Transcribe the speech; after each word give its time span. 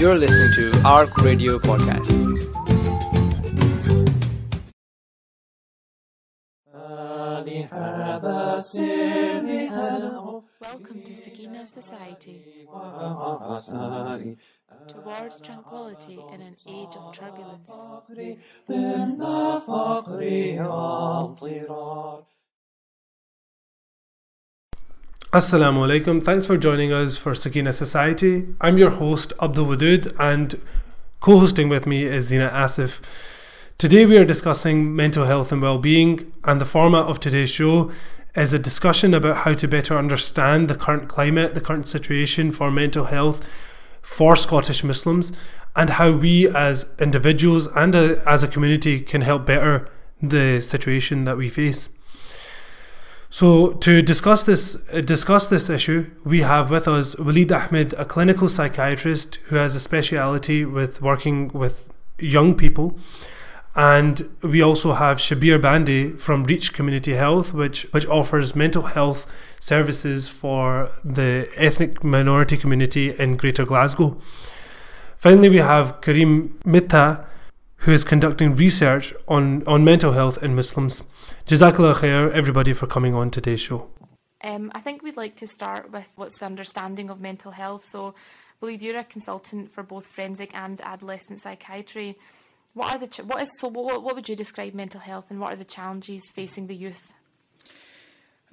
You're 0.00 0.16
listening 0.16 0.50
to 0.54 0.80
ARC 0.88 1.14
Radio 1.18 1.58
Podcast. 1.58 2.08
Welcome 10.58 11.02
to 11.04 11.14
Sakina 11.14 11.66
Society. 11.66 12.46
Towards 14.88 15.42
tranquility 15.42 16.24
in 16.32 16.40
an 16.40 16.56
age 16.66 16.96
of 16.96 17.12
turbulence. 17.12 17.84
Assalamu 25.32 25.86
alaikum. 25.86 26.24
Thanks 26.24 26.44
for 26.44 26.56
joining 26.56 26.92
us 26.92 27.16
for 27.16 27.36
Sakina 27.36 27.72
Society. 27.72 28.48
I'm 28.60 28.78
your 28.78 28.90
host, 28.90 29.32
Abdul 29.40 29.66
Wadud, 29.66 30.12
and 30.18 30.60
co 31.20 31.38
hosting 31.38 31.68
with 31.68 31.86
me 31.86 32.02
is 32.02 32.26
Zina 32.26 32.48
Asif. 32.48 33.00
Today 33.78 34.06
we 34.06 34.18
are 34.18 34.24
discussing 34.24 34.96
mental 34.96 35.26
health 35.26 35.52
and 35.52 35.62
well 35.62 35.78
being, 35.78 36.32
and 36.42 36.60
the 36.60 36.64
format 36.64 37.04
of 37.04 37.20
today's 37.20 37.48
show 37.48 37.92
is 38.34 38.52
a 38.52 38.58
discussion 38.58 39.14
about 39.14 39.36
how 39.44 39.52
to 39.52 39.68
better 39.68 39.96
understand 39.96 40.66
the 40.66 40.74
current 40.74 41.08
climate, 41.08 41.54
the 41.54 41.60
current 41.60 41.86
situation 41.86 42.50
for 42.50 42.72
mental 42.72 43.04
health 43.04 43.48
for 44.02 44.34
Scottish 44.34 44.82
Muslims, 44.82 45.32
and 45.76 45.90
how 45.90 46.10
we 46.10 46.48
as 46.48 46.92
individuals 46.98 47.68
and 47.76 47.94
uh, 47.94 48.16
as 48.26 48.42
a 48.42 48.48
community 48.48 48.98
can 48.98 49.20
help 49.20 49.46
better 49.46 49.88
the 50.20 50.60
situation 50.60 51.22
that 51.22 51.36
we 51.36 51.48
face. 51.48 51.88
So 53.32 53.74
to 53.74 54.02
discuss 54.02 54.42
this 54.42 54.76
uh, 54.92 55.00
discuss 55.00 55.48
this 55.48 55.70
issue, 55.70 56.10
we 56.24 56.40
have 56.40 56.68
with 56.68 56.88
us 56.88 57.16
Walid 57.16 57.52
Ahmed, 57.52 57.92
a 57.92 58.04
clinical 58.04 58.48
psychiatrist 58.48 59.36
who 59.44 59.56
has 59.56 59.76
a 59.76 59.80
speciality 59.80 60.64
with 60.64 61.00
working 61.00 61.48
with 61.48 61.88
young 62.18 62.56
people. 62.56 62.98
And 63.76 64.28
we 64.42 64.60
also 64.60 64.94
have 64.94 65.18
Shabir 65.18 65.62
Bandi 65.62 66.10
from 66.10 66.42
Reach 66.42 66.72
Community 66.72 67.12
Health, 67.12 67.54
which 67.54 67.86
which 67.92 68.04
offers 68.06 68.56
mental 68.56 68.82
health 68.82 69.28
services 69.60 70.28
for 70.28 70.90
the 71.04 71.48
ethnic 71.54 72.02
minority 72.02 72.56
community 72.56 73.14
in 73.16 73.36
Greater 73.36 73.64
Glasgow. 73.64 74.18
Finally, 75.18 75.50
we 75.50 75.58
have 75.58 76.00
Karim 76.00 76.58
Mitta, 76.64 77.24
who 77.84 77.92
is 77.92 78.02
conducting 78.02 78.56
research 78.56 79.14
on, 79.28 79.62
on 79.68 79.84
mental 79.84 80.12
health 80.12 80.42
in 80.42 80.56
Muslims. 80.56 81.02
Jazakallah 81.46 81.94
khair, 81.96 82.32
everybody, 82.32 82.72
for 82.72 82.86
coming 82.86 83.14
on 83.14 83.30
today's 83.30 83.60
show. 83.60 83.88
Um, 84.42 84.70
I 84.74 84.80
think 84.80 85.02
we'd 85.02 85.16
like 85.16 85.36
to 85.36 85.46
start 85.46 85.90
with 85.92 86.10
what's 86.16 86.38
the 86.38 86.46
understanding 86.46 87.10
of 87.10 87.20
mental 87.20 87.52
health. 87.52 87.84
So, 87.86 88.14
Walid, 88.60 88.82
you're 88.82 88.98
a 88.98 89.04
consultant 89.04 89.70
for 89.72 89.82
both 89.82 90.06
forensic 90.06 90.54
and 90.54 90.80
adolescent 90.80 91.40
psychiatry. 91.40 92.16
What 92.72 92.94
are 92.94 92.98
the 92.98 93.06
ch- 93.08 93.20
what 93.24 93.42
is 93.42 93.50
so 93.58 93.68
what, 93.68 94.02
what 94.02 94.14
would 94.14 94.28
you 94.28 94.36
describe 94.36 94.74
mental 94.74 95.00
health 95.00 95.26
and 95.30 95.40
what 95.40 95.52
are 95.52 95.56
the 95.56 95.64
challenges 95.64 96.22
facing 96.34 96.68
the 96.68 96.74
youth? 96.76 97.12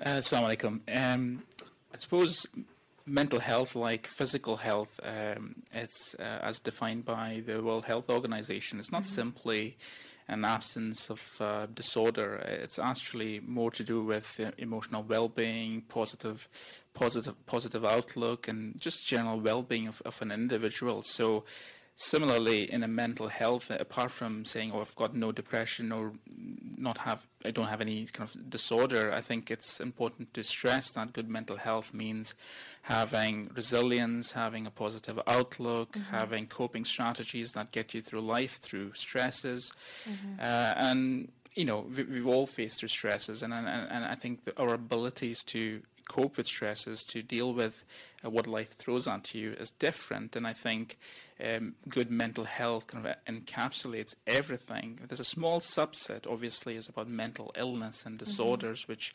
Uh, 0.03 0.17
Assalamu 0.17 0.55
alaikum. 0.57 1.13
Um, 1.15 1.43
I 1.93 1.97
suppose 1.97 2.45
mental 3.05 3.39
health, 3.39 3.75
like 3.75 4.07
physical 4.07 4.57
health, 4.57 4.99
um, 5.03 5.55
it's 5.73 6.15
uh, 6.19 6.39
as 6.41 6.59
defined 6.59 7.05
by 7.05 7.41
the 7.45 7.61
World 7.63 7.85
Health 7.85 8.09
Organization. 8.09 8.79
It's 8.79 8.91
not 8.91 9.03
Mm-hmm. 9.03 9.13
simply 9.21 9.77
an 10.27 10.45
absence 10.45 11.09
of 11.09 11.37
uh, 11.39 11.65
disorder. 11.67 12.35
It's 12.35 12.79
actually 12.79 13.39
more 13.39 13.71
to 13.71 13.83
do 13.83 14.03
with 14.03 14.39
emotional 14.57 15.03
well-being, 15.03 15.81
positive, 15.81 16.49
positive, 16.93 17.35
positive 17.45 17.85
outlook, 17.85 18.47
and 18.47 18.79
just 18.79 19.05
general 19.05 19.39
well-being 19.39 19.87
of, 19.87 20.01
of 20.05 20.21
an 20.21 20.31
individual. 20.31 21.03
So. 21.03 21.43
Similarly, 21.99 22.71
in 22.71 22.83
a 22.83 22.87
mental 22.87 23.27
health, 23.27 23.71
apart 23.71 24.11
from 24.11 24.45
saying, 24.45 24.71
"Oh, 24.71 24.81
I've 24.81 24.95
got 24.95 25.15
no 25.15 25.31
depression 25.31 25.91
or 25.91 26.13
not 26.77 26.99
have, 26.99 27.25
I 27.43 27.49
don't 27.49 27.69
have 27.69 27.81
any 27.81 28.05
kind 28.05 28.29
of 28.29 28.51
disorder," 28.51 29.11
I 29.11 29.21
think 29.21 29.49
it's 29.49 29.79
important 29.81 30.31
to 30.35 30.43
stress 30.43 30.91
that 30.91 31.11
good 31.11 31.27
mental 31.27 31.57
health 31.57 31.95
means 31.95 32.35
having 32.83 33.49
resilience, 33.55 34.33
having 34.33 34.67
a 34.67 34.69
positive 34.69 35.19
outlook, 35.25 35.95
having 36.11 36.45
coping 36.45 36.85
strategies 36.85 37.53
that 37.53 37.71
get 37.71 37.95
you 37.95 38.03
through 38.03 38.21
life 38.21 38.59
through 38.59 38.93
stresses, 38.93 39.71
uh, 40.39 40.73
and 40.77 41.31
you 41.55 41.65
know 41.65 41.79
we, 41.79 42.03
we've 42.03 42.27
all 42.27 42.45
faced 42.45 42.77
through 42.79 42.89
stresses, 42.89 43.41
and 43.41 43.51
and, 43.51 43.67
and 43.67 44.05
I 44.05 44.13
think 44.13 44.41
our 44.55 44.75
abilities 44.75 45.43
to 45.45 45.81
cope 46.07 46.37
with 46.37 46.45
stresses, 46.45 47.03
to 47.05 47.23
deal 47.23 47.53
with 47.55 47.83
uh, 48.23 48.29
what 48.29 48.45
life 48.45 48.73
throws 48.77 49.07
at 49.07 49.33
you, 49.33 49.53
is 49.53 49.71
different, 49.71 50.35
and 50.35 50.45
I 50.45 50.53
think 50.53 50.99
um, 51.43 51.75
good 51.87 52.09
mental 52.09 52.45
health 52.45 52.87
kind 52.87 53.05
of 53.05 53.15
encapsulates 53.27 54.15
everything. 54.25 54.99
There's 55.07 55.19
a 55.19 55.25
small 55.25 55.59
subset, 55.59 56.25
obviously, 56.29 56.75
is 56.75 56.89
about 56.89 57.07
mental 57.07 57.51
illness 57.55 58.05
and 58.05 58.17
disorders, 58.17 58.87
which 58.87 59.13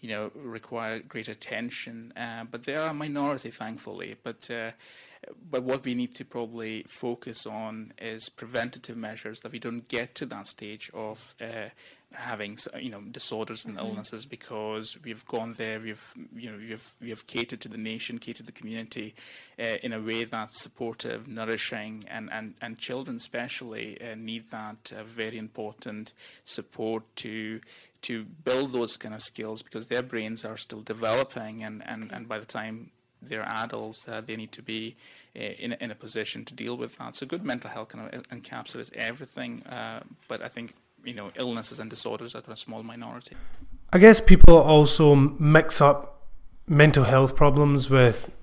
you 0.00 0.08
know 0.08 0.30
require 0.34 1.00
great 1.00 1.28
attention. 1.28 2.12
Uh, 2.16 2.44
but 2.50 2.64
they 2.64 2.76
are 2.76 2.90
a 2.90 2.94
minority, 2.94 3.50
thankfully. 3.50 4.16
But 4.22 4.50
uh, 4.50 4.72
but 5.50 5.62
what 5.62 5.84
we 5.84 5.94
need 5.94 6.14
to 6.16 6.24
probably 6.24 6.84
focus 6.88 7.46
on 7.46 7.92
is 7.98 8.28
preventative 8.28 8.96
measures 8.96 9.40
that 9.40 9.52
we 9.52 9.58
don't 9.58 9.88
get 9.88 10.14
to 10.16 10.26
that 10.26 10.46
stage 10.46 10.90
of 10.94 11.34
uh, 11.40 11.70
having 12.14 12.58
you 12.80 12.90
know 12.90 13.00
disorders 13.00 13.64
and 13.64 13.78
illnesses 13.78 14.24
because 14.26 14.96
we've 15.04 15.24
gone 15.26 15.52
there 15.54 15.78
we've 15.80 16.14
you 16.34 16.50
know 16.50 16.56
we've 16.58 16.94
we 17.00 17.10
have 17.10 17.26
catered 17.26 17.60
to 17.60 17.68
the 17.68 17.76
nation 17.78 18.18
catered 18.18 18.46
to 18.46 18.52
the 18.52 18.52
community 18.52 19.14
uh, 19.58 19.76
in 19.82 19.92
a 19.92 20.00
way 20.00 20.24
that's 20.24 20.60
supportive 20.60 21.26
nourishing 21.28 22.04
and 22.08 22.28
and 22.32 22.54
and 22.60 22.78
children 22.78 23.16
especially 23.16 24.00
uh, 24.00 24.14
need 24.14 24.50
that 24.50 24.92
uh, 24.96 25.02
very 25.04 25.38
important 25.38 26.12
support 26.44 27.02
to 27.16 27.60
to 28.02 28.24
build 28.44 28.72
those 28.72 28.96
kind 28.96 29.14
of 29.14 29.22
skills 29.22 29.62
because 29.62 29.88
their 29.88 30.02
brains 30.02 30.44
are 30.44 30.56
still 30.56 30.80
developing 30.82 31.62
and 31.64 31.82
and, 31.86 32.10
and 32.12 32.28
by 32.28 32.38
the 32.38 32.46
time 32.46 32.90
they're 33.26 33.48
adults, 33.48 34.06
uh, 34.06 34.20
they 34.20 34.36
need 34.36 34.52
to 34.52 34.60
be 34.60 34.96
uh, 35.34 35.40
in, 35.40 35.72
a- 35.72 35.78
in 35.80 35.90
a 35.90 35.94
position 35.94 36.44
to 36.44 36.52
deal 36.52 36.76
with 36.76 36.98
that. 36.98 37.16
So, 37.16 37.24
good 37.24 37.42
mental 37.42 37.70
health 37.70 37.88
kind 37.88 38.12
of 38.12 38.22
encapsulates 38.28 38.92
everything, 38.92 39.62
uh, 39.62 40.00
but 40.28 40.42
I 40.42 40.48
think 40.48 40.74
you 41.04 41.14
know 41.14 41.30
illnesses 41.36 41.78
and 41.78 41.90
disorders 41.90 42.32
that 42.32 42.48
are 42.48 42.52
a 42.52 42.56
small 42.56 42.82
minority. 42.82 43.36
I 43.92 43.98
guess 43.98 44.20
people 44.20 44.58
also 44.58 45.14
mix 45.14 45.80
up 45.80 46.22
mental 46.66 47.04
health 47.04 47.36
problems 47.36 47.90
with 47.90 48.34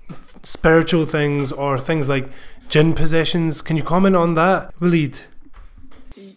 spiritual 0.42 1.06
things 1.06 1.52
or 1.52 1.78
things 1.78 2.08
like 2.08 2.28
jinn 2.68 2.94
possessions. 2.94 3.62
Can 3.62 3.76
you 3.76 3.82
comment 3.82 4.16
on 4.16 4.34
that, 4.34 4.72
Walid? 4.80 5.20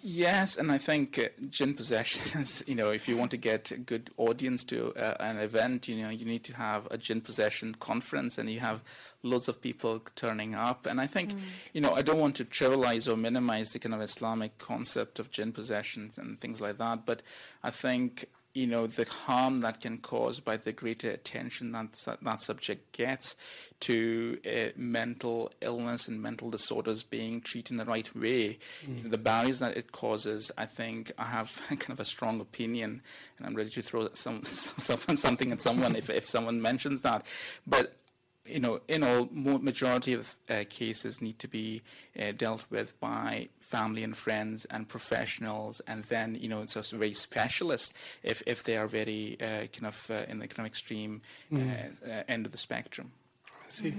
Yes, 0.08 0.56
and 0.56 0.72
I 0.72 0.78
think 0.78 1.20
uh, 1.20 1.30
jinn 1.50 1.74
possession 1.74 2.46
you 2.68 2.76
know, 2.76 2.92
if 2.92 3.08
you 3.10 3.18
want 3.18 3.32
to 3.32 3.38
get 3.38 3.72
a 3.72 3.78
good 3.78 4.12
audience 4.18 4.64
to 4.66 4.94
uh, 4.96 5.16
an 5.20 5.40
event, 5.40 5.88
you 5.88 5.96
know, 6.02 6.10
you 6.10 6.26
need 6.26 6.44
to 6.46 6.56
have 6.56 6.88
a 6.92 6.98
jinn 6.98 7.22
possession 7.22 7.76
conference 7.80 8.38
and 8.38 8.50
you 8.50 8.60
have 8.60 8.82
loads 9.26 9.50
of 9.50 9.62
people 9.62 10.02
turning 10.16 10.56
up. 10.56 10.86
And 10.86 11.02
I 11.02 11.08
think, 11.08 11.32
you 11.74 11.82
know, 11.82 11.94
I 11.94 12.02
don't 12.02 12.20
want 12.20 12.36
to 12.38 12.46
trivialize 12.46 13.12
or 13.12 13.18
minimize 13.18 13.72
the 13.72 13.80
kind 13.80 13.96
of 13.96 14.02
Islamic 14.02 14.58
concept 14.58 15.20
of 15.20 15.32
jinn 15.32 15.52
possessions 15.52 16.18
and 16.18 16.40
things 16.40 16.62
like 16.62 16.78
that, 16.78 17.06
but 17.06 17.22
I 17.64 17.72
think 17.72 18.26
you 18.56 18.66
know 18.66 18.88
the 18.88 19.04
harm 19.04 19.58
that 19.58 19.82
can 19.82 19.98
cause 19.98 20.40
by 20.40 20.56
the 20.56 20.72
greater 20.72 21.12
attention 21.12 21.74
that 21.74 21.90
that 22.22 22.42
subject 22.42 22.94
gets 22.94 23.36
to 23.82 24.40
uh, 24.46 24.70
mental 24.78 25.52
illness 25.60 26.08
and 26.08 26.22
mental 26.22 26.50
disorders 26.50 27.04
being 27.04 27.42
treated 27.42 27.72
in 27.72 27.78
the 27.78 27.86
right 27.86 28.16
way, 28.16 28.58
the 29.04 29.18
barriers 29.18 29.60
that 29.60 29.76
it 29.76 29.92
causes. 29.92 30.52
I 30.58 30.66
think 30.66 31.12
I 31.18 31.26
have 31.26 31.62
kind 31.70 31.90
of 31.90 32.00
a 32.00 32.06
strong 32.06 32.40
opinion, 32.40 33.02
and 33.38 33.46
I'm 33.46 33.56
ready 33.56 33.70
to 33.72 33.82
throw 33.82 34.08
some, 34.14 34.44
some 34.46 35.18
something 35.18 35.52
at 35.52 35.62
someone 35.62 35.98
if 35.98 36.10
if 36.10 36.28
someone 36.28 36.62
mentions 36.62 37.02
that, 37.02 37.26
but 37.68 37.98
you 38.46 38.60
know, 38.60 38.80
in 38.88 39.04
all, 39.04 39.28
majority 39.32 40.14
of 40.14 40.36
uh, 40.50 40.64
cases 40.70 41.22
need 41.22 41.40
to 41.40 41.48
be 41.48 41.82
uh, 42.20 42.32
dealt 42.38 42.64
with 42.70 43.00
by 43.00 43.50
family 43.60 44.04
and 44.04 44.16
friends 44.16 44.66
and 44.66 44.88
professionals, 44.88 45.82
and 45.88 46.04
then 46.06 46.36
you 46.36 46.48
know, 46.48 46.62
it's 46.62 46.76
just 46.76 46.92
very 46.92 47.14
specialist 47.14 47.94
if 48.24 48.44
if 48.46 48.64
they 48.64 48.78
are 48.78 48.88
very 48.88 49.38
uh, 49.42 49.68
kind 49.68 49.88
of 49.88 50.12
uh, 50.12 50.26
in 50.28 50.40
the 50.40 50.48
kind 50.48 50.60
of 50.60 50.66
extreme 50.66 51.22
uh, 51.54 51.58
uh, 51.58 52.24
end 52.28 52.46
of 52.46 52.52
the 52.52 52.58
spectrum. 52.58 53.12
I 53.48 53.70
see. 53.70 53.96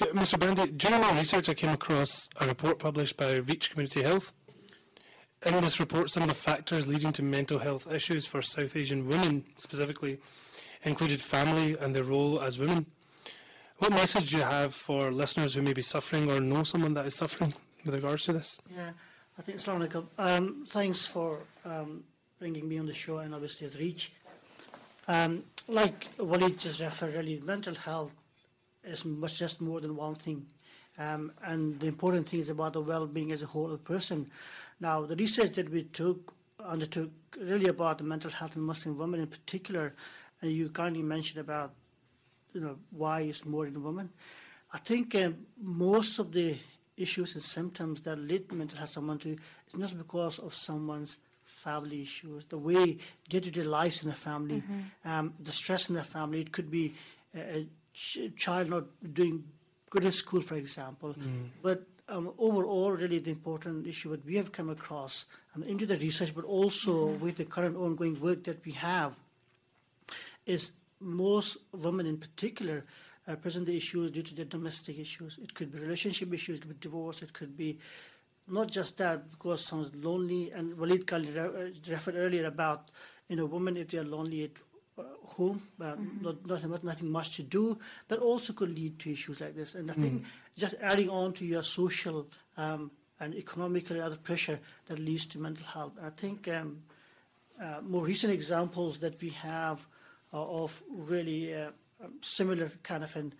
Okay, 0.00 0.10
Mr. 0.12 0.38
Bandi, 0.40 0.72
during 0.72 1.00
my 1.00 1.16
research, 1.18 1.48
I 1.48 1.54
came 1.54 1.70
across 1.70 2.28
a 2.40 2.46
report 2.46 2.78
published 2.78 3.16
by 3.16 3.36
Reach 3.36 3.70
Community 3.70 4.02
Health. 4.02 4.32
In 5.44 5.60
this 5.60 5.80
report, 5.80 6.08
some 6.08 6.22
of 6.22 6.28
the 6.28 6.34
factors 6.34 6.86
leading 6.86 7.12
to 7.12 7.22
mental 7.22 7.58
health 7.58 7.92
issues 7.92 8.26
for 8.26 8.40
South 8.42 8.74
Asian 8.76 9.06
women 9.06 9.44
specifically 9.56 10.18
included 10.84 11.20
family 11.20 11.76
and 11.78 11.94
their 11.94 12.04
role 12.04 12.40
as 12.40 12.58
women. 12.58 12.86
What 13.82 13.94
message 13.94 14.30
do 14.30 14.36
you 14.36 14.44
have 14.44 14.76
for 14.76 15.10
listeners 15.10 15.54
who 15.54 15.62
may 15.62 15.72
be 15.72 15.82
suffering 15.82 16.30
or 16.30 16.38
know 16.38 16.62
someone 16.62 16.92
that 16.92 17.04
is 17.04 17.16
suffering 17.16 17.52
with 17.84 17.96
regards 17.96 18.22
to 18.26 18.32
this? 18.32 18.60
Yeah, 18.72 18.90
I 19.36 19.42
think 19.42 19.58
Assalamu 19.58 19.88
alaikum. 19.88 20.06
Um, 20.18 20.66
thanks 20.70 21.04
for 21.04 21.40
um, 21.64 22.04
bringing 22.38 22.68
me 22.68 22.78
on 22.78 22.86
the 22.86 22.94
show 22.94 23.18
and 23.18 23.34
obviously 23.34 23.66
at 23.66 23.74
Reach. 23.74 24.12
Um, 25.08 25.42
like 25.66 26.06
Walid 26.16 26.60
just 26.60 26.78
referred, 26.80 27.14
really, 27.14 27.42
mental 27.44 27.74
health 27.74 28.12
is 28.84 29.04
much 29.04 29.40
just 29.40 29.60
more 29.60 29.80
than 29.80 29.96
one 29.96 30.14
thing. 30.14 30.46
Um, 30.96 31.32
and 31.42 31.80
the 31.80 31.88
important 31.88 32.28
thing 32.28 32.38
is 32.38 32.50
about 32.50 32.74
the 32.74 32.80
well-being 32.80 33.32
as 33.32 33.42
a 33.42 33.46
whole 33.46 33.72
of 33.72 33.82
person. 33.82 34.30
Now, 34.78 35.04
the 35.06 35.16
research 35.16 35.54
that 35.54 35.70
we 35.70 35.82
took 35.82 36.32
undertook 36.64 37.10
really 37.36 37.66
about 37.66 37.98
the 37.98 38.04
mental 38.04 38.30
health 38.30 38.54
in 38.54 38.62
Muslim 38.62 38.96
women 38.96 39.18
in 39.18 39.26
particular, 39.26 39.92
and 40.40 40.52
you 40.52 40.68
kindly 40.68 41.02
mentioned 41.02 41.40
about 41.40 41.72
you 42.54 42.60
know 42.60 42.76
why 42.90 43.20
it's 43.22 43.44
more 43.44 43.66
in 43.66 43.82
women. 43.82 44.10
I 44.72 44.78
think 44.78 45.14
um, 45.14 45.46
most 45.60 46.18
of 46.18 46.32
the 46.32 46.58
issues 46.96 47.34
and 47.34 47.42
symptoms 47.42 48.00
that 48.02 48.18
lead 48.18 48.52
mental 48.52 48.78
health 48.78 48.90
someone 48.90 49.18
to 49.18 49.30
is 49.30 49.74
not 49.74 49.96
because 49.96 50.38
of 50.38 50.54
someone's 50.54 51.18
family 51.44 52.02
issues, 52.02 52.44
the 52.46 52.58
way 52.58 52.98
day-to-day 53.28 53.62
lives 53.62 54.02
in 54.02 54.08
the 54.08 54.14
family, 54.14 54.62
mm-hmm. 54.62 55.08
um, 55.08 55.34
the 55.40 55.52
stress 55.52 55.88
in 55.88 55.94
the 55.94 56.02
family. 56.02 56.40
It 56.40 56.52
could 56.52 56.70
be 56.70 56.94
a, 57.34 57.58
a 57.58 57.66
ch- 57.94 58.32
child 58.36 58.70
not 58.70 58.84
doing 59.14 59.44
good 59.90 60.04
at 60.04 60.14
school, 60.14 60.40
for 60.40 60.56
example. 60.56 61.14
Mm. 61.14 61.50
But 61.62 61.84
um, 62.08 62.32
overall, 62.38 62.92
really 62.92 63.20
the 63.20 63.30
important 63.30 63.86
issue 63.86 64.10
that 64.10 64.24
we 64.26 64.36
have 64.36 64.50
come 64.50 64.70
across 64.70 65.26
um, 65.54 65.62
into 65.62 65.86
the 65.86 65.96
research, 65.96 66.34
but 66.34 66.44
also 66.44 67.08
mm-hmm. 67.08 67.24
with 67.24 67.36
the 67.36 67.44
current 67.44 67.76
ongoing 67.76 68.20
work 68.20 68.44
that 68.44 68.64
we 68.64 68.72
have, 68.72 69.14
is 70.46 70.72
most 71.02 71.58
women 71.72 72.06
in 72.06 72.16
particular 72.16 72.84
uh, 73.28 73.36
present 73.36 73.66
the 73.66 73.76
issues 73.76 74.10
due 74.10 74.22
to 74.22 74.34
their 74.34 74.44
domestic 74.44 74.98
issues. 74.98 75.38
It 75.42 75.54
could 75.54 75.72
be 75.72 75.78
relationship 75.78 76.32
issues, 76.32 76.58
it 76.58 76.62
could 76.62 76.80
be 76.80 76.88
divorce, 76.88 77.22
it 77.22 77.32
could 77.32 77.56
be 77.56 77.78
not 78.48 78.70
just 78.70 78.98
that, 78.98 79.30
because 79.30 79.64
someone's 79.64 79.94
lonely, 79.94 80.50
and 80.50 80.76
Walid 80.76 81.06
Kali 81.06 81.30
re- 81.30 81.72
referred 81.88 82.16
earlier 82.16 82.46
about, 82.46 82.90
you 83.28 83.36
know, 83.36 83.46
women 83.46 83.76
if 83.76 83.88
they're 83.88 84.04
lonely 84.04 84.44
at 84.44 84.50
uh, 84.98 85.02
home, 85.24 85.62
uh, 85.80 85.92
mm-hmm. 85.92 86.24
not, 86.24 86.46
not, 86.46 86.84
nothing 86.84 87.10
much 87.10 87.36
to 87.36 87.42
do, 87.42 87.78
that 88.08 88.18
also 88.18 88.52
could 88.52 88.74
lead 88.74 88.98
to 88.98 89.12
issues 89.12 89.40
like 89.40 89.54
this. 89.54 89.74
And 89.74 89.90
I 89.90 89.94
think 89.94 90.22
mm. 90.22 90.26
just 90.56 90.74
adding 90.82 91.08
on 91.08 91.32
to 91.34 91.46
your 91.46 91.62
social 91.62 92.26
um, 92.56 92.90
and 93.20 93.34
economical 93.34 94.02
other 94.02 94.16
pressure 94.16 94.58
that 94.86 94.98
leads 94.98 95.24
to 95.26 95.38
mental 95.38 95.64
health. 95.64 95.92
I 96.04 96.10
think 96.10 96.48
um, 96.48 96.82
uh, 97.62 97.80
more 97.82 98.04
recent 98.04 98.32
examples 98.32 98.98
that 99.00 99.22
we 99.22 99.30
have 99.30 99.78
uh, 99.80 99.84
of 100.38 100.82
really 100.90 101.54
uh, 101.54 101.70
um, 102.02 102.14
similar 102.20 102.70
kind 102.82 103.04
of 103.04 103.14
an 103.16 103.34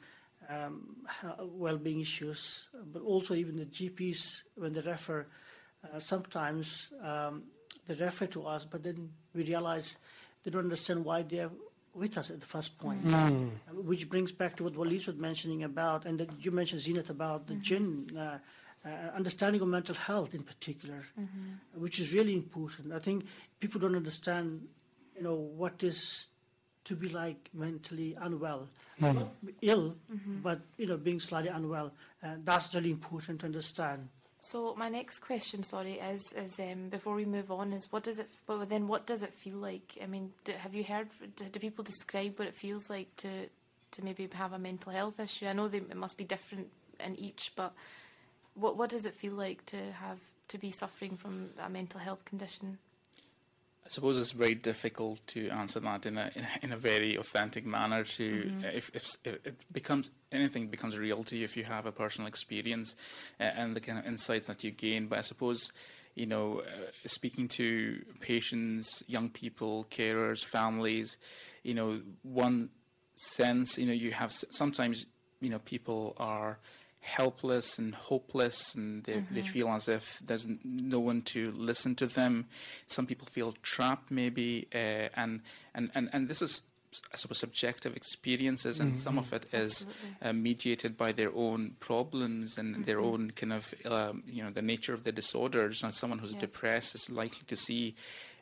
um, 0.49 0.97
well-being 1.41 2.00
issues, 2.00 2.69
but 2.93 3.03
also 3.03 3.35
even 3.35 3.56
the 3.56 3.67
GPs 3.67 4.43
when 4.55 4.73
they 4.73 4.81
refer, 4.81 5.27
uh, 5.85 5.99
sometimes 5.99 6.91
um, 7.03 7.44
they 7.87 7.94
refer 7.94 8.27
to 8.27 8.44
us, 8.47 8.65
but 8.65 8.83
then 8.83 9.11
we 9.35 9.44
realize 9.44 9.97
they 10.44 10.50
don't 10.50 10.65
understand 10.65 11.05
why 11.05 11.23
they're 11.23 11.50
with 11.94 12.17
us 12.17 12.31
at 12.31 12.41
the 12.41 12.47
first 12.47 12.79
point, 12.79 13.05
mm. 13.05 13.50
which 13.75 14.09
brings 14.09 14.33
back 14.33 14.56
to 14.56 14.65
what 14.65 14.77
Walid 14.77 15.06
was 15.06 15.17
mentioning 15.17 15.62
about, 15.62 16.06
and 16.06 16.19
that 16.19 16.44
you 16.44 16.50
mentioned 16.50 16.81
Zinat 16.81 17.11
about 17.11 17.47
the 17.47 17.55
mm-hmm. 17.55 17.62
jinn. 17.62 18.17
Uh, 18.17 18.39
uh, 18.85 19.15
understanding 19.15 19.61
of 19.61 19.69
mental 19.69 19.94
health 19.94 20.35
in 20.35 20.43
particular, 20.43 21.05
mm-hmm. 21.17 21.81
which 21.81 22.00
is 22.00 22.12
really 22.12 22.35
important. 22.35 22.93
I 22.93 22.99
think 22.99 23.27
people 23.61 23.81
don't 23.81 23.94
understand, 23.94 24.67
you 25.17 25.23
know, 25.23 25.37
what 25.37 25.85
is 25.85 26.27
to 26.84 26.96
be 26.96 27.08
like 27.08 27.50
mentally 27.55 28.17
unwell, 28.20 28.69
mm. 29.00 29.14
not 29.14 29.29
ill, 29.61 29.96
mm-hmm. 30.12 30.40
but 30.43 30.61
you 30.76 30.87
know 30.87 30.96
being 30.96 31.20
slightly 31.20 31.50
unwell. 31.50 31.93
Uh, 32.23 32.34
that's 32.44 32.75
really 32.75 32.90
important 32.90 33.40
to 33.40 33.46
understand. 33.46 34.08
So 34.38 34.75
my 34.76 34.88
next 34.88 35.20
question, 35.20 35.62
sorry, 35.62 36.00
is 36.00 36.20
is 36.37 36.58
um, 36.58 36.88
before 36.88 37.14
we 37.14 37.25
move 37.25 37.52
on, 37.52 37.73
is 37.73 37.87
what 37.90 38.02
does 38.02 38.19
it? 38.19 38.29
But 38.46 38.69
then, 38.69 38.88
what 38.88 39.06
does 39.06 39.23
it 39.23 39.32
feel 39.34 39.56
like? 39.56 39.99
I 40.02 40.06
mean, 40.06 40.32
do, 40.44 40.52
have 40.52 40.75
you 40.75 40.82
heard? 40.82 41.08
Do, 41.37 41.44
do, 41.44 41.61
people 41.61 41.84
describe 41.84 42.38
what 42.38 42.49
it 42.49 42.56
feels 42.56 42.90
like 42.90 43.14
to 43.19 43.46
to 43.93 44.05
maybe 44.05 44.29
have 44.32 44.52
a 44.52 44.58
mental 44.58 44.90
health 44.93 45.20
issue? 45.20 45.46
I 45.46 45.52
know 45.52 45.69
they, 45.69 45.79
it 45.79 45.96
must 45.96 46.19
be 46.19 46.25
different 46.25 46.69
in 46.99 47.17
each, 47.17 47.52
but 47.55 47.73
what 48.55 48.76
what 48.76 48.90
does 48.90 49.06
it 49.06 49.14
feel 49.14 49.34
like 49.34 49.64
to 49.67 49.76
have 49.93 50.19
to 50.49 50.58
be 50.58 50.73
suffering 50.73 51.17
from 51.17 51.50
a 51.64 51.70
mental 51.70 52.00
health 52.00 52.25
condition? 52.25 52.79
I 53.84 53.88
suppose 53.88 54.17
it's 54.17 54.31
very 54.31 54.55
difficult 54.55 55.26
to 55.29 55.49
answer 55.50 55.81
that 55.81 56.06
in 56.06 56.17
a 56.17 56.31
in 56.62 56.73
a, 56.73 56.76
very 56.76 57.17
authentic 57.17 57.67
manner. 57.67 58.05
To 58.05 58.44
mm-hmm. 58.44 58.64
if, 58.64 58.90
if, 58.94 59.06
it 59.25 59.56
becomes 59.73 60.11
anything 60.31 60.69
becomes 60.69 60.96
real 60.96 61.25
to 61.25 61.37
you 61.37 61.44
if 61.44 61.56
you 61.56 61.64
have 61.64 61.87
a 61.87 61.93
personal 61.93 62.29
experience 62.29 62.94
and 63.38 63.75
the 63.75 63.81
kind 63.81 63.99
of 63.99 64.06
insights 64.06 64.46
that 64.46 64.62
you 64.62 64.70
gain. 64.70 65.08
But 65.08 65.19
I 65.19 65.23
suppose 65.23 65.73
you 66.14 66.26
know, 66.26 66.61
uh, 66.61 66.90
speaking 67.06 67.49
to 67.49 68.02
patients, 68.20 69.02
young 69.06 69.31
people, 69.31 69.87
carers, 69.90 70.44
families, 70.44 71.17
you 71.62 71.75
know, 71.75 72.00
one 72.23 72.70
sense, 73.14 73.79
you 73.79 73.87
know, 73.87 73.93
you 73.93 74.12
have 74.12 74.32
sometimes, 74.50 75.06
you 75.40 75.49
know, 75.49 75.58
people 75.61 76.14
are 76.19 76.58
helpless 77.03 77.79
and 77.79 77.95
hopeless, 77.95 78.75
and 78.75 79.05
they, 79.05 79.15
mm-hmm. 79.15 79.35
they 79.35 79.43
feel 79.43 79.69
as 79.69 79.89
if 79.89 80.23
there's 80.25 80.47
no 80.65 81.01
one 81.01 81.21
to 81.23 81.51
listen 81.51 81.95
to 81.97 82.07
them. 82.07 82.47
Some 82.87 83.07
people 83.07 83.27
feel 83.35 83.55
trapped, 83.63 84.11
maybe, 84.11 84.69
uh, 84.75 85.09
and, 85.15 85.43
and, 85.75 85.91
and, 85.95 86.09
and 86.13 86.29
this 86.29 86.41
is 86.41 86.63
I 87.13 87.17
suppose, 87.17 87.39
subjective 87.39 87.97
experiences, 87.97 88.79
and 88.79 88.93
mm-hmm. 88.93 88.99
some 88.99 89.19
of 89.19 89.33
it 89.33 89.49
is 89.53 89.87
uh, 90.21 90.35
mediated 90.35 90.99
by 90.99 91.13
their 91.13 91.35
own 91.35 91.77
problems 91.81 92.59
and 92.59 92.75
mm-hmm. 92.75 92.83
their 92.83 93.01
own 93.01 93.31
kind 93.31 93.55
of, 93.55 93.75
um, 93.87 94.23
you 94.27 94.45
know, 94.45 94.51
the 94.51 94.61
nature 94.61 94.93
of 94.93 95.03
the 95.03 95.13
disorders. 95.13 95.83
Now, 95.83 95.91
someone 95.91 96.19
who's 96.19 96.35
yeah. 96.35 96.41
depressed 96.41 96.95
is 96.95 97.09
likely 97.09 97.45
to 97.47 97.57
see 97.57 97.95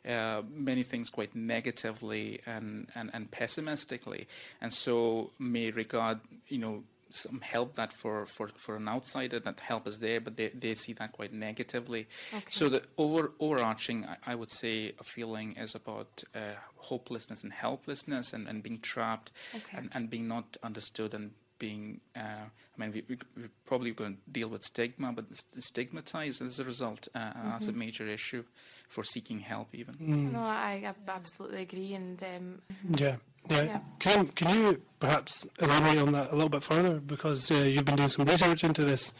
uh, 0.05 0.41
many 0.53 0.83
things 0.83 1.09
quite 1.09 1.33
negatively 1.33 2.41
and, 2.45 2.89
and, 2.93 3.09
and 3.13 3.31
pessimistically, 3.31 4.27
and 4.59 4.73
so 4.73 5.31
may 5.39 5.71
regard, 5.71 6.19
you 6.49 6.57
know, 6.57 6.83
some 7.15 7.41
help 7.41 7.75
that 7.75 7.93
for, 7.93 8.25
for, 8.25 8.49
for 8.55 8.75
an 8.75 8.87
outsider 8.87 9.39
that 9.39 9.59
help 9.59 9.87
is 9.87 9.99
there, 9.99 10.19
but 10.19 10.37
they, 10.37 10.49
they 10.49 10.75
see 10.75 10.93
that 10.93 11.11
quite 11.11 11.33
negatively. 11.33 12.07
Okay. 12.33 12.43
So 12.49 12.69
the 12.69 12.83
over, 12.97 13.31
overarching, 13.39 14.05
I, 14.05 14.31
I, 14.31 14.35
would 14.35 14.51
say, 14.51 14.93
a 14.99 15.03
feeling 15.03 15.55
is 15.57 15.75
about 15.75 16.23
uh, 16.35 16.55
hopelessness 16.75 17.43
and 17.43 17.53
helplessness 17.53 18.33
and, 18.33 18.47
and 18.47 18.63
being 18.63 18.79
trapped 18.79 19.31
okay. 19.55 19.77
and, 19.77 19.89
and 19.93 20.09
being 20.09 20.27
not 20.27 20.57
understood 20.63 21.13
and 21.13 21.31
being, 21.59 22.01
uh, 22.15 22.19
I 22.19 22.77
mean, 22.77 22.91
we, 22.91 23.03
we, 23.07 23.43
are 23.43 23.49
probably 23.65 23.91
going 23.91 24.15
to 24.15 24.31
deal 24.31 24.49
with 24.49 24.63
stigma, 24.63 25.13
but 25.13 25.25
stigmatized 25.59 26.41
as 26.41 26.59
a 26.59 26.63
result. 26.63 27.07
Uh, 27.13 27.19
mm-hmm. 27.19 27.49
That's 27.49 27.67
a 27.67 27.73
major 27.73 28.07
issue 28.07 28.43
for 28.89 29.03
seeking 29.03 29.39
help, 29.39 29.73
even. 29.73 29.93
Mm. 29.95 30.31
No, 30.33 30.39
I, 30.39 30.83
I 30.83 30.93
absolutely 31.07 31.61
agree. 31.61 31.93
And 31.93 32.21
um, 32.23 32.61
yeah. 32.97 33.17
Yeah. 33.49 33.63
yeah. 33.63 33.79
Can 33.99 34.27
can 34.27 34.49
you 34.49 34.81
perhaps 34.99 35.45
elaborate 35.59 35.97
on 35.97 36.11
that 36.13 36.31
a 36.31 36.35
little 36.35 36.49
bit 36.49 36.63
further 36.63 36.99
because 36.99 37.49
uh, 37.51 37.55
you've 37.55 37.85
been 37.85 37.95
doing 37.95 38.09
some 38.09 38.25
research 38.25 38.63
into 38.63 38.83
this, 38.85 39.13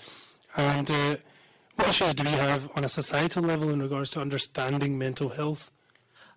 and 0.55 0.89
uh, 0.89 1.15
what 1.75 1.89
issues 1.89 2.13
do 2.13 2.23
we 2.23 2.29
have 2.29 2.69
on 2.75 2.83
a 2.83 2.89
societal 2.89 3.43
level 3.43 3.69
in 3.69 3.81
regards 3.81 4.09
to 4.11 4.21
understanding 4.21 4.97
mental 4.97 5.29
health? 5.29 5.71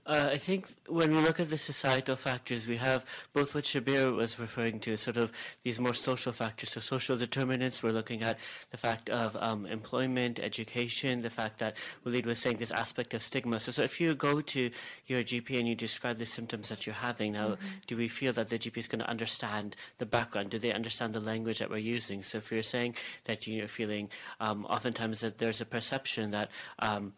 Uh, 0.07 0.29
I 0.33 0.39
think 0.39 0.69
when 0.87 1.15
we 1.15 1.21
look 1.23 1.41
at 1.41 1.49
the 1.49 1.57
societal 1.57 2.17
factors, 2.17 2.67
we 2.67 2.77
have 2.77 3.05
both 3.33 3.55
what 3.55 3.65
Shabir 3.65 4.15
was 4.15 4.39
referring 4.39 4.79
to, 4.81 4.97
sort 4.99 5.17
of 5.17 5.33
these 5.63 5.81
more 5.81 5.95
social 5.95 6.31
factors. 6.31 6.73
So 6.73 6.81
social 6.81 7.17
determinants, 7.17 7.83
we're 7.83 7.93
looking 7.93 8.23
at 8.23 8.39
the 8.71 8.77
fact 8.77 9.09
of 9.09 9.35
um, 9.37 9.65
employment, 9.65 10.41
education, 10.41 11.23
the 11.23 11.31
fact 11.31 11.59
that 11.61 11.77
Walid 12.05 12.27
was 12.27 12.39
saying 12.39 12.59
this 12.59 12.71
aspect 12.71 13.15
of 13.15 13.23
stigma. 13.23 13.59
So, 13.59 13.73
so 13.73 13.83
if 13.83 13.99
you 13.99 14.15
go 14.15 14.43
to 14.43 14.71
your 15.07 15.23
GP 15.23 15.59
and 15.59 15.67
you 15.67 15.75
describe 15.75 16.19
the 16.19 16.27
symptoms 16.27 16.69
that 16.69 16.85
you're 16.85 16.95
having, 16.95 17.33
now 17.33 17.49
mm-hmm. 17.51 17.67
do 17.87 17.97
we 17.97 18.09
feel 18.09 18.35
that 18.35 18.51
the 18.51 18.59
GP 18.59 18.77
is 18.77 18.89
going 18.89 19.01
to 19.01 19.11
understand 19.11 19.75
the 19.97 20.07
background? 20.07 20.51
Do 20.51 20.59
they 20.59 20.73
understand 20.73 21.15
the 21.15 21.21
language 21.21 21.61
that 21.61 21.71
we're 21.71 21.79
using? 21.79 22.23
So 22.23 22.39
if 22.39 22.53
you're 22.53 22.63
saying 22.63 22.97
that 23.25 23.47
you're 23.47 23.69
feeling, 23.69 24.11
um, 24.39 24.67
oftentimes 24.67 25.21
that 25.21 25.39
there's 25.39 25.63
a 25.63 25.67
perception 25.67 26.31
that 26.33 26.51
um, 26.81 27.15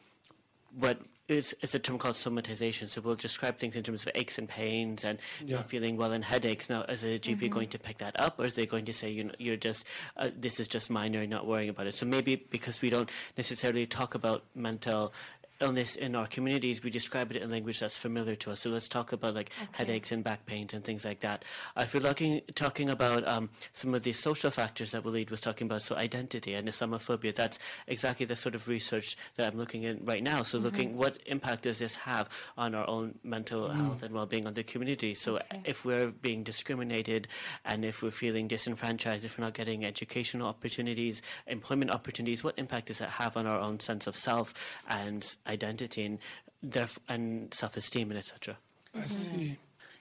what 0.79 0.99
it's, 1.29 1.55
it's 1.61 1.75
a 1.75 1.79
term 1.79 1.99
called 1.99 2.15
somatization. 2.15 2.89
So 2.89 3.01
we'll 3.01 3.15
describe 3.15 3.59
things 3.59 3.77
in 3.77 3.83
terms 3.83 4.07
of 4.07 4.13
aches 4.15 4.39
and 4.39 4.49
pains 4.49 5.05
and 5.05 5.19
yeah. 5.45 5.63
feeling 5.63 5.97
well 5.97 6.13
and 6.13 6.25
headaches. 6.25 6.71
Now, 6.71 6.83
is 6.83 7.05
a 7.05 7.19
GP 7.19 7.37
mm-hmm. 7.37 7.49
going 7.53 7.69
to 7.71 7.79
pick 7.79 7.99
that 7.99 8.21
up, 8.21 8.39
or 8.39 8.45
is 8.45 8.55
they 8.55 8.67
going 8.67 8.85
to 8.87 8.93
say, 8.93 9.11
you 9.11 9.25
know, 9.25 9.35
you're 9.39 9.57
just 9.57 9.87
uh, 10.17 10.29
this 10.37 10.61
is 10.61 10.69
just 10.69 10.91
minor, 10.91 11.27
not 11.27 11.47
worrying 11.47 11.69
about 11.69 11.87
it? 11.87 11.97
So 11.97 12.07
maybe 12.07 12.37
because 12.37 12.81
we 12.83 12.91
don't 12.91 13.11
necessarily 13.37 13.87
talk 13.87 14.15
about 14.15 14.45
mental 14.55 15.13
illness 15.61 15.97
in 15.97 16.15
our 16.15 16.27
communities, 16.27 16.83
we 16.83 16.91
describe 16.91 17.31
it 17.31 17.43
in 17.43 17.51
language 17.51 17.81
that's 17.81 17.97
familiar 17.97 18.37
to 18.37 18.51
us. 18.51 18.61
So 18.61 18.71
let's 18.71 18.89
talk 18.89 19.13
about 19.13 19.35
like 19.35 19.51
okay. 19.61 19.69
headaches 19.73 20.13
and 20.13 20.23
back 20.23 20.47
pains 20.47 20.75
and 20.75 20.85
things 20.85 21.05
like 21.05 21.21
that. 21.21 21.45
Uh, 21.77 21.83
if 21.83 21.95
we're 21.95 22.01
looking, 22.01 22.41
talking 22.55 22.91
about 22.91 23.27
um, 23.29 23.51
some 23.73 23.95
of 23.95 24.03
the 24.03 24.13
social 24.13 24.51
factors 24.51 24.91
that 24.93 25.05
Walid 25.05 25.31
was 25.31 25.41
talking 25.41 25.67
about, 25.67 25.83
so 25.83 25.97
identity 25.97 26.55
and 26.55 26.69
Islamophobia, 26.69 27.35
that's 27.35 27.59
exactly 27.87 28.27
the 28.27 28.37
sort 28.37 28.55
of 28.55 28.69
research 28.69 29.17
that 29.37 29.53
I'm 29.53 29.59
looking 29.59 29.85
at 29.87 30.07
right 30.07 30.23
now. 30.23 30.43
So 30.43 30.59
mm-hmm. 30.59 30.65
looking 30.65 30.97
what 30.97 31.19
impact 31.27 31.63
does 31.63 31.79
this 31.79 31.95
have 31.97 32.29
on 32.57 32.75
our 32.75 32.89
own 32.89 33.19
mental 33.23 33.69
mm. 33.69 33.77
health 33.77 34.03
and 34.03 34.15
well-being 34.15 34.47
on 34.47 34.55
the 34.55 34.63
community. 34.63 35.15
So 35.15 35.37
okay. 35.37 35.63
if 35.65 35.85
we're 35.85 36.11
being 36.11 36.43
discriminated 36.43 37.29
and 37.65 37.85
if 37.85 38.03
we're 38.03 38.11
feeling 38.11 38.49
disenfranchised, 38.49 39.25
if 39.25 39.39
we're 39.39 39.45
not 39.45 39.55
getting 39.55 39.85
educational 39.85 40.49
opportunities, 40.49 41.23
employment 41.47 41.95
opportunities, 41.95 42.45
what 42.45 42.59
impact 42.59 42.89
does 42.89 42.99
that 42.99 43.11
have 43.11 43.37
on 43.37 43.47
our 43.47 43.59
own 43.59 43.81
sense 43.81 44.07
of 44.07 44.17
self 44.17 44.55
and 44.89 45.37
identity 45.47 46.05
and 46.05 46.19
their 46.63 46.89
and 47.09 47.53
self-esteem 47.53 48.11
and 48.11 48.19
etc. 48.19 48.57
I 48.95 49.07
see. 49.07 49.59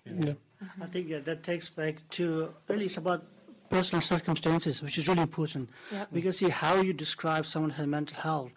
Mm-hmm. 0.07 0.27
Yeah. 0.27 0.33
Mm-hmm. 0.63 0.83
I 0.83 0.85
think 0.87 1.09
yeah, 1.09 1.19
that 1.19 1.43
takes 1.43 1.69
back 1.69 2.07
to 2.11 2.53
really 2.67 2.85
it's 2.85 2.97
about 2.97 3.25
personal 3.69 4.01
circumstances, 4.01 4.81
which 4.81 4.97
is 4.97 5.07
really 5.07 5.21
important. 5.21 5.69
Yep. 5.91 6.07
Because 6.13 6.37
see 6.37 6.49
how 6.49 6.81
you 6.81 6.93
describe 6.93 7.45
someone 7.45 7.71
who 7.71 7.77
has 7.77 7.87
mental 7.87 8.17
health, 8.17 8.51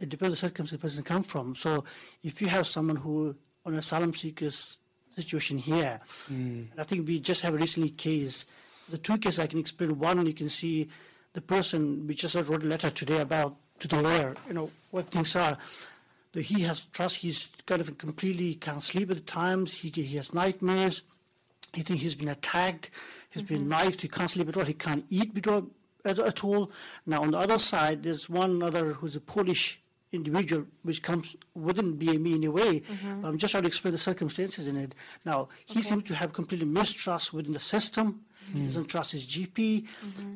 it 0.00 0.08
depends 0.08 0.28
on 0.28 0.30
the 0.30 0.36
circumstances 0.36 0.78
the 0.80 0.82
person 0.82 1.02
come 1.02 1.22
from. 1.22 1.54
So 1.56 1.84
if 2.22 2.40
you 2.40 2.48
have 2.48 2.66
someone 2.66 2.96
who 2.96 3.36
on 3.64 3.74
asylum 3.74 4.14
seekers 4.14 4.78
situation 5.16 5.58
here, 5.58 6.00
and 6.28 6.70
I 6.78 6.84
think 6.84 7.06
we 7.06 7.20
just 7.20 7.42
have 7.42 7.54
a 7.54 7.58
recently 7.58 7.90
case. 7.90 8.46
The 8.88 8.98
two 8.98 9.18
cases 9.18 9.38
I 9.38 9.46
can 9.46 9.58
explain. 9.58 9.98
One, 9.98 10.26
you 10.26 10.34
can 10.34 10.48
see 10.48 10.88
the 11.32 11.40
person. 11.40 12.06
We 12.06 12.14
just 12.14 12.34
wrote 12.34 12.64
a 12.64 12.66
letter 12.66 12.90
today 12.90 13.20
about 13.20 13.56
to 13.80 13.88
the 13.88 14.00
lawyer. 14.00 14.34
You 14.48 14.54
know 14.54 14.70
what 14.90 15.10
things 15.10 15.36
are. 15.36 15.56
The, 16.32 16.42
he 16.42 16.62
has 16.62 16.80
trust. 16.92 17.16
He's 17.16 17.48
kind 17.66 17.80
of 17.80 17.98
completely 17.98 18.54
can't 18.54 18.82
sleep 18.82 19.10
at 19.10 19.26
times. 19.26 19.74
He 19.74 19.90
he 19.90 20.16
has 20.16 20.32
nightmares. 20.32 21.02
He 21.74 21.82
thinks 21.82 22.02
he's 22.02 22.14
been 22.14 22.28
attacked. 22.28 22.90
He's 23.30 23.42
been 23.42 23.60
mm-hmm. 23.66 23.84
knifed. 23.84 24.02
He 24.02 24.08
can't 24.08 24.30
sleep 24.30 24.48
at 24.48 24.56
all. 24.56 24.64
He 24.64 24.74
can't 24.74 25.04
eat 25.08 25.36
at, 25.46 25.64
at, 26.04 26.18
at 26.18 26.44
all. 26.44 26.70
Now 27.06 27.22
on 27.22 27.30
the 27.30 27.38
other 27.38 27.58
side, 27.58 28.02
there's 28.02 28.28
one 28.28 28.62
other 28.62 28.92
who's 28.92 29.16
a 29.16 29.20
Polish 29.20 29.82
individual 30.12 30.66
which 30.82 31.02
comes 31.02 31.36
within 31.54 31.96
BME 31.98 32.36
in 32.36 32.44
a 32.44 32.50
way. 32.50 32.80
Mm-hmm. 32.80 33.24
I'm 33.24 33.38
just 33.38 33.52
trying 33.52 33.64
to 33.64 33.68
explain 33.68 33.92
the 33.92 33.98
circumstances 33.98 34.66
in 34.66 34.76
it. 34.76 34.94
Now, 35.24 35.48
he 35.64 35.78
Okay. 35.78 35.88
seems 35.88 36.04
to 36.04 36.14
have 36.14 36.32
completely 36.32 36.66
mistrust 36.66 37.32
within 37.32 37.54
the 37.54 37.60
system. 37.60 38.20
He 38.46 38.58
mm-hmm. 38.58 38.66
doesn't 38.66 38.86
trust 38.86 39.12
his 39.12 39.26
GP. 39.26 39.86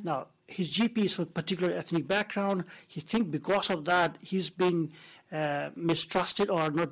Now, 0.02 0.28
his 0.48 0.72
GP 0.72 0.98
is 1.04 1.14
from 1.14 1.24
a 1.24 1.26
particular 1.26 1.74
ethnic 1.74 2.06
background. 2.06 2.64
He 2.86 3.00
thinks 3.00 3.28
because 3.28 3.68
of 3.68 3.84
that, 3.86 4.16
he's 4.22 4.48
being 4.48 4.92
uh, 5.36 5.66
mistrusted 5.90 6.48
or 6.56 6.64
not 6.80 6.90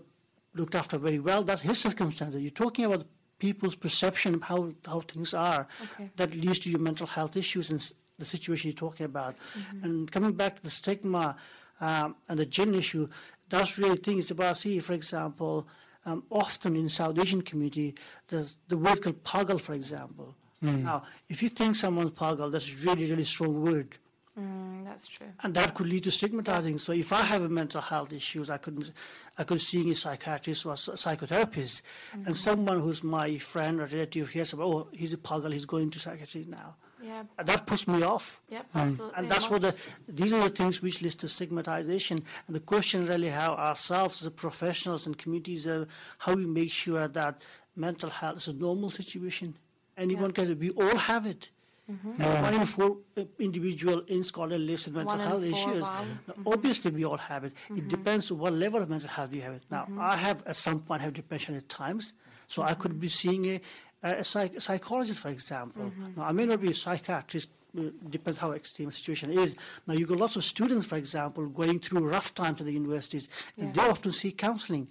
looked 0.59 0.75
after 0.83 0.97
very 1.09 1.21
well. 1.29 1.43
That's 1.49 1.63
his 1.71 1.79
circumstances. 1.89 2.39
You're 2.45 2.63
talking 2.65 2.85
about 2.89 3.05
people's 3.39 3.77
perception 3.87 4.31
of 4.37 4.43
how, 4.51 4.61
how 4.91 5.01
things 5.13 5.31
are 5.35 5.63
Okay. 5.87 6.07
that 6.19 6.31
leads 6.45 6.59
to 6.61 6.69
your 6.73 6.83
mental 6.91 7.07
health 7.17 7.35
issues 7.37 7.67
and 7.73 7.81
the 8.21 8.25
situation 8.35 8.65
you're 8.71 8.87
talking 8.89 9.07
about. 9.13 9.35
Mm-hmm. 9.59 9.85
And 9.85 9.95
coming 10.15 10.33
back 10.33 10.53
to 10.57 10.63
the 10.63 10.71
stigma 10.81 11.37
um, 11.81 12.09
and 12.29 12.39
the 12.39 12.47
gender 12.59 12.79
issue, 12.79 13.09
that's 13.53 13.73
really 13.83 13.97
things 14.09 14.31
about, 14.31 14.57
see, 14.59 14.79
for 14.89 14.95
example, 15.01 15.67
um, 16.07 16.23
often 16.31 16.77
in 16.77 16.89
South 16.89 17.19
Asian 17.19 17.43
community, 17.43 17.95
there's 18.29 18.51
the 18.69 18.79
word 18.85 19.03
called 19.03 19.21
pagal, 19.25 19.61
for 19.61 19.75
example. 19.75 20.29
Now, 20.63 20.99
if 21.29 21.43
you 21.43 21.51
think 21.51 21.77
someone's 21.77 22.13
pagal, 22.13 22.51
that's 22.53 22.71
a 22.73 22.77
really, 22.87 23.11
really 23.11 23.25
strong 23.25 23.55
word. 23.69 23.99
Mm, 24.39 24.85
that's 24.85 25.07
true. 25.07 25.29
And 25.43 25.55
that 25.55 25.75
could 25.75 25.87
lead 25.87 26.05
to 26.05 26.11
stigmatizing. 26.11 26.79
So 26.79 26.93
if 26.93 27.13
I 27.13 27.23
have 27.23 27.43
a 27.43 27.49
mental 27.49 27.81
health 27.81 28.13
issues, 28.13 28.51
I 28.51 28.57
could 28.59 28.93
I 29.39 29.45
could 29.45 29.61
see 29.61 29.89
a 29.91 29.95
psychiatrist 29.95 30.67
or 30.67 30.73
a 30.73 30.77
psychotherapist, 30.77 31.83
and 32.13 32.37
someone 32.37 32.81
who's 32.81 33.05
my 33.05 33.39
friend 33.39 33.81
or 33.81 33.87
relative 33.87 34.31
hears 34.31 34.53
about, 34.53 34.67
oh, 34.67 34.89
he's 34.93 35.15
a 35.15 35.19
pagal, 35.19 35.53
he's 35.53 35.65
going 35.67 35.91
to 35.91 36.01
psychiatry 36.01 36.47
now. 36.49 36.75
Yeah. 37.01 37.25
And 37.39 37.47
that 37.49 37.67
puts 37.67 37.87
me 37.87 38.03
off. 38.03 38.41
Yep. 38.49 38.67
Absolutely. 38.75 39.19
And 39.19 39.31
that's 39.31 39.51
what 39.51 39.61
the, 39.61 39.75
these 40.09 40.33
are 40.33 40.43
the 40.49 40.51
things 40.51 40.81
which 40.81 41.03
lead 41.03 41.13
to 41.13 41.29
stigmatization. 41.29 42.25
And 42.47 42.57
the 42.57 42.61
question 42.61 43.07
really 43.07 43.29
how 43.29 43.53
ourselves 43.55 44.23
as 44.23 44.31
professionals 44.31 45.07
and 45.07 45.17
communities, 45.19 45.67
uh, 45.67 45.85
how 46.19 46.35
we 46.35 46.47
make 46.47 46.73
sure 46.73 47.07
that 47.07 47.43
mental 47.77 48.09
health 48.09 48.39
is 48.39 48.49
a 48.49 48.55
normal 48.55 48.91
situation. 48.91 49.55
Anyone 49.99 50.33
can, 50.33 50.59
we 50.59 50.71
all 50.71 50.97
have 50.97 51.27
it. 51.27 51.51
Uh, 51.89 52.41
One 52.41 52.55
in 52.55 52.67
four 52.67 52.99
uh, 53.17 53.23
individual 53.39 54.01
in 54.09 54.25
Scotland 54.25 54.67
lives 54.67 54.87
with 54.87 54.95
mental 54.95 55.19
Mm-hmm. 55.19 55.31
One 55.33 55.45
in 55.45 55.53
health 55.53 55.63
four, 55.63 55.73
issues. 55.73 55.83
wow. 55.83 56.05
Now, 56.29 56.53
Obviously, 56.55 56.91
we 56.91 57.05
all 57.05 57.19
have 57.19 57.45
it. 57.45 57.53
It 57.71 57.89
depends 57.89 58.31
on 58.31 58.39
what 58.39 58.53
level 58.55 58.81
of 58.83 58.89
mental 58.89 59.09
health 59.11 59.33
you 59.35 59.43
have 59.43 59.55
it. 59.55 59.63
Now, 59.71 59.83
Mm-hmm. 59.85 60.01
I 60.01 60.17
have 60.17 60.43
at 60.47 60.57
some 60.57 60.81
point 60.81 61.03
have 61.03 61.13
depression 61.13 61.55
at 61.57 61.69
times, 61.69 62.15
so 62.47 62.63
I 62.63 62.75
could 62.75 62.99
be 62.99 63.09
seeing 63.09 63.45
a, 63.47 63.61
a 64.03 64.25
psych, 64.25 64.61
psychologist, 64.61 65.21
for 65.21 65.29
example. 65.29 65.85
Mm-hmm. 65.85 66.07
Now, 66.17 66.25
I 66.25 66.33
may 66.33 66.47
not 66.47 66.61
be 66.61 66.71
a 66.71 66.75
psychiatrist. 66.75 67.51
uh, 67.79 67.83
Depends 68.09 68.39
how 68.39 68.53
extreme 68.53 68.89
the 68.89 68.95
situation 68.95 69.31
is. 69.33 69.55
Now, 69.87 69.93
you 69.95 70.07
got 70.07 70.19
lots 70.19 70.37
of 70.37 70.45
students, 70.45 70.87
for 70.87 70.97
example, 70.97 71.47
going 71.49 71.81
through 71.81 72.09
rough 72.09 72.35
times 72.35 72.61
at 72.61 72.67
the 72.67 72.73
universities, 72.73 73.29
and 73.59 73.75
they 73.75 73.83
often 73.83 74.13
seek 74.13 74.39
counselling. 74.39 74.89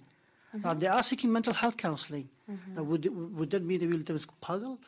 Now, 0.62 0.74
they 0.74 0.86
are 0.86 1.02
seeking 1.02 1.32
mental 1.32 1.54
health 1.54 1.76
counselling. 1.76 2.28
Now, 2.76 2.84
would, 2.84 3.04
would 3.36 3.50
that 3.50 3.64
mean 3.64 3.80
they 3.80 3.86
will 3.88 4.04
have 4.06 4.40
puzzle? 4.40 4.78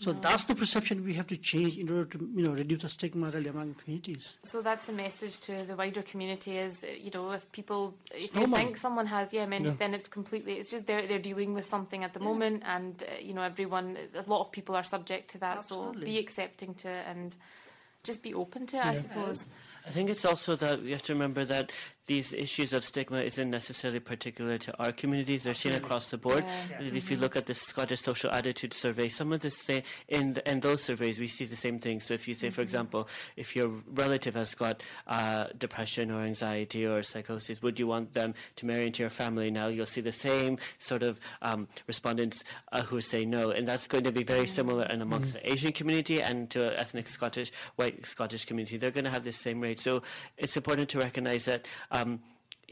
So 0.00 0.14
that's 0.14 0.44
the 0.44 0.54
perception 0.54 1.04
we 1.04 1.12
have 1.14 1.26
to 1.26 1.36
change 1.36 1.76
in 1.76 1.90
order 1.90 2.06
to, 2.16 2.18
you 2.34 2.42
know, 2.42 2.52
reduce 2.52 2.80
the 2.82 2.88
stigma 2.88 3.28
really 3.30 3.48
among 3.50 3.74
communities. 3.74 4.38
So 4.44 4.62
that's 4.62 4.88
a 4.88 4.92
message 4.92 5.38
to 5.40 5.64
the 5.66 5.76
wider 5.76 6.00
community: 6.00 6.56
is 6.56 6.82
you 6.98 7.10
know, 7.12 7.32
if 7.32 7.52
people, 7.52 7.94
if 8.14 8.34
you 8.34 8.46
think 8.46 8.78
someone 8.78 9.06
has, 9.06 9.34
yeah, 9.34 9.44
men, 9.44 9.64
Yeah. 9.64 9.74
then 9.78 9.92
it's 9.92 10.08
completely. 10.08 10.54
It's 10.54 10.70
just 10.70 10.86
they're 10.86 11.06
they're 11.06 11.18
dealing 11.18 11.52
with 11.52 11.66
something 11.66 12.02
at 12.02 12.14
the 12.14 12.20
moment, 12.20 12.62
and 12.64 13.02
uh, 13.02 13.20
you 13.20 13.34
know, 13.34 13.42
everyone, 13.42 13.98
a 14.14 14.22
lot 14.30 14.40
of 14.40 14.50
people 14.52 14.74
are 14.74 14.84
subject 14.84 15.30
to 15.32 15.38
that. 15.38 15.62
So 15.62 15.92
be 15.92 16.18
accepting 16.18 16.72
to 16.76 16.88
it 16.88 17.04
and 17.06 17.36
just 18.02 18.22
be 18.22 18.32
open 18.32 18.66
to 18.68 18.78
it. 18.78 18.84
I 18.84 18.92
Yeah. 18.94 19.00
suppose. 19.00 19.48
I 19.86 19.90
think 19.90 20.10
it's 20.10 20.24
also 20.24 20.56
that 20.56 20.82
we 20.82 20.92
have 20.92 21.02
to 21.02 21.12
remember 21.12 21.44
that 21.44 21.72
these 22.06 22.34
issues 22.34 22.72
of 22.72 22.84
stigma 22.84 23.18
isn't 23.18 23.50
necessarily 23.50 24.00
particular 24.00 24.58
to 24.58 24.76
our 24.82 24.90
communities. 24.90 25.44
They're 25.44 25.54
seen 25.54 25.74
across 25.74 26.10
the 26.10 26.18
board. 26.18 26.44
Yeah. 26.44 26.78
Because 26.78 26.94
If 26.94 27.08
you 27.08 27.16
look 27.16 27.36
at 27.36 27.46
the 27.46 27.54
Scottish 27.54 28.00
Social 28.00 28.32
Attitude 28.32 28.74
Survey, 28.74 29.08
some 29.08 29.32
of 29.32 29.40
the 29.40 29.50
same 29.50 29.82
in 30.08 30.32
the, 30.32 30.50
in 30.50 30.58
those 30.58 30.82
surveys 30.82 31.20
we 31.20 31.28
see 31.28 31.44
the 31.44 31.54
same 31.54 31.78
thing. 31.78 32.00
So 32.00 32.14
if 32.14 32.26
you 32.26 32.34
say, 32.34 32.50
for 32.50 32.62
example, 32.62 33.08
if 33.36 33.54
your 33.54 33.70
relative 33.94 34.34
has 34.34 34.56
got 34.56 34.82
uh, 35.06 35.44
depression 35.56 36.10
or 36.10 36.22
anxiety 36.22 36.84
or 36.84 37.00
psychosis, 37.04 37.62
would 37.62 37.78
you 37.78 37.86
want 37.86 38.12
them 38.12 38.34
to 38.56 38.66
marry 38.66 38.86
into 38.86 39.04
your 39.04 39.10
family? 39.10 39.52
Now 39.52 39.68
you'll 39.68 39.86
see 39.86 40.00
the 40.00 40.10
same 40.10 40.58
sort 40.80 41.04
of 41.04 41.20
um, 41.42 41.68
respondents 41.86 42.42
uh, 42.72 42.82
who 42.82 43.00
say 43.00 43.24
no, 43.24 43.50
and 43.50 43.68
that's 43.68 43.86
going 43.86 44.04
to 44.04 44.12
be 44.12 44.24
very 44.24 44.48
similar 44.48 44.84
in 44.86 45.00
amongst 45.00 45.34
the 45.34 45.52
Asian 45.52 45.70
community 45.70 46.20
and 46.20 46.50
to 46.50 46.72
an 46.72 46.80
ethnic 46.80 47.06
Scottish 47.06 47.52
white 47.76 48.04
Scottish 48.04 48.46
community. 48.46 48.78
They're 48.78 48.90
going 48.90 49.04
to 49.04 49.10
have 49.10 49.22
the 49.22 49.32
same 49.32 49.60
rate. 49.60 49.69
So 49.78 50.02
it's 50.36 50.56
important 50.56 50.88
to 50.90 50.98
recognize 50.98 51.44
that. 51.44 51.66
Um, 51.90 52.20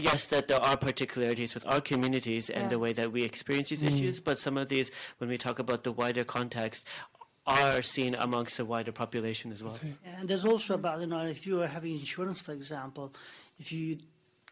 Yes, 0.00 0.26
that 0.26 0.46
there 0.46 0.62
are 0.62 0.76
particularities 0.76 1.54
with 1.56 1.66
our 1.66 1.80
communities 1.80 2.50
and 2.50 2.62
Yeah. 2.62 2.68
the 2.68 2.78
way 2.78 2.92
that 2.92 3.10
we 3.10 3.24
experience 3.24 3.70
these 3.70 3.82
issues, 3.82 4.20
but 4.20 4.38
some 4.38 4.56
of 4.56 4.68
these, 4.68 4.92
when 5.18 5.28
we 5.28 5.36
talk 5.36 5.58
about 5.58 5.82
the 5.82 5.90
wider 5.90 6.22
context, 6.22 6.86
are 7.48 7.82
seen 7.82 8.14
amongst 8.14 8.58
the 8.58 8.64
wider 8.64 8.92
population 8.92 9.50
as 9.50 9.60
well. 9.60 9.76
And 10.04 10.28
there's 10.28 10.44
also 10.44 10.74
about, 10.74 11.00
you 11.00 11.08
know, 11.08 11.22
if 11.26 11.48
you 11.48 11.60
are 11.62 11.66
having 11.66 11.98
insurance, 11.98 12.40
for 12.40 12.52
example, 12.52 13.12
if 13.58 13.72
you 13.72 13.98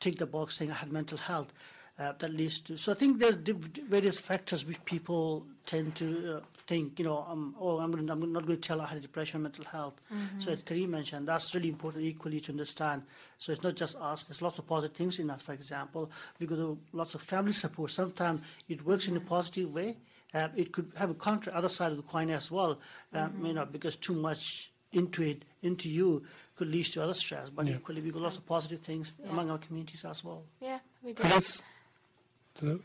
tick 0.01 0.19
the 0.19 0.27
box 0.27 0.57
saying 0.57 0.73
I 0.73 0.75
had 0.75 0.91
mental 0.91 1.17
health, 1.19 1.53
uh, 1.97 2.13
that 2.19 2.33
leads 2.35 2.59
to. 2.63 2.77
So 2.77 2.91
I 2.91 2.97
think 2.97 3.21
there's 3.21 3.37
div- 3.37 3.71
various 3.89 4.19
factors 4.19 4.65
which 4.67 4.85
people 4.85 5.47
tend 5.65 5.95
to 5.97 6.39
uh, 6.39 6.41
think, 6.67 6.99
you 6.99 7.05
know, 7.05 7.25
um, 7.29 7.55
oh, 7.61 7.79
I'm, 7.79 7.91
gonna, 7.91 8.13
I'm 8.13 8.33
not 8.33 8.47
going 8.47 8.61
to 8.61 8.69
tell 8.69 8.81
I 8.81 8.87
had 8.87 9.01
depression, 9.03 9.43
mental 9.43 9.65
health. 9.65 10.01
So 10.39 10.51
as 10.51 10.63
Kareem 10.63 10.89
mentioned, 10.89 11.29
that's 11.29 11.55
really 11.55 11.69
important 11.69 12.05
equally 12.05 12.41
to 12.41 12.53
understand. 12.53 13.03
So 13.39 13.53
it's 13.53 13.63
not 13.63 13.77
just 13.77 13.95
us. 13.97 14.25
There's 14.25 14.43
lots 14.43 14.59
of 14.59 14.67
positive 14.67 14.97
things 14.97 15.19
in 15.19 15.31
us. 15.31 15.43
For 15.43 15.53
example, 15.53 16.11
we 16.41 16.47
got 16.47 16.59
uh, 16.59 16.75
lots 16.93 17.15
of 17.15 17.23
family 17.23 17.53
support. 17.53 17.91
Sometimes 17.93 18.43
it 18.69 18.85
works 18.85 19.07
in 19.09 19.17
a 19.17 19.21
positive 19.21 19.73
way. 19.73 19.97
Um, 20.35 20.51
it 20.57 20.73
could 20.73 20.91
have 20.97 21.11
a 21.11 21.15
contra 21.15 21.53
other 21.53 21.69
side 21.69 21.93
of 21.93 21.97
the 21.99 22.03
coin 22.03 22.31
as 22.31 22.51
well. 22.51 22.79
Um, 23.15 23.45
You 23.45 23.53
know, 23.55 23.65
because 23.65 23.97
too 23.97 24.15
much 24.15 24.73
into 24.93 25.23
it, 25.23 25.45
into 25.63 25.89
you, 25.89 26.25
could 26.57 26.69
lead 26.69 26.87
to 26.87 27.03
other 27.03 27.15
stress. 27.15 27.49
But 27.51 27.67
Yeah. 27.67 27.77
equally, 27.77 28.01
we 28.01 28.11
got 28.11 28.23
lots 28.23 28.39
of 28.39 28.47
positive 28.47 28.81
things 28.81 29.15
Yeah. 29.23 29.31
among 29.31 29.51
our 29.51 29.59
communities 29.59 30.05
as 30.05 30.25
well. 30.25 30.43
Yeah, 30.61 30.79
we 31.03 31.13
do. 31.13 31.23
And 31.23 31.33
that's, 31.33 31.63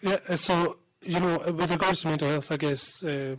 yeah, 0.01 0.17
uh, 0.27 0.35
so, 0.35 0.77
you 1.01 1.19
know, 1.19 1.39
with 1.51 1.71
regards 1.71 2.01
to 2.01 2.07
mental 2.09 2.27
health, 2.29 2.51
I 2.51 2.57
guess, 2.57 3.01
uh, 3.03 3.35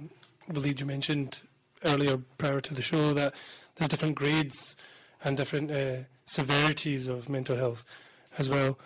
Waleed, 0.51 0.81
you 0.81 0.87
mentioned 0.87 1.41
earlier 1.85 2.19
prior 2.39 2.61
to 2.61 2.75
the 2.75 2.83
show 2.83 3.13
that 3.15 3.35
there's 3.77 3.89
different 3.89 4.15
grades 4.17 4.77
and 5.25 5.37
different 5.37 5.71
uh, 5.71 6.05
severities 6.27 7.09
of 7.09 7.29
mental 7.29 7.57
health 7.57 7.85
as 8.39 8.49
well. 8.49 8.79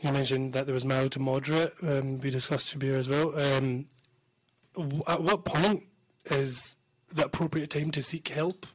You 0.00 0.12
mentioned 0.12 0.52
that 0.52 0.66
there 0.66 0.74
was 0.74 0.84
mild 0.84 1.12
to 1.12 1.20
moderate. 1.20 1.74
Um, 1.82 2.20
we 2.20 2.30
discussed 2.30 2.76
Shabir 2.78 2.96
as 2.96 3.08
well. 3.08 3.38
Um, 3.38 3.86
w- 4.76 5.02
at 5.08 5.22
what 5.22 5.44
point 5.44 5.84
is 6.26 6.76
the 7.12 7.24
appropriate 7.24 7.70
time 7.70 7.90
to 7.92 8.02
seek 8.02 8.28
help 8.28 8.66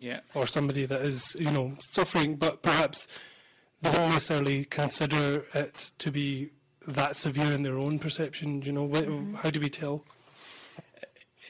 Yeah. 0.00 0.20
or 0.34 0.46
somebody 0.46 0.84
that 0.86 1.00
is, 1.00 1.34
you 1.38 1.50
know, 1.50 1.76
suffering, 1.80 2.36
but 2.36 2.62
perhaps 2.62 3.08
they 3.80 3.90
don't 3.92 4.10
necessarily 4.12 4.64
consider 4.66 5.46
it 5.54 5.92
to 5.98 6.10
be 6.10 6.50
that 6.86 7.16
severe 7.16 7.52
in 7.52 7.62
their 7.62 7.78
own 7.78 7.98
perception. 7.98 8.60
You 8.62 8.72
know, 8.72 8.88
wh- 8.88 9.40
how 9.42 9.50
do 9.50 9.60
we 9.60 9.70
tell? 9.70 10.04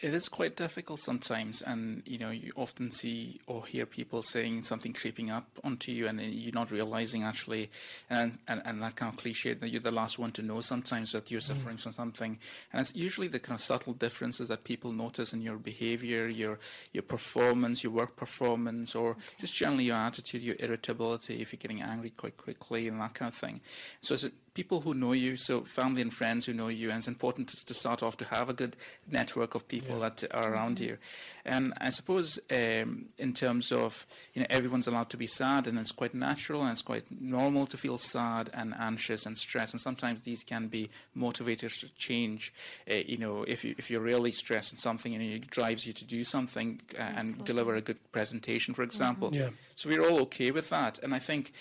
It 0.01 0.15
is 0.15 0.29
quite 0.29 0.55
difficult 0.55 1.01
sometimes, 1.01 1.61
and 1.61 2.03
you 2.07 2.19
know 2.19 2.31
you 2.31 2.53
often 2.55 2.93
see 2.93 3.41
or 3.47 3.67
hear 3.67 3.85
people 3.85 4.23
saying 4.23 4.63
something 4.63 4.93
creeping 4.93 5.31
up 5.31 5.47
onto 5.65 5.91
you, 5.91 6.07
and 6.07 6.21
you're 6.21 6.55
not 6.55 6.71
realizing 6.71 7.25
actually, 7.25 7.71
and 8.09 8.39
and, 8.47 8.63
and 8.65 8.81
that 8.83 8.95
kind 8.95 9.13
of 9.13 9.19
cliche 9.19 9.55
that 9.55 9.69
you're 9.71 9.81
the 9.81 9.91
last 9.91 10.19
one 10.19 10.31
to 10.33 10.43
know 10.43 10.61
sometimes 10.61 11.13
that 11.13 11.31
you're 11.31 11.41
mm. 11.41 11.49
suffering 11.49 11.77
from 11.77 11.93
something, 11.93 12.39
and 12.73 12.81
it's 12.81 12.95
usually 12.95 13.27
the 13.27 13.41
kind 13.41 13.59
of 13.59 13.61
subtle 13.61 13.93
differences 13.93 14.47
that 14.49 14.63
people 14.63 14.93
notice 14.93 15.33
in 15.33 15.43
your 15.43 15.57
behavior, 15.57 16.29
your 16.29 16.61
your 16.93 17.03
performance, 17.03 17.83
your 17.83 17.93
work 17.93 18.15
performance, 18.15 18.95
or 18.95 19.17
just 19.41 19.55
generally 19.55 19.85
your 19.85 19.97
attitude, 19.97 20.43
your 20.43 20.57
irritability, 20.61 21.41
if 21.41 21.53
you're 21.53 21.59
getting 21.59 21.83
angry 21.83 22.11
quite 22.11 22.37
quickly, 22.37 22.87
and 22.87 23.01
that 23.01 23.15
kind 23.15 23.31
of 23.33 23.35
thing. 23.35 23.61
So 24.01 24.15
it's, 24.15 24.27
people 24.59 24.81
who 24.81 24.93
know 24.93 25.13
you, 25.13 25.37
so 25.37 25.61
family 25.63 26.03
and 26.03 26.13
friends 26.13 26.47
who 26.47 26.53
know 26.53 26.67
you, 26.67 26.89
and 26.91 26.99
it's 26.99 27.07
important 27.07 27.47
to, 27.49 27.57
to 27.65 27.73
start 27.73 28.03
off 28.03 28.17
to 28.17 28.25
have 28.25 28.49
a 28.49 28.53
good 28.53 28.75
network 29.09 29.55
of 29.55 29.69
people 29.69 30.01
that 30.01 30.25
are 30.33 30.53
around 30.53 30.79
Mm-hmm. 30.79 30.85
you. 30.85 30.99
And 31.45 31.73
I 31.81 31.91
suppose 31.91 32.41
um, 32.51 33.07
in 33.19 33.33
terms 33.33 33.71
of 33.73 34.05
you 34.35 34.41
know 34.43 34.47
everyone's 34.51 34.89
allowed 34.89 35.11
to 35.11 35.17
be 35.17 35.29
sad, 35.29 35.69
and 35.69 35.79
it's 35.79 35.93
quite 35.93 36.13
natural 36.13 36.63
and 36.63 36.73
it's 36.73 36.83
quite 36.83 37.05
normal 37.21 37.67
to 37.67 37.77
feel 37.77 37.99
sad 37.99 38.51
and 38.53 38.75
anxious 38.79 39.27
and 39.27 39.39
stressed, 39.39 39.75
and 39.75 39.81
sometimes 39.81 40.23
these 40.23 40.43
can 40.43 40.67
be 40.67 40.91
motivators 41.17 41.79
to 41.81 41.89
change. 41.95 42.53
Uh, 42.91 42.97
you 43.07 43.17
know, 43.17 43.45
if 43.45 43.65
you 43.65 43.77
if 43.79 43.91
you're 43.91 44.01
really 44.13 44.33
stressed 44.33 44.73
and 44.73 44.81
something, 44.81 45.13
you 45.13 45.21
know, 45.21 45.37
it 45.37 45.49
drives 45.51 45.87
you 45.87 45.93
to 45.93 46.05
do 46.05 46.25
something 46.25 46.81
uh, 46.99 47.03
and 47.03 47.45
deliver 47.45 47.77
a 47.77 47.81
good 47.81 48.01
presentation, 48.11 48.75
for 48.75 48.83
example. 48.83 49.31
Yeah. 49.33 49.51
So 49.77 49.89
we're 49.89 50.03
all 50.03 50.21
okay 50.23 50.51
with 50.51 50.69
that, 50.71 50.99
and 51.03 51.15
I 51.15 51.21
think 51.21 51.53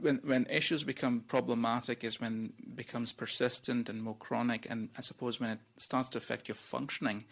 when 0.00 0.20
when 0.24 0.46
issues 0.46 0.84
become 0.84 1.20
problematic 1.20 2.04
is 2.04 2.20
when 2.20 2.52
it 2.58 2.76
becomes 2.76 3.12
persistent 3.12 3.88
and 3.88 4.02
more 4.02 4.16
chronic, 4.16 4.66
and 4.70 4.88
I 4.96 5.02
suppose 5.02 5.40
when 5.40 5.50
it 5.50 5.58
starts 5.76 6.10
to 6.10 6.18
affect 6.18 6.48
your 6.48 6.54
functioning, 6.54 7.24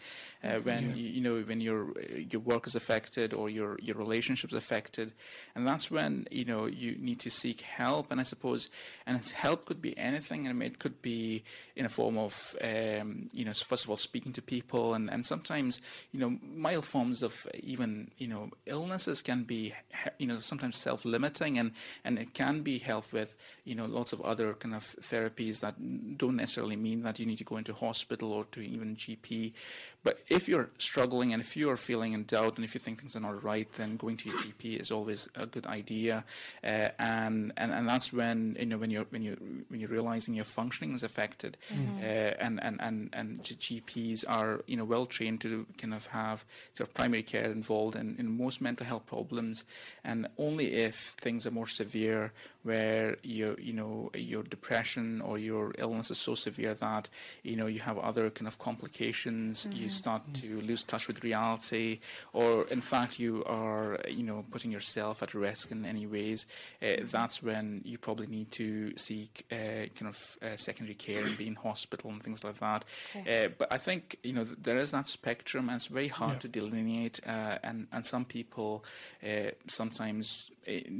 uh, 0.43 0.57
when 0.57 0.95
you, 0.95 1.07
you 1.07 1.21
know 1.21 1.41
when 1.41 1.61
your 1.61 1.93
your 2.01 2.41
work 2.41 2.67
is 2.67 2.75
affected 2.75 3.33
or 3.33 3.49
your 3.49 3.77
your 3.81 3.95
relationships 3.95 4.53
affected, 4.53 5.13
and 5.55 5.67
that's 5.67 5.89
when 5.89 6.27
you 6.31 6.45
know 6.45 6.65
you 6.65 6.95
need 6.99 7.19
to 7.21 7.29
seek 7.29 7.61
help. 7.61 8.11
And 8.11 8.19
I 8.19 8.23
suppose, 8.23 8.69
and 9.05 9.17
it's 9.17 9.31
help 9.31 9.65
could 9.65 9.81
be 9.81 9.97
anything. 9.97 10.47
I 10.47 10.53
mean, 10.53 10.71
it 10.71 10.79
could 10.79 11.01
be 11.01 11.43
in 11.75 11.85
a 11.85 11.89
form 11.89 12.17
of 12.17 12.55
um, 12.61 13.27
you 13.33 13.45
know 13.45 13.53
first 13.53 13.85
of 13.85 13.89
all 13.89 13.97
speaking 13.97 14.33
to 14.33 14.41
people, 14.41 14.93
and 14.93 15.09
and 15.09 15.25
sometimes 15.25 15.81
you 16.11 16.19
know 16.19 16.37
mild 16.43 16.85
forms 16.85 17.23
of 17.23 17.47
even 17.55 18.11
you 18.17 18.27
know 18.27 18.51
illnesses 18.65 19.21
can 19.21 19.43
be 19.43 19.73
you 20.17 20.27
know 20.27 20.37
sometimes 20.39 20.77
self-limiting 20.77 21.57
and 21.57 21.71
and 22.03 22.18
it 22.19 22.33
can 22.33 22.61
be 22.61 22.77
helped 22.77 23.13
with 23.13 23.35
you 23.63 23.75
know 23.75 23.85
lots 23.85 24.13
of 24.13 24.21
other 24.21 24.53
kind 24.53 24.75
of 24.75 24.83
therapies 25.01 25.61
that 25.61 25.75
don't 26.17 26.35
necessarily 26.35 26.75
mean 26.75 27.03
that 27.03 27.19
you 27.19 27.25
need 27.25 27.37
to 27.37 27.43
go 27.43 27.57
into 27.57 27.73
hospital 27.73 28.33
or 28.33 28.45
to 28.45 28.61
even 28.61 28.95
GP 28.95 29.53
but 30.03 30.19
if 30.29 30.47
you're 30.47 30.69
struggling 30.77 31.33
and 31.33 31.41
if 31.41 31.57
you 31.57 31.69
are 31.69 31.77
feeling 31.77 32.13
in 32.13 32.23
doubt 32.23 32.55
and 32.55 32.63
if 32.63 32.73
you 32.73 32.79
think 32.79 32.99
things 32.99 33.15
are 33.15 33.19
not 33.19 33.43
right 33.43 33.67
then 33.77 33.97
going 33.97 34.17
to 34.17 34.29
your 34.29 34.37
GP 34.37 34.79
is 34.79 34.91
always 34.91 35.27
a 35.35 35.45
good 35.45 35.65
idea. 35.65 36.23
Uh, 36.63 36.89
and, 36.99 37.51
and 37.57 37.71
and 37.71 37.87
that's 37.87 38.13
when 38.13 38.55
you 38.59 38.65
know 38.65 38.77
when 38.77 38.91
you're 38.91 39.05
when 39.09 39.21
you 39.21 39.65
when 39.67 39.79
you're 39.79 39.89
realizing 39.89 40.33
your 40.33 40.45
functioning 40.45 40.93
is 40.93 41.03
affected. 41.03 41.57
Uh, 41.99 42.33
and 42.39 42.63
and 42.63 42.79
and 42.81 43.09
and 43.13 43.43
GPs 43.43 44.23
are 44.27 44.61
you 44.67 44.77
know 44.77 44.85
well 44.85 45.05
trained 45.05 45.41
to 45.41 45.65
kind 45.77 45.93
of 45.93 46.07
have 46.07 46.45
sort 46.73 46.87
of 46.89 46.93
primary 46.93 47.23
care 47.23 47.51
involved 47.51 47.95
in, 47.95 48.15
in 48.17 48.37
most 48.37 48.61
mental 48.61 48.85
health 48.85 49.05
problems, 49.05 49.65
and 50.03 50.27
only 50.37 50.73
if 50.73 50.95
things 51.19 51.45
are 51.45 51.51
more 51.51 51.67
severe, 51.67 52.31
where 52.63 53.15
you 53.23 53.55
you 53.59 53.71
know 53.73 54.11
your 54.13 54.43
depression 54.43 55.21
or 55.21 55.37
your 55.37 55.71
illness 55.77 56.11
is 56.11 56.17
so 56.17 56.35
severe 56.35 56.73
that 56.73 57.07
you 57.43 57.55
know 57.55 57.67
you 57.67 57.79
have 57.79 57.97
other 57.97 58.29
kind 58.29 58.47
of 58.47 58.57
complications, 58.59 59.67
you 59.71 59.89
start 59.89 60.21
to 60.33 60.59
lose 60.61 60.83
touch 60.83 61.07
with 61.07 61.23
reality, 61.23 61.99
or 62.33 62.65
in 62.65 62.81
fact 62.81 63.19
you 63.19 63.43
are 63.45 63.97
you 64.09 64.23
know 64.23 64.43
putting 64.51 64.71
yourself 64.71 65.23
at 65.23 65.33
risk 65.33 65.71
in 65.71 65.85
any 65.85 66.05
ways. 66.05 66.45
Uh, 66.81 66.93
that's 67.03 67.41
when 67.41 67.81
you 67.85 67.97
probably 67.97 68.27
need 68.27 68.51
to 68.51 68.91
seek 68.97 69.45
uh, 69.51 69.55
kind 69.95 70.07
of 70.07 70.37
uh, 70.41 70.57
secondary 70.57 70.95
care 70.95 71.23
and 71.23 71.37
be 71.37 71.47
in 71.47 71.55
hospital 71.55 72.09
and 72.11 72.21
things 72.23 72.43
like 72.43 72.59
that. 72.59 72.83
Okay. 73.15 73.45
Uh, 73.45 73.49
but 73.57 73.71
I 73.71 73.77
think 73.77 74.17
you 74.23 74.33
know 74.33 74.43
th- 74.43 74.57
there 74.61 74.79
is 74.79 74.91
that 74.91 75.07
spectrum, 75.07 75.69
and 75.69 75.77
it's 75.77 75.87
very 75.87 76.09
hard 76.09 76.33
Yeah. 76.33 76.39
to 76.39 76.47
delineate. 76.49 77.19
Uh, 77.25 77.57
and 77.63 77.87
and 77.91 78.05
some 78.05 78.25
people 78.25 78.83
uh, 79.23 79.51
sometimes 79.67 80.51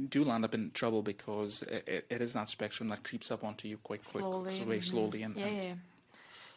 do 0.08 0.24
land 0.24 0.44
up 0.44 0.54
in 0.54 0.70
trouble 0.72 1.02
because 1.02 1.62
it, 1.62 2.06
it, 2.10 2.20
is 2.20 2.32
that 2.34 2.48
spectrum 2.48 2.88
that 2.88 3.04
creeps 3.04 3.30
up 3.30 3.44
onto 3.44 3.68
you 3.68 3.78
quite 3.78 4.04
quick, 4.04 4.22
slowly. 4.22 4.58
so 4.58 4.64
very 4.64 4.78
mhm. 4.78 4.84
slowly. 4.84 5.22
And, 5.22 5.36
yeah, 5.36 5.48
yeah. 5.48 5.74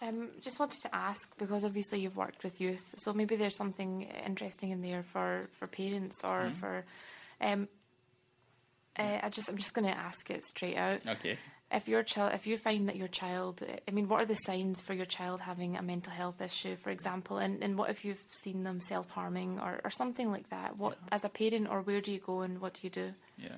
Um, 0.02 0.30
just 0.42 0.60
wanted 0.60 0.82
to 0.82 0.94
ask 0.94 1.38
because 1.38 1.64
obviously 1.64 2.02
you've 2.02 2.18
worked 2.18 2.44
with 2.44 2.60
youth, 2.60 2.94
so 2.98 3.14
maybe 3.14 3.36
there's 3.36 3.56
something 3.56 4.02
interesting 4.26 4.72
in 4.72 4.82
there 4.82 5.04
for, 5.04 5.50
for 5.54 5.68
parents 5.68 6.24
or 6.24 6.52
Mhm. 6.52 6.56
for. 6.56 6.86
Um, 7.40 7.68
uh, 8.98 9.20
I 9.24 9.30
just 9.30 9.50
I'm 9.50 9.58
just 9.58 9.74
going 9.74 9.88
to 9.88 9.98
ask 9.98 10.30
it 10.30 10.44
straight 10.44 10.78
out. 10.78 11.06
okay. 11.08 11.38
If 11.74 11.88
your 11.88 12.04
child, 12.04 12.34
if 12.34 12.46
you 12.46 12.58
find 12.58 12.88
that 12.88 12.96
your 12.96 13.08
child, 13.08 13.64
I 13.88 13.92
mean, 13.92 14.08
what 14.08 14.22
are 14.22 14.26
the 14.26 14.36
signs 14.36 14.82
for 14.82 14.94
your 14.94 15.06
child 15.06 15.42
having 15.42 15.76
a 15.76 15.82
mental 15.82 16.14
health 16.14 16.42
issue, 16.42 16.76
for 16.76 16.92
example, 16.92 17.38
and, 17.38 17.64
and 17.64 17.78
what 17.78 17.90
if 17.90 18.06
you've 18.06 18.22
seen 18.28 18.64
them 18.64 18.80
self 18.80 19.10
harming 19.10 19.60
or, 19.60 19.80
or 19.84 19.90
something 19.90 20.32
like 20.32 20.50
that? 20.50 20.78
What 20.78 20.98
as 21.12 21.24
a 21.24 21.30
parent, 21.30 21.68
or 21.70 21.82
where 21.82 22.02
do 22.02 22.14
you 22.14 22.20
go 22.20 22.42
and 22.42 22.62
what 22.62 22.76
do 22.76 22.82
you 22.84 22.90
do? 22.90 23.14
Yeah. 23.38 23.58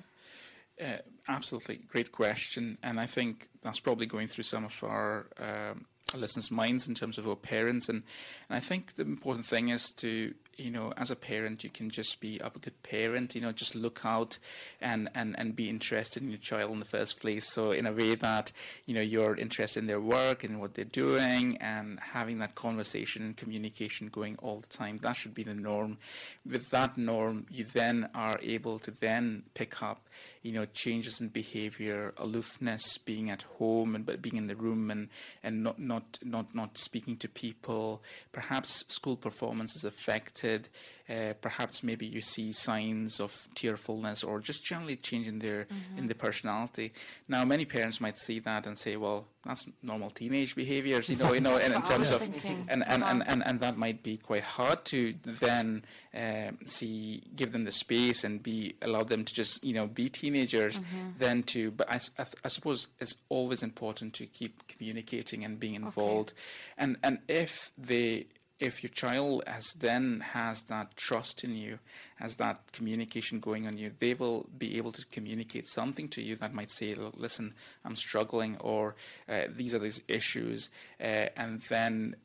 Uh, 0.80 0.98
absolutely, 1.28 1.76
great 1.76 2.12
question, 2.12 2.76
and 2.82 3.00
I 3.00 3.06
think 3.06 3.48
that's 3.62 3.80
probably 3.80 4.06
going 4.06 4.28
through 4.28 4.44
some 4.44 4.64
of 4.64 4.84
our 4.84 5.26
um, 5.38 5.86
listeners' 6.14 6.50
minds 6.50 6.86
in 6.86 6.94
terms 6.94 7.16
of 7.16 7.26
our 7.26 7.36
parents, 7.36 7.88
and, 7.88 8.02
and 8.48 8.56
I 8.56 8.60
think 8.60 8.94
the 8.96 9.02
important 9.02 9.46
thing 9.46 9.70
is 9.70 9.90
to 9.98 10.34
you 10.56 10.70
know, 10.70 10.92
as 10.96 11.10
a 11.10 11.16
parent, 11.16 11.64
you 11.64 11.70
can 11.70 11.90
just 11.90 12.20
be 12.20 12.38
a 12.38 12.50
good 12.50 12.82
parent, 12.82 13.34
you 13.34 13.40
know, 13.40 13.52
just 13.52 13.74
look 13.74 14.00
out 14.04 14.38
and, 14.80 15.08
and, 15.14 15.38
and 15.38 15.54
be 15.54 15.68
interested 15.68 16.22
in 16.22 16.30
your 16.30 16.38
child 16.38 16.72
in 16.72 16.78
the 16.78 16.84
first 16.84 17.20
place. 17.20 17.52
So, 17.52 17.72
in 17.72 17.86
a 17.86 17.92
way 17.92 18.14
that, 18.14 18.52
you 18.86 18.94
know, 18.94 19.00
you're 19.00 19.36
interested 19.36 19.80
in 19.80 19.86
their 19.86 20.00
work 20.00 20.44
and 20.44 20.60
what 20.60 20.74
they're 20.74 20.84
doing 20.84 21.58
and 21.58 21.98
having 22.00 22.38
that 22.38 22.54
conversation 22.54 23.22
and 23.22 23.36
communication 23.36 24.08
going 24.08 24.36
all 24.42 24.60
the 24.60 24.66
time. 24.68 24.98
That 25.02 25.16
should 25.16 25.34
be 25.34 25.42
the 25.42 25.54
norm. 25.54 25.98
With 26.44 26.70
that 26.70 26.96
norm, 26.96 27.46
you 27.50 27.64
then 27.64 28.08
are 28.14 28.38
able 28.42 28.78
to 28.80 28.90
then 28.90 29.44
pick 29.54 29.82
up, 29.82 30.05
you 30.42 30.52
know, 30.52 30.66
changes 30.66 31.20
in 31.20 31.28
behavior, 31.28 32.14
aloofness, 32.16 32.98
being 32.98 33.30
at 33.30 33.42
home 33.58 33.94
and 33.94 34.06
but 34.06 34.22
being 34.22 34.36
in 34.36 34.46
the 34.46 34.56
room 34.56 34.90
and, 34.90 35.08
and 35.42 35.62
not, 35.62 35.78
not, 35.78 36.18
not, 36.22 36.54
not 36.54 36.78
speaking 36.78 37.16
to 37.18 37.28
people. 37.28 38.02
Perhaps 38.32 38.84
school 38.88 39.16
performance 39.16 39.76
is 39.76 39.84
affected. 39.84 40.68
Uh, 41.08 41.34
perhaps 41.40 41.84
maybe 41.84 42.04
you 42.04 42.20
see 42.20 42.52
signs 42.52 43.20
of 43.20 43.46
tearfulness 43.54 44.24
or 44.24 44.40
just 44.40 44.64
generally 44.64 44.96
change 44.96 45.26
in 45.28 45.38
their 45.38 45.66
in 45.96 46.08
the 46.08 46.14
personality. 46.16 46.90
Now, 47.28 47.44
many 47.44 47.64
parents 47.64 48.00
might 48.00 48.16
see 48.18 48.40
that 48.40 48.66
and 48.66 48.76
say, 48.76 48.96
"Well, 48.96 49.28
that's 49.44 49.66
normal 49.82 50.10
teenage 50.10 50.56
behaviors," 50.56 51.08
you 51.08 51.14
know, 51.14 51.32
you 51.32 51.40
know, 51.40 51.56
and 51.64 51.72
in 51.74 51.82
terms 51.82 52.10
of 52.10 52.22
and 52.68 52.82
and, 52.82 53.02
Uh-huh. 53.04 53.10
and, 53.12 53.22
and 53.30 53.46
and 53.46 53.60
that 53.60 53.76
might 53.76 54.02
be 54.02 54.16
quite 54.16 54.42
hard 54.42 54.84
to 54.86 55.14
then 55.24 55.84
um, 56.12 56.58
see 56.66 57.22
give 57.36 57.52
them 57.52 57.62
the 57.62 57.72
space 57.72 58.24
and 58.24 58.42
be 58.42 58.74
allow 58.82 59.04
them 59.04 59.24
to 59.24 59.32
just 59.32 59.62
you 59.62 59.74
know 59.74 59.86
be 59.86 60.08
teenagers 60.08 60.78
Mm-hmm. 60.78 61.10
then 61.18 61.42
to 61.44 61.70
but 61.70 61.88
I, 61.88 62.00
I 62.18 62.24
I 62.44 62.48
suppose 62.48 62.88
it's 62.98 63.14
always 63.28 63.62
important 63.62 64.12
to 64.14 64.26
keep 64.26 64.66
communicating 64.66 65.44
and 65.44 65.60
being 65.60 65.74
involved 65.76 66.32
and 66.76 66.96
and 67.04 67.18
if 67.28 67.70
they 67.78 68.26
if 68.58 68.82
your 68.82 68.90
child 68.90 69.42
has 69.46 69.74
then 69.74 70.20
has 70.32 70.62
that 70.62 70.96
trust 70.96 71.44
in 71.44 71.56
you, 71.56 71.78
has 72.16 72.36
that 72.36 72.72
communication 72.72 73.38
going 73.40 73.66
on 73.66 73.76
you, 73.76 73.92
they 73.98 74.14
will 74.14 74.48
be 74.56 74.76
able 74.78 74.92
to 74.92 75.04
communicate 75.06 75.66
something 75.66 76.08
to 76.08 76.22
you 76.22 76.36
that 76.36 76.54
might 76.54 76.70
say, 76.70 76.94
listen, 76.94 77.54
I'm 77.84 77.96
struggling, 77.96 78.56
or 78.58 78.96
uh, 79.28 79.42
these 79.50 79.74
are 79.74 79.78
these 79.78 80.00
issues, 80.08 80.70
uh, 81.00 81.26
and 81.36 81.60
then 81.68 82.16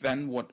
then 0.00 0.28
what 0.28 0.50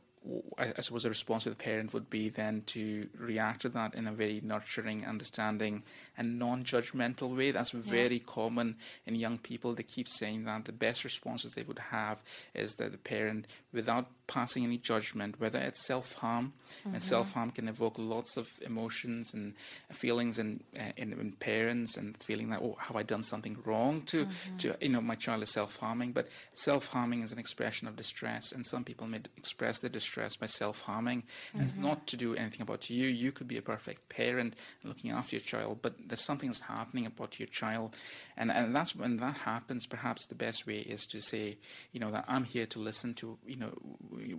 I, 0.57 0.73
I 0.77 0.81
suppose 0.81 1.03
the 1.03 1.09
response 1.09 1.45
of 1.45 1.57
the 1.57 1.63
parent 1.63 1.93
would 1.93 2.09
be 2.09 2.29
then 2.29 2.63
to 2.67 3.07
react 3.17 3.61
to 3.61 3.69
that 3.69 3.95
in 3.95 4.07
a 4.07 4.11
very 4.11 4.41
nurturing, 4.43 5.05
understanding, 5.05 5.83
and 6.17 6.37
non-judgmental 6.37 7.35
way. 7.35 7.51
That's 7.51 7.71
very 7.71 8.19
common 8.19 8.75
in 9.05 9.15
young 9.15 9.37
people. 9.39 9.73
They 9.73 9.83
keep 9.83 10.07
saying 10.07 10.43
that 10.45 10.65
the 10.65 10.71
best 10.71 11.03
responses 11.03 11.53
they 11.53 11.63
would 11.63 11.79
have 11.79 12.21
is 12.53 12.75
that 12.75 12.91
the 12.91 12.97
parent, 12.97 13.47
without 13.73 14.07
passing 14.27 14.63
any 14.63 14.77
judgment, 14.77 15.39
whether 15.39 15.59
it's 15.59 15.87
self-harm, 15.87 16.53
and 16.85 17.01
self-harm 17.01 17.51
can 17.51 17.67
evoke 17.67 17.95
lots 17.97 18.37
of 18.37 18.47
emotions 18.61 19.33
and 19.33 19.55
feelings 19.91 20.37
in, 20.37 20.61
uh, 20.77 20.91
in, 20.97 21.13
in 21.13 21.31
parents, 21.39 21.97
and 21.97 22.15
feeling 22.21 22.49
that 22.49 22.61
oh, 22.61 22.77
have 22.79 22.95
I 22.95 23.03
done 23.03 23.23
something 23.23 23.57
wrong 23.65 24.03
to, 24.03 24.27
to 24.59 24.75
you 24.81 24.89
know, 24.89 25.01
my 25.01 25.15
child 25.15 25.41
is 25.41 25.51
self-harming. 25.51 26.11
But 26.11 26.27
self-harming 26.53 27.23
is 27.23 27.31
an 27.31 27.39
expression 27.39 27.87
of 27.87 27.95
distress, 27.95 28.51
and 28.51 28.65
some 28.65 28.83
people 28.83 29.07
may 29.07 29.21
express 29.37 29.79
their 29.79 29.89
distress 29.89 30.18
by 30.39 30.47
self-harming. 30.47 31.23
And 31.53 31.63
it's 31.63 31.75
not 31.75 32.07
to 32.07 32.17
do 32.17 32.35
anything 32.35 32.61
about 32.61 32.89
you. 32.89 33.07
You 33.07 33.31
could 33.31 33.47
be 33.47 33.57
a 33.57 33.61
perfect 33.61 34.09
parent 34.09 34.55
looking 34.83 35.11
after 35.11 35.35
your 35.35 35.43
child, 35.43 35.79
but 35.81 35.95
there's 36.07 36.23
something 36.23 36.49
that's 36.49 36.61
happening 36.61 37.05
about 37.05 37.39
your 37.39 37.47
child, 37.47 37.95
and 38.37 38.51
and 38.51 38.75
that's 38.75 38.95
when 38.95 39.17
that 39.17 39.37
happens. 39.37 39.85
Perhaps 39.85 40.27
the 40.27 40.35
best 40.35 40.65
way 40.67 40.79
is 40.79 41.05
to 41.07 41.21
say, 41.21 41.57
you 41.91 41.99
know, 41.99 42.11
that 42.11 42.25
I'm 42.27 42.43
here 42.43 42.65
to 42.67 42.79
listen 42.79 43.13
to, 43.15 43.37
you 43.45 43.57
know, 43.57 43.71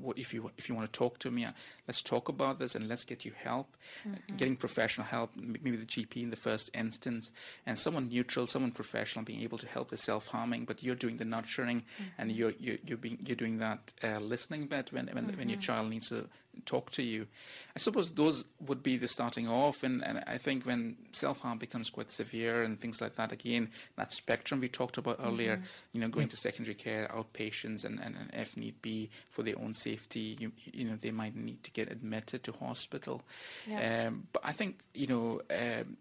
what 0.01 0.19
if 0.19 0.33
you 0.35 0.51
if 0.57 0.69
you 0.69 0.75
want 0.75 0.93
to 0.93 0.99
talk 0.99 1.19
to 1.21 1.31
me, 1.31 1.45
uh, 1.45 1.53
let's 1.87 2.03
talk 2.03 2.29
about 2.29 2.59
this 2.59 2.75
and 2.75 2.89
let's 2.89 3.05
get 3.05 3.25
you 3.25 3.33
help, 3.37 3.77
Uh, 4.07 4.17
getting 4.37 4.57
professional 4.57 5.07
help, 5.07 5.31
maybe 5.37 5.77
the 5.77 5.87
GP 5.87 6.23
in 6.23 6.31
the 6.31 6.37
first 6.37 6.71
instance, 6.75 7.31
and 7.67 7.79
someone 7.79 8.09
neutral, 8.09 8.47
someone 8.47 8.73
professional, 8.73 9.25
being 9.25 9.43
able 9.43 9.59
to 9.59 9.67
help 9.67 9.89
the 9.89 9.97
self 9.97 10.29
harming, 10.29 10.65
but 10.65 10.83
you're 10.83 10.95
doing 10.95 11.19
the 11.19 11.25
nurturing, 11.25 11.85
and 12.19 12.33
you're 12.33 12.55
you're 12.59 12.79
you're, 12.87 12.99
being, 12.99 13.19
you're 13.27 13.37
doing 13.37 13.59
that 13.59 13.93
uh, 14.03 14.19
listening 14.19 14.67
bit 14.67 14.93
when 14.93 15.07
when, 15.13 15.27
when 15.37 15.49
your 15.49 15.60
child 15.61 15.91
needs 15.91 16.09
to 16.09 16.29
talk 16.67 16.91
to 16.93 17.03
you. 17.03 17.27
I 17.75 17.79
suppose 17.79 18.13
those 18.13 18.45
would 18.61 18.83
be 18.83 18.97
the 18.97 19.09
starting 19.09 19.49
off, 19.49 19.83
and, 19.83 20.05
and 20.05 20.23
I 20.27 20.39
think 20.39 20.65
when 20.65 20.97
self 21.13 21.41
harm 21.41 21.59
becomes 21.59 21.91
quite 21.91 22.11
severe 22.11 22.63
and 22.63 22.79
things 22.79 23.01
like 23.01 23.15
that, 23.15 23.33
again, 23.33 23.71
that 23.97 24.13
spectrum 24.13 24.61
we 24.61 24.69
talked 24.69 24.99
about 24.99 25.21
earlier, 25.23 25.63
you 25.93 26.01
know, 26.01 26.09
going 26.09 26.29
to 26.29 26.37
secondary 26.37 26.75
care, 26.75 27.09
outpatients, 27.15 27.85
and, 27.85 28.01
and, 28.01 28.17
and 28.17 28.31
if 28.33 28.57
need 28.57 28.81
be, 28.83 29.11
for 29.31 29.43
their 29.43 29.59
own 29.59 29.75
safety, 29.75 30.37
you, 30.39 30.53
you 30.73 30.85
know, 30.85 30.97
they 30.97 31.11
might 31.11 31.37
need 31.37 31.63
to 31.65 31.71
get 31.71 31.91
admitted 31.91 32.43
to 32.45 32.53
hospital. 32.53 33.23
Yeah. 33.67 34.09
Um, 34.09 34.27
but 34.33 34.43
I 34.45 34.53
think, 34.53 34.81
you 34.95 35.07
know, 35.07 35.41
um, 35.51 35.97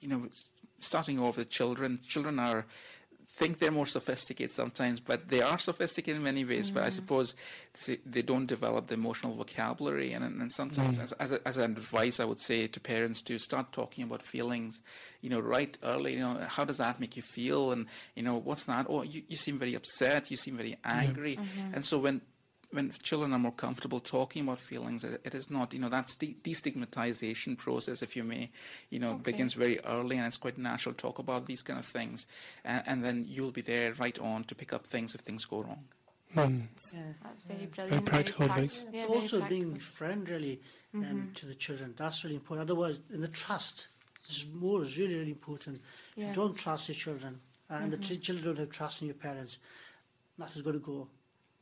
you 0.00 0.08
know, 0.08 0.28
starting 0.80 1.18
off 1.18 1.36
with 1.36 1.50
children, 1.50 1.98
children 2.06 2.38
are 2.38 2.66
think 3.36 3.58
they're 3.58 3.70
more 3.70 3.86
sophisticated 3.86 4.52
sometimes, 4.52 5.00
but 5.00 5.28
they 5.28 5.40
are 5.40 5.58
sophisticated 5.58 6.16
in 6.16 6.22
many 6.22 6.44
ways. 6.44 6.70
But 6.70 6.84
I 6.84 6.88
mm. 6.88 6.92
suppose 6.92 7.34
they, 8.04 8.22
don't 8.22 8.46
develop 8.46 8.88
the 8.88 8.94
emotional 8.94 9.34
vocabulary, 9.34 10.12
and, 10.12 10.24
and 10.24 10.52
sometimes, 10.52 10.98
mm. 10.98 11.04
as, 11.04 11.12
as, 11.12 11.32
a, 11.32 11.48
as 11.48 11.56
an 11.56 11.72
advice, 11.72 12.20
I 12.20 12.24
would 12.24 12.40
say 12.40 12.66
to 12.66 12.80
parents 12.80 13.22
to 13.22 13.38
start 13.38 13.72
talking 13.72 14.04
about 14.04 14.22
feelings, 14.22 14.80
you 15.22 15.30
know, 15.30 15.40
right 15.40 15.76
early. 15.82 16.14
You 16.14 16.20
know, 16.20 16.46
how 16.48 16.64
does 16.64 16.78
that 16.78 17.00
make 17.00 17.16
you 17.16 17.22
feel, 17.22 17.72
and 17.72 17.86
you 18.14 18.22
know, 18.22 18.36
what's 18.36 18.66
that? 18.66 18.86
Oh, 18.88 19.02
you, 19.02 19.22
you 19.28 19.36
seem 19.36 19.58
very 19.58 19.74
upset. 19.74 20.30
You 20.30 20.36
seem 20.36 20.56
very 20.56 20.76
angry, 20.84 21.36
mm-hmm. 21.36 21.74
and 21.74 21.84
so 21.84 21.98
when 21.98 22.20
when 22.72 22.90
children 23.02 23.32
are 23.32 23.38
more 23.38 23.52
comfortable 23.52 24.00
talking 24.00 24.42
about 24.44 24.60
feelings, 24.60 25.02
it, 25.04 25.20
it 25.24 25.34
is 25.34 25.50
not, 25.50 25.72
you 25.74 25.80
know, 25.80 25.88
that's 25.88 26.16
the 26.16 26.36
destigmatization 26.44 27.58
process, 27.58 28.02
if 28.02 28.14
you 28.16 28.24
may, 28.24 28.50
you 28.90 28.98
know, 28.98 29.10
Okay. 29.12 29.32
begins 29.32 29.54
very 29.54 29.80
early 29.84 30.16
and 30.16 30.26
it's 30.26 30.38
quite 30.38 30.56
natural 30.58 30.94
to 30.94 31.00
talk 31.00 31.18
about 31.18 31.46
these 31.46 31.62
kind 31.62 31.78
of 31.78 31.84
things. 31.84 32.26
And, 32.64 32.82
and 32.86 33.04
then 33.04 33.24
you'll 33.28 33.50
be 33.50 33.60
there 33.62 33.94
right 33.94 34.18
on 34.18 34.44
to 34.44 34.54
pick 34.54 34.72
up 34.72 34.86
things 34.86 35.14
if 35.14 35.22
things 35.22 35.44
go 35.44 35.62
wrong. 35.62 35.84
Mm. 36.36 36.62
Yeah. 36.94 37.00
That's 37.24 37.42
very 37.44 37.66
brilliant. 37.66 37.90
Very 37.90 38.02
practical 38.02 38.46
prac- 38.46 38.58
advice. 38.58 38.84
Yeah, 38.92 39.06
very 39.06 39.20
also 39.20 39.40
being 39.48 39.70
practical. 39.72 39.80
friend 39.80 40.28
really 40.28 40.60
um, 40.94 41.30
to 41.34 41.46
the 41.46 41.54
children. 41.56 41.94
That's 41.96 42.22
really 42.22 42.36
important. 42.36 42.70
Otherwise, 42.70 43.00
in 43.12 43.20
the 43.20 43.26
trust, 43.28 43.88
this 44.28 44.36
is 44.38 44.46
more 44.46 44.82
is 44.84 44.96
really 44.96 45.16
really 45.16 45.32
important. 45.32 45.80
If 46.16 46.28
you 46.28 46.32
don't 46.32 46.56
trust 46.56 46.88
your 46.88 46.94
children, 46.94 47.40
uh, 47.68 47.74
and 47.82 47.92
the 47.92 47.96
ch- 47.96 48.20
children 48.22 48.44
don't 48.46 48.58
have 48.58 48.70
trust 48.70 49.02
in 49.02 49.08
your 49.08 49.16
parents, 49.16 49.58
nothing's 50.38 50.62
going 50.62 50.78
to 50.78 50.84
go. 50.84 51.08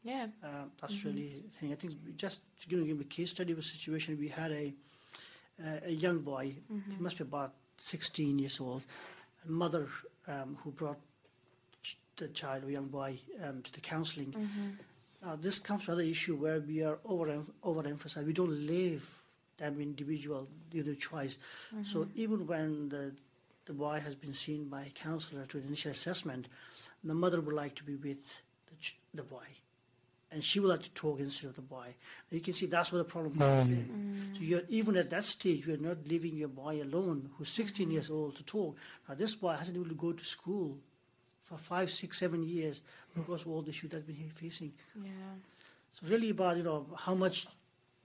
Yeah. 0.05 0.27
Uh, 0.43 0.65
that's 0.81 1.05
really 1.05 1.43
thing. 1.61 1.73
I 1.73 1.75
think 1.77 1.95
just 2.17 2.41
to 2.61 2.69
give 2.69 2.87
you 2.87 2.99
a 3.01 3.05
case 3.05 3.31
study 3.31 3.53
of 3.53 3.59
a 3.59 3.63
situation. 3.63 4.19
We 4.19 4.29
had 4.29 4.53
a 4.53 4.73
uh, 5.65 5.81
a 5.87 5.91
young 5.93 6.21
boy. 6.21 6.55
He 6.97 7.03
must 7.03 7.19
be 7.19 7.23
about 7.25 7.53
16 7.79 8.39
years 8.39 8.61
old. 8.61 8.83
A 9.47 9.51
mother 9.51 9.89
um, 10.29 10.57
who 10.63 10.71
brought 10.71 10.99
ch- 11.83 11.99
the 12.17 12.29
child, 12.29 12.65
a 12.65 12.71
young 12.73 12.87
boy, 12.89 13.19
um, 13.45 13.63
to 13.63 13.73
the 13.73 13.81
counselling. 13.81 14.33
Now, 15.21 15.35
this 15.35 15.59
comes 15.59 15.85
to 15.87 15.91
another 15.93 16.05
issue 16.07 16.37
where 16.37 16.61
we 16.61 16.85
are 16.85 16.99
over 17.05 17.43
overemphasized. 17.65 18.25
We 18.25 18.33
don't 18.33 18.67
leave 18.67 19.05
them 19.57 19.81
individual 19.81 20.47
the 20.71 20.95
choice. 20.95 21.39
So 21.83 22.07
even 22.15 22.47
when 22.47 22.89
the 22.91 23.13
the 23.67 23.73
boy 23.75 23.99
has 24.01 24.15
been 24.15 24.33
seen 24.35 24.69
by 24.69 24.83
a 24.85 24.91
counsellor 24.91 25.45
to 25.47 25.59
an 25.59 25.65
initial 25.67 25.91
assessment, 25.91 26.47
the 27.05 27.15
mother 27.15 27.41
would 27.41 27.55
like 27.55 27.75
to 27.75 27.85
be 27.85 27.97
with 27.97 28.23
the, 28.69 28.77
ch- 28.81 28.97
the 29.13 29.23
boy, 29.23 29.45
and 30.31 30.45
she 30.45 30.61
would 30.61 30.69
like 30.69 30.83
to 30.83 30.91
talk 30.91 31.21
instead 31.21 31.49
of 31.49 31.57
the 31.57 31.63
boy. 31.63 31.95
You 32.31 32.41
can 32.41 32.53
see 32.53 32.67
that's 32.67 32.93
where 32.93 33.03
the 33.03 33.09
problem 33.09 33.39
comes 33.39 33.67
um, 33.67 33.73
in. 33.73 34.31
So 34.35 34.43
you're 34.43 34.63
even 34.69 34.97
at 34.97 35.11
that 35.11 35.25
stage, 35.25 35.67
you're 35.67 35.79
not 35.79 35.99
leaving 36.07 36.37
your 36.37 36.49
boy 36.49 36.83
alone, 36.83 37.31
who's 37.37 37.49
16 37.49 37.91
years 37.91 38.11
old, 38.11 38.37
to 38.37 38.45
talk. 38.45 38.77
Now 39.09 39.15
this 39.15 39.35
boy 39.35 39.53
hasn't 39.53 39.75
been 39.75 39.85
able 39.85 39.95
to 39.95 40.01
go 40.01 40.13
to 40.13 40.25
school 40.25 40.77
for 41.43 41.57
five, 41.57 41.91
six, 41.91 42.19
seven 42.19 42.47
years 42.47 42.83
because 43.15 43.43
of 43.43 43.49
all 43.49 43.63
the 43.63 43.71
issues 43.71 43.91
that 43.91 44.07
we're 44.07 44.17
facing. 44.35 44.73
Yeah. 45.03 45.11
So 45.95 46.07
really 46.09 46.31
about 46.31 46.59
you 46.59 46.63
know 46.63 46.87
how 46.97 47.15
much 47.15 47.47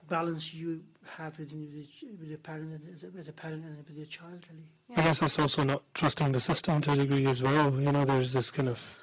balance 0.08 0.52
you 0.52 0.82
have 1.16 1.38
within 1.38 1.66
with, 1.74 2.02
your- 2.02 2.12
with 2.12 2.28
your 2.28 2.38
parent 2.38 2.72
and 2.72 3.18
as 3.18 3.28
a, 3.28 3.32
parent 3.32 3.64
and 3.64 3.76
with 3.86 3.96
your 3.96 4.06
child 4.06 4.44
really. 4.50 4.98
I 4.98 5.02
guess 5.02 5.22
it's 5.22 5.38
also 5.38 5.64
not 5.64 5.82
trusting 5.94 6.32
the 6.32 6.40
system 6.40 6.80
to 6.82 6.92
a 6.92 6.96
degree 6.96 7.26
as 7.26 7.42
well. 7.42 7.70
You 7.72 7.92
know, 7.92 8.04
there's 8.04 8.32
this 8.32 8.50
kind 8.50 8.68
of 8.68 8.98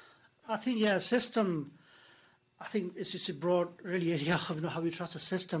I 0.48 0.56
think 0.56 0.78
yeah, 0.78 0.98
system. 0.98 1.72
I 2.62 2.68
think 2.68 2.92
it's 2.96 3.10
just 3.10 3.28
a 3.28 3.34
broad 3.34 3.68
really 3.82 4.12
area 4.18 4.34
of 4.48 4.56
you 4.56 4.60
know, 4.62 4.68
how 4.68 4.80
we 4.80 4.90
trust 4.90 5.12
the 5.14 5.18
system. 5.18 5.60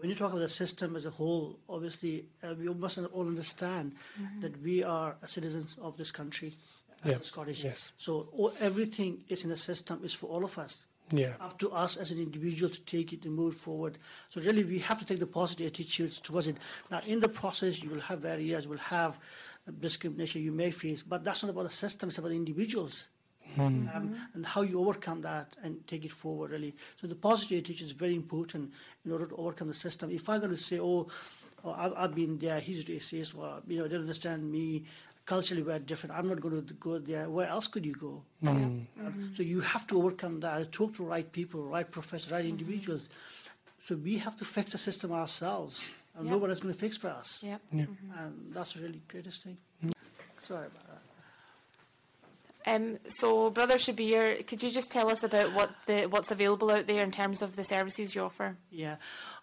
When 0.00 0.08
you 0.08 0.14
talk 0.16 0.30
about 0.32 0.40
the 0.40 0.48
system 0.48 0.96
as 0.96 1.04
a 1.04 1.10
whole, 1.10 1.58
obviously 1.68 2.24
uh, 2.42 2.54
we 2.58 2.66
must 2.72 2.96
all 2.98 3.26
understand 3.28 3.94
that 4.40 4.60
we 4.62 4.82
are 4.82 5.16
citizens 5.26 5.76
of 5.80 5.96
this 5.98 6.10
country, 6.10 6.56
as 7.04 7.10
Yeah, 7.10 7.18
a 7.18 7.22
Scottish. 7.22 7.64
yes. 7.64 7.92
So 7.98 8.28
all, 8.32 8.52
everything 8.60 9.24
is 9.28 9.44
in 9.44 9.50
the 9.50 9.58
system 9.58 10.00
is 10.02 10.14
for 10.14 10.26
all 10.34 10.44
of 10.44 10.56
us. 10.58 10.86
yeah, 11.12 11.34
up 11.40 11.58
to 11.58 11.68
us 11.84 11.96
as 12.02 12.12
an 12.12 12.18
individual 12.18 12.70
to 12.72 12.80
take 12.82 13.12
it 13.12 13.24
and 13.26 13.34
move 13.34 13.54
forward. 13.56 13.98
So 14.30 14.40
really, 14.40 14.64
we 14.64 14.78
have 14.88 14.98
to 15.00 15.04
take 15.04 15.18
the 15.18 15.26
positive 15.40 15.66
attitudes 15.66 16.20
towards 16.20 16.46
it. 16.46 16.56
Now, 16.90 17.00
in 17.12 17.18
the 17.20 17.28
process, 17.28 17.82
you 17.82 17.90
will 17.90 18.00
have 18.10 18.22
barriers, 18.22 18.64
you 18.64 18.70
will 18.70 18.86
have 18.98 19.12
uh, 19.68 19.72
discrimination 19.80 20.42
you 20.42 20.52
may 20.52 20.70
face, 20.70 21.02
but 21.02 21.24
that's 21.24 21.42
not 21.42 21.50
about 21.50 21.64
the 21.64 21.76
system; 21.84 22.08
it's 22.08 22.18
about 22.18 22.28
the 22.30 22.36
individuals. 23.56 23.96
Um, 23.96 24.28
and 24.34 24.46
how 24.46 24.62
you 24.62 24.80
overcome 24.80 25.22
that 25.22 25.56
and 25.62 25.86
take 25.86 26.04
it 26.04 26.12
forward, 26.12 26.50
really. 26.50 26.74
So 27.00 27.06
the 27.06 27.14
positive 27.14 27.58
attitude 27.58 27.86
is 27.86 27.92
very 27.92 28.14
important 28.14 28.72
in 29.04 29.12
order 29.12 29.26
to 29.26 29.36
overcome 29.36 29.68
the 29.68 29.74
system. 29.74 30.10
If 30.10 30.28
I'm 30.28 30.40
going 30.40 30.52
to 30.52 30.56
say, 30.56 30.78
"Oh, 30.78 31.08
oh 31.64 31.72
I've, 31.72 31.92
I've 31.96 32.14
been 32.14 32.38
there," 32.38 32.60
he's 32.60 32.84
racist, 32.84 33.36
or 33.36 33.62
you 33.66 33.78
know, 33.78 33.84
they 33.84 33.94
don't 33.94 34.02
understand 34.02 34.50
me. 34.50 34.84
Culturally, 35.26 35.62
we're 35.62 35.78
different. 35.78 36.16
I'm 36.16 36.28
not 36.28 36.40
going 36.40 36.66
to 36.66 36.74
go 36.74 36.98
there. 36.98 37.28
Where 37.30 37.46
else 37.46 37.68
could 37.68 37.86
you 37.86 37.94
go? 37.94 38.22
Hmm. 38.40 38.48
Um, 38.48 38.88
mm-hmm. 39.00 39.34
so 39.36 39.42
you 39.42 39.60
have 39.60 39.86
to 39.88 39.98
overcome 39.98 40.40
that. 40.40 40.72
Talk 40.72 40.96
to 40.96 41.04
right 41.04 41.30
people, 41.30 41.62
right 41.62 41.88
professors, 41.88 42.32
right 42.32 42.44
mm-hmm. 42.44 42.58
individuals. 42.58 43.08
So 43.84 43.96
we 43.96 44.18
have 44.18 44.36
to 44.38 44.44
fix 44.44 44.72
the 44.72 44.78
system 44.78 45.12
ourselves, 45.12 45.90
and 46.16 46.24
Yep. 46.24 46.32
no 46.32 46.38
one 46.38 46.50
is 46.50 46.60
going 46.60 46.74
to 46.74 46.80
fix 46.80 46.96
for 46.96 47.08
us. 47.08 47.42
Yep. 47.42 47.60
And 47.72 47.96
that's 48.52 48.76
really 48.76 48.92
the 48.92 49.12
greatest 49.12 49.44
thing. 49.44 49.58
Sorry 50.40 50.66
about 50.66 50.86
that. 50.88 50.89
Um, 52.66 52.98
so, 53.08 53.50
Brother 53.50 53.76
Shabir, 53.76 54.46
could 54.46 54.62
you 54.62 54.70
just 54.70 54.90
tell 54.92 55.08
us 55.08 55.22
about 55.22 55.54
what 55.54 55.70
the 55.86 56.06
what's 56.06 56.30
available 56.30 56.70
out 56.70 56.86
there 56.86 57.02
in 57.02 57.10
terms 57.10 57.40
of 57.42 57.56
the 57.56 57.64
services 57.64 58.14
you 58.14 58.22
offer? 58.22 58.56
Yeah, 58.70 58.96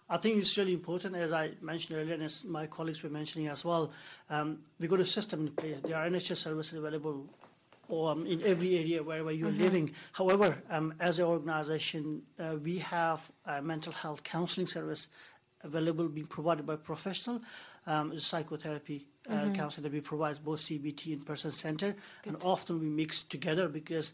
I 0.08 0.18
think 0.18 0.36
it's 0.38 0.56
really 0.56 0.72
important, 0.72 1.16
as 1.16 1.32
I 1.32 1.50
mentioned 1.60 1.98
earlier, 1.98 2.14
and 2.14 2.22
as 2.22 2.44
my 2.44 2.66
colleagues 2.66 3.02
were 3.02 3.10
mentioning 3.10 3.48
as 3.48 3.64
well. 3.64 3.92
Um, 4.30 4.60
we 4.78 4.86
got 4.86 5.00
a 5.00 5.06
system 5.06 5.48
in 5.48 5.52
place. 5.52 5.78
There 5.82 5.96
are 5.96 6.08
NHS 6.08 6.36
services 6.36 6.78
available 6.78 7.26
um, 7.90 8.26
in 8.26 8.42
every 8.42 8.78
area 8.78 9.02
wherever 9.02 9.32
you're 9.32 9.50
living. 9.50 9.92
However, 10.12 10.62
um, 10.70 10.94
as 11.00 11.18
an 11.18 11.26
organisation, 11.26 12.22
uh, 12.38 12.56
we 12.62 12.78
have 12.78 13.30
a 13.46 13.60
mental 13.60 13.92
health 13.92 14.22
counselling 14.22 14.66
service 14.66 15.08
available, 15.62 16.08
being 16.08 16.26
provided 16.26 16.66
by 16.66 16.76
professional 16.76 17.42
um, 17.86 18.18
psychotherapy 18.18 19.08
uh, 19.28 19.50
counselling 19.54 19.84
that 19.84 19.92
we 19.92 20.00
provide 20.00 20.42
both 20.44 20.60
CBT 20.60 21.12
and 21.12 21.26
person 21.26 21.52
centered. 21.52 21.96
and 22.24 22.36
often 22.42 22.80
we 22.80 22.86
mix 22.86 23.22
together 23.22 23.68
because 23.68 24.12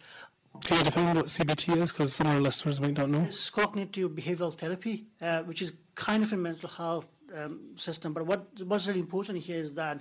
can 0.62 0.78
you 0.78 0.84
define 0.84 1.16
what 1.16 1.26
CBT 1.26 1.76
is? 1.78 1.90
Because 1.92 2.14
some 2.14 2.28
of 2.28 2.34
our 2.34 2.40
listeners 2.40 2.80
might 2.80 2.96
not 2.96 3.10
know. 3.10 3.22
it's 3.22 3.50
cognitive 3.50 4.10
behavioral 4.12 4.54
therapy, 4.54 5.04
uh, 5.20 5.42
which 5.42 5.60
is 5.60 5.72
kind 5.96 6.22
of 6.22 6.32
a 6.32 6.36
mental 6.36 6.68
health 6.68 7.08
um, 7.36 7.60
system. 7.76 8.12
But 8.12 8.26
what 8.26 8.46
what's 8.62 8.86
really 8.86 9.00
important 9.00 9.40
here 9.40 9.58
is 9.58 9.74
that 9.74 10.00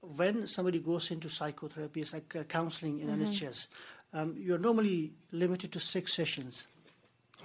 when 0.00 0.46
somebody 0.46 0.78
goes 0.78 1.10
into 1.10 1.28
psychotherapy, 1.28 2.00
it's 2.00 2.12
like 2.12 2.34
uh, 2.36 2.44
counselling 2.44 3.00
in 3.00 3.08
NHS, 3.08 3.66
um, 4.12 4.36
you're 4.38 4.58
normally 4.58 5.12
limited 5.32 5.72
to 5.72 5.80
six 5.80 6.14
sessions. 6.14 6.66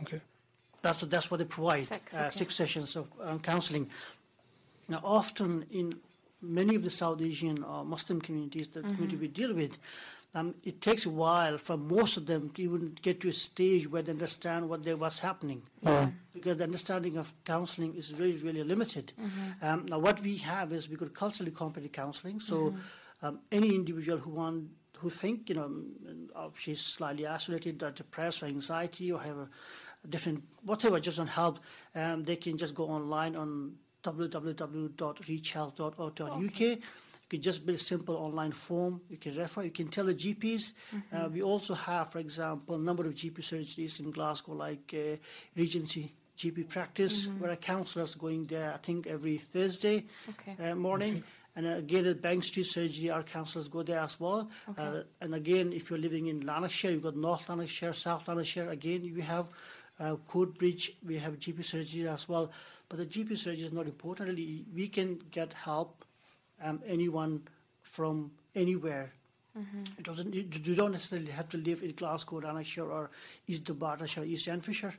Okay. 0.02 0.22
That's 0.82 1.02
that's 1.02 1.32
what 1.32 1.38
they 1.38 1.46
provide. 1.46 1.86
Six, 1.86 2.16
uh, 2.16 2.30
six 2.30 2.56
sessions 2.56 2.96
of 2.96 3.08
um, 3.22 3.40
counselling. 3.40 3.90
Now, 4.88 5.02
often 5.04 5.66
in 5.72 5.96
many 6.42 6.76
of 6.76 6.84
the 6.84 6.90
South 6.90 7.22
Asian 7.22 7.64
or 7.64 7.84
Muslim 7.86 8.22
communities, 8.22 8.68
the 8.70 8.82
community 8.82 9.16
we 9.16 9.28
deal 9.28 9.54
with, 9.54 9.78
um, 10.34 10.54
it 10.64 10.82
takes 10.82 11.06
a 11.06 11.10
while 11.10 11.58
for 11.58 11.78
most 11.78 12.18
of 12.18 12.26
them 12.26 12.50
to 12.50 12.62
even 12.62 12.94
get 13.02 13.22
to 13.22 13.30
a 13.30 13.34
stage 13.34 13.90
where 13.90 14.02
they 14.02 14.12
understand 14.12 14.68
what 14.68 14.84
they 14.84 14.94
what's 14.94 15.20
happening. 15.20 15.64
Because 16.34 16.58
the 16.58 16.66
understanding 16.66 17.16
of 17.16 17.34
counselling 17.46 17.96
is 17.96 18.14
really, 18.14 18.36
really 18.38 18.64
limited. 18.64 19.14
Um, 19.62 19.86
now, 19.88 20.00
what 20.00 20.22
we 20.22 20.36
have 20.38 20.74
is 20.74 20.90
we 20.90 20.98
got 20.98 21.14
culturally 21.14 21.52
competent 21.52 21.94
counselling. 21.94 22.42
So, 22.42 22.76
um, 23.22 23.40
any 23.50 23.74
individual 23.74 24.18
who 24.18 24.32
want 24.32 24.66
who 24.98 25.10
think 25.10 25.50
you 25.50 25.56
know 25.56 25.70
mm, 25.70 26.28
uh, 26.36 26.50
she's 26.56 26.82
slightly 26.82 27.26
isolated, 27.26 27.82
or 27.82 27.92
depressed, 27.92 28.44
or 28.44 28.48
anxiety, 28.48 29.12
or 29.14 29.22
have 29.22 29.38
a 29.38 29.50
different 30.10 30.44
whatever 30.64 31.00
just 31.00 31.18
on 31.18 31.28
help, 31.28 31.60
um, 31.96 32.26
they 32.26 32.36
can 32.36 32.58
just 32.58 32.76
go 32.76 32.86
online 32.90 33.36
on 33.38 33.76
www.reachhealth.org.uk. 34.06 36.60
You 36.60 36.78
can 37.30 37.42
just 37.42 37.66
build 37.66 37.80
a 37.80 37.82
simple 37.82 38.16
online 38.18 38.52
form. 38.52 39.02
You 39.10 39.18
can 39.18 39.36
refer. 39.36 39.64
You 39.64 39.72
can 39.72 39.88
tell 39.88 40.06
the 40.06 40.14
GPs. 40.14 40.74
Uh, 41.12 41.28
we 41.32 41.42
also 41.42 41.74
have, 41.74 42.12
for 42.12 42.20
example, 42.20 42.76
a 42.76 42.80
number 42.80 43.06
of 43.08 43.16
GP 43.16 43.40
surgeries 43.40 44.00
in 44.00 44.12
Glasgow, 44.12 44.54
like 44.54 44.94
uh, 44.96 45.16
Regency 45.56 46.14
GP 46.38 46.70
practice, 46.70 47.28
where 47.40 47.50
a 47.52 47.56
counsellor 47.58 48.04
is 48.04 48.14
going 48.14 48.46
there. 48.46 48.72
I 48.74 48.78
think 48.78 49.08
every 49.08 49.40
Thursday 49.40 50.06
Okay. 50.30 50.56
uh, 50.72 50.76
morning. 50.76 51.24
And 51.56 51.66
uh, 51.66 51.70
again, 51.78 52.06
at 52.06 52.22
Bank 52.22 52.44
Street 52.44 52.66
Surgery, 52.68 53.10
our 53.10 53.24
counsellors 53.24 53.70
go 53.70 53.82
there 53.82 54.00
as 54.02 54.20
well. 54.20 54.50
Uh, 54.78 55.02
and 55.22 55.34
again, 55.34 55.72
if 55.74 55.90
you're 55.90 55.98
living 55.98 56.28
in 56.28 56.46
Lanarkshire, 56.46 56.92
you've 56.92 57.02
got 57.04 57.16
North 57.16 57.48
Lanarkshire, 57.50 57.94
South 57.94 58.28
Lanarkshire. 58.28 58.70
Again, 58.70 59.04
you 59.04 59.22
have 59.24 59.50
Uh, 59.98 60.18
Coatbridge, 60.28 60.90
we 61.08 61.18
have 61.18 61.40
GP 61.40 61.64
surgery 61.64 62.06
as 62.10 62.28
well, 62.28 62.52
but 62.90 62.98
the 62.98 63.06
GP 63.06 63.38
surgery 63.38 63.66
is 63.66 63.74
not 63.74 63.86
important. 63.86 64.38
We 64.74 64.88
can 64.88 65.20
get 65.32 65.54
help 65.54 66.06
um, 66.64 66.82
anyone 66.86 67.42
from 67.82 68.32
anywhere. 68.56 69.12
It 69.98 70.04
doesn't. 70.04 70.34
You, 70.34 70.44
don't 70.76 70.92
necessarily 70.92 71.32
have 71.32 71.48
to 71.50 71.58
live 71.58 71.82
in 71.82 71.94
Glasgow, 71.94 72.38
Lanarkshire, 72.38 72.92
or 72.92 73.10
East 73.48 73.64
Dunbartonshire, 73.64 74.26
East 74.26 74.48
Renfrewshire. 74.48 74.94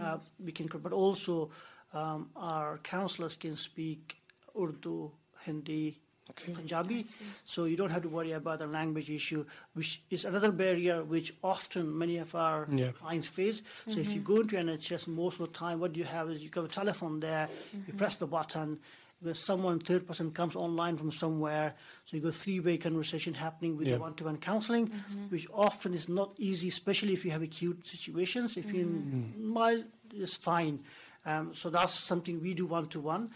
Uh, 0.00 0.18
we 0.44 0.50
can, 0.50 0.66
but 0.66 0.92
also 0.92 1.50
um, 1.92 2.30
our 2.34 2.78
counsellors 2.78 3.36
can 3.36 3.56
speak 3.56 4.16
Urdu, 4.60 5.10
Hindi, 5.44 6.00
Punjabi, 6.32 7.04
so 7.44 7.64
you 7.64 7.76
don't 7.76 7.90
have 7.90 8.02
to 8.02 8.08
worry 8.08 8.32
about 8.32 8.58
the 8.58 8.66
language 8.66 9.10
issue, 9.10 9.44
which 9.74 10.02
is 10.10 10.24
another 10.24 10.50
barrier 10.50 11.04
which 11.04 11.34
often 11.42 11.96
many 11.96 12.16
of 12.16 12.34
our 12.34 12.66
Yeah. 12.72 12.92
clients 12.92 13.28
face. 13.28 13.62
So 13.88 13.98
if 13.98 14.12
you 14.14 14.20
mm-hmm. 14.20 14.32
go 14.32 14.40
into 14.40 14.56
NHS, 14.56 15.06
most 15.06 15.34
of 15.38 15.40
the 15.40 15.58
time, 15.58 15.80
what 15.80 15.94
you 15.96 16.04
have 16.04 16.30
is 16.30 16.42
you 16.42 16.50
have 16.54 16.64
a 16.64 16.68
telephone 16.68 17.20
there, 17.20 17.48
you 17.72 17.80
mm-hmm. 17.80 17.98
press 17.98 18.16
the 18.16 18.26
button, 18.26 18.80
when 19.20 19.34
someone, 19.34 19.80
third 19.80 20.06
person 20.06 20.30
comes 20.30 20.56
online 20.56 20.96
from 20.96 21.12
somewhere, 21.12 21.74
so 22.04 22.16
you 22.16 22.22
got 22.22 22.34
three-way 22.34 22.78
conversation 22.78 23.34
happening 23.34 23.76
with 23.76 23.86
Yeah. 23.86 23.94
the 23.94 24.00
one-to-one 24.00 24.38
counselling, 24.38 24.88
mm-hmm. 24.88 25.26
which 25.28 25.46
often 25.52 25.94
is 25.94 26.08
not 26.08 26.34
easy, 26.38 26.68
especially 26.68 27.12
if 27.12 27.24
you 27.24 27.30
have 27.30 27.42
acute 27.42 27.86
situations. 27.86 28.56
If 28.56 28.72
you're 28.72 28.82
in 28.82 29.34
mild, 29.38 29.84
it's 30.12 30.36
fine. 30.36 30.84
Um, 31.26 31.54
so 31.54 31.70
that's 31.70 31.94
something 31.94 32.42
we 32.42 32.54
do 32.54 32.66
one-to-one. 32.66 33.30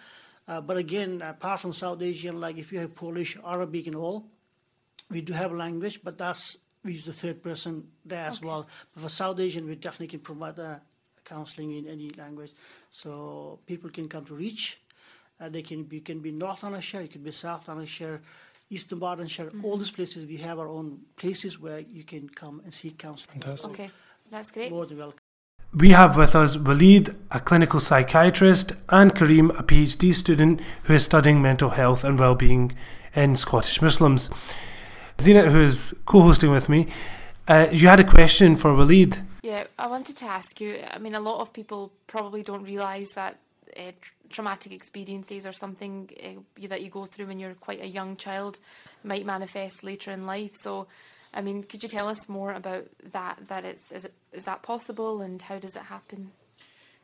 Uh, 0.48 0.62
but 0.62 0.78
again, 0.78 1.20
apart 1.20 1.60
from 1.60 1.74
South 1.74 2.00
Asian, 2.00 2.40
like 2.40 2.56
if 2.56 2.72
you 2.72 2.78
have 2.78 2.94
Polish, 2.94 3.36
Arabic, 3.46 3.86
and 3.86 3.94
all, 3.94 4.26
we 5.10 5.20
do 5.20 5.34
have 5.34 5.52
a 5.52 5.56
language, 5.56 6.00
but 6.02 6.16
that's 6.16 6.56
we 6.82 6.92
use 6.94 7.04
the 7.04 7.12
third 7.12 7.42
person 7.42 7.86
there 8.04 8.24
as 8.24 8.40
well. 8.40 8.66
But 8.94 9.02
for 9.02 9.08
South 9.10 9.38
Asian, 9.38 9.66
we 9.66 9.74
definitely 9.74 10.06
can 10.06 10.20
provide 10.20 10.58
uh, 10.58 10.76
counselling 11.24 11.76
in 11.76 11.86
any 11.86 12.10
language, 12.16 12.52
so 12.90 13.58
people 13.66 13.90
can 13.90 14.08
come 14.08 14.24
to 14.24 14.34
reach. 14.34 14.80
Uh, 15.38 15.50
they 15.50 15.62
can 15.62 15.84
be 15.84 16.00
can 16.00 16.20
be 16.20 16.32
North 16.32 16.62
Lanarkshire, 16.62 17.02
it 17.02 17.12
can 17.12 17.22
be 17.22 17.30
South 17.30 17.68
Lanarkshire, 17.68 18.22
East 18.70 18.88
Dunbartonshire. 18.88 19.62
All 19.62 19.76
these 19.76 19.90
places 19.90 20.26
we 20.26 20.38
have 20.38 20.58
our 20.58 20.68
own 20.68 21.00
places 21.16 21.60
where 21.60 21.80
you 21.80 22.04
can 22.04 22.26
come 22.26 22.62
and 22.64 22.72
seek 22.72 22.96
counselling. 22.96 23.40
Fantastic. 23.40 23.70
Okay, 23.70 23.90
that's 24.30 24.50
great. 24.50 24.72
More 24.72 24.86
than 24.86 24.96
welcome. 24.96 25.20
We 25.74 25.90
have 25.90 26.16
with 26.16 26.34
us 26.34 26.56
Walid, 26.56 27.14
a 27.30 27.40
clinical 27.40 27.78
psychiatrist, 27.78 28.72
and 28.88 29.14
Kareem, 29.14 29.50
a 29.50 29.62
PhD 29.62 30.14
student 30.14 30.62
who 30.84 30.94
is 30.94 31.04
studying 31.04 31.42
mental 31.42 31.70
health 31.70 32.04
and 32.04 32.18
well-being 32.18 32.74
in 33.14 33.36
Scottish 33.36 33.82
Muslims. 33.82 34.30
Zina, 35.20 35.50
who 35.50 35.60
is 35.60 35.94
co-hosting 36.06 36.50
with 36.50 36.70
me, 36.70 36.86
uh, 37.48 37.66
you 37.70 37.86
had 37.86 38.00
a 38.00 38.04
question 38.04 38.56
for 38.56 38.74
Walid. 38.74 39.18
Yeah, 39.42 39.64
I 39.78 39.88
wanted 39.88 40.16
to 40.16 40.24
ask 40.24 40.58
you. 40.58 40.82
I 40.90 40.98
mean, 40.98 41.14
a 41.14 41.20
lot 41.20 41.42
of 41.42 41.52
people 41.52 41.92
probably 42.06 42.42
don't 42.42 42.62
realise 42.62 43.12
that 43.12 43.38
uh, 43.76 43.92
traumatic 44.30 44.72
experiences 44.72 45.44
or 45.44 45.52
something 45.52 46.08
uh, 46.24 46.66
that 46.68 46.80
you 46.80 46.88
go 46.88 47.04
through 47.04 47.26
when 47.26 47.38
you're 47.38 47.52
quite 47.54 47.82
a 47.82 47.88
young 47.88 48.16
child 48.16 48.58
might 49.04 49.26
manifest 49.26 49.84
later 49.84 50.12
in 50.12 50.24
life. 50.24 50.52
So, 50.54 50.86
I 51.34 51.40
mean, 51.40 51.62
could 51.62 51.82
you 51.82 51.88
tell 51.88 52.08
us 52.08 52.28
more 52.28 52.52
about 52.52 52.86
that? 53.12 53.48
That 53.48 53.64
it's 53.64 53.92
is 53.92 54.04
it 54.04 54.14
is 54.32 54.44
that 54.44 54.62
possible, 54.62 55.20
and 55.20 55.40
how 55.40 55.58
does 55.58 55.76
it 55.76 55.82
happen? 55.82 56.32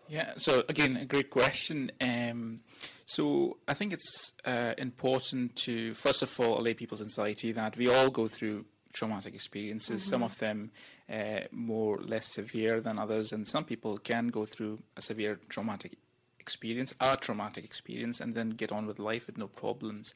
Yeah, 0.09 0.33
so 0.37 0.65
again, 0.69 0.97
a 0.97 1.07
great 1.07 1.31
question. 1.31 1.91
Um, 2.01 2.61
so 3.07 3.59
I 3.67 3.75
think 3.75 3.93
it's 3.93 4.33
uh, 4.45 4.75
important 4.77 5.57
to, 5.57 5.95
first 5.95 6.23
of 6.23 6.39
all, 6.39 6.59
allay 6.59 6.75
people's 6.75 7.01
anxiety 7.01 7.53
that 7.53 7.77
we 7.77 7.89
all 7.89 8.11
go 8.11 8.29
through 8.29 8.67
traumatic 8.93 9.35
experiences, 9.35 10.05
some 10.05 10.23
of 10.23 10.39
them 10.39 10.71
uh, 11.11 11.41
more 11.51 11.97
or 11.97 12.03
less 12.03 12.33
severe 12.33 12.81
than 12.81 12.99
others, 12.99 13.33
and 13.33 13.47
some 13.47 13.65
people 13.65 13.99
can 13.99 14.29
go 14.29 14.45
through 14.47 14.79
a 14.97 15.03
severe 15.03 15.39
traumatic 15.49 15.97
experience, 16.39 16.95
a 17.01 17.17
traumatic 17.17 17.65
experience, 17.65 18.21
and 18.21 18.35
then 18.35 18.51
get 18.51 18.71
on 18.71 18.87
with 18.87 18.99
life 18.99 19.27
with 19.27 19.39
no 19.39 19.49
problems. 19.49 20.15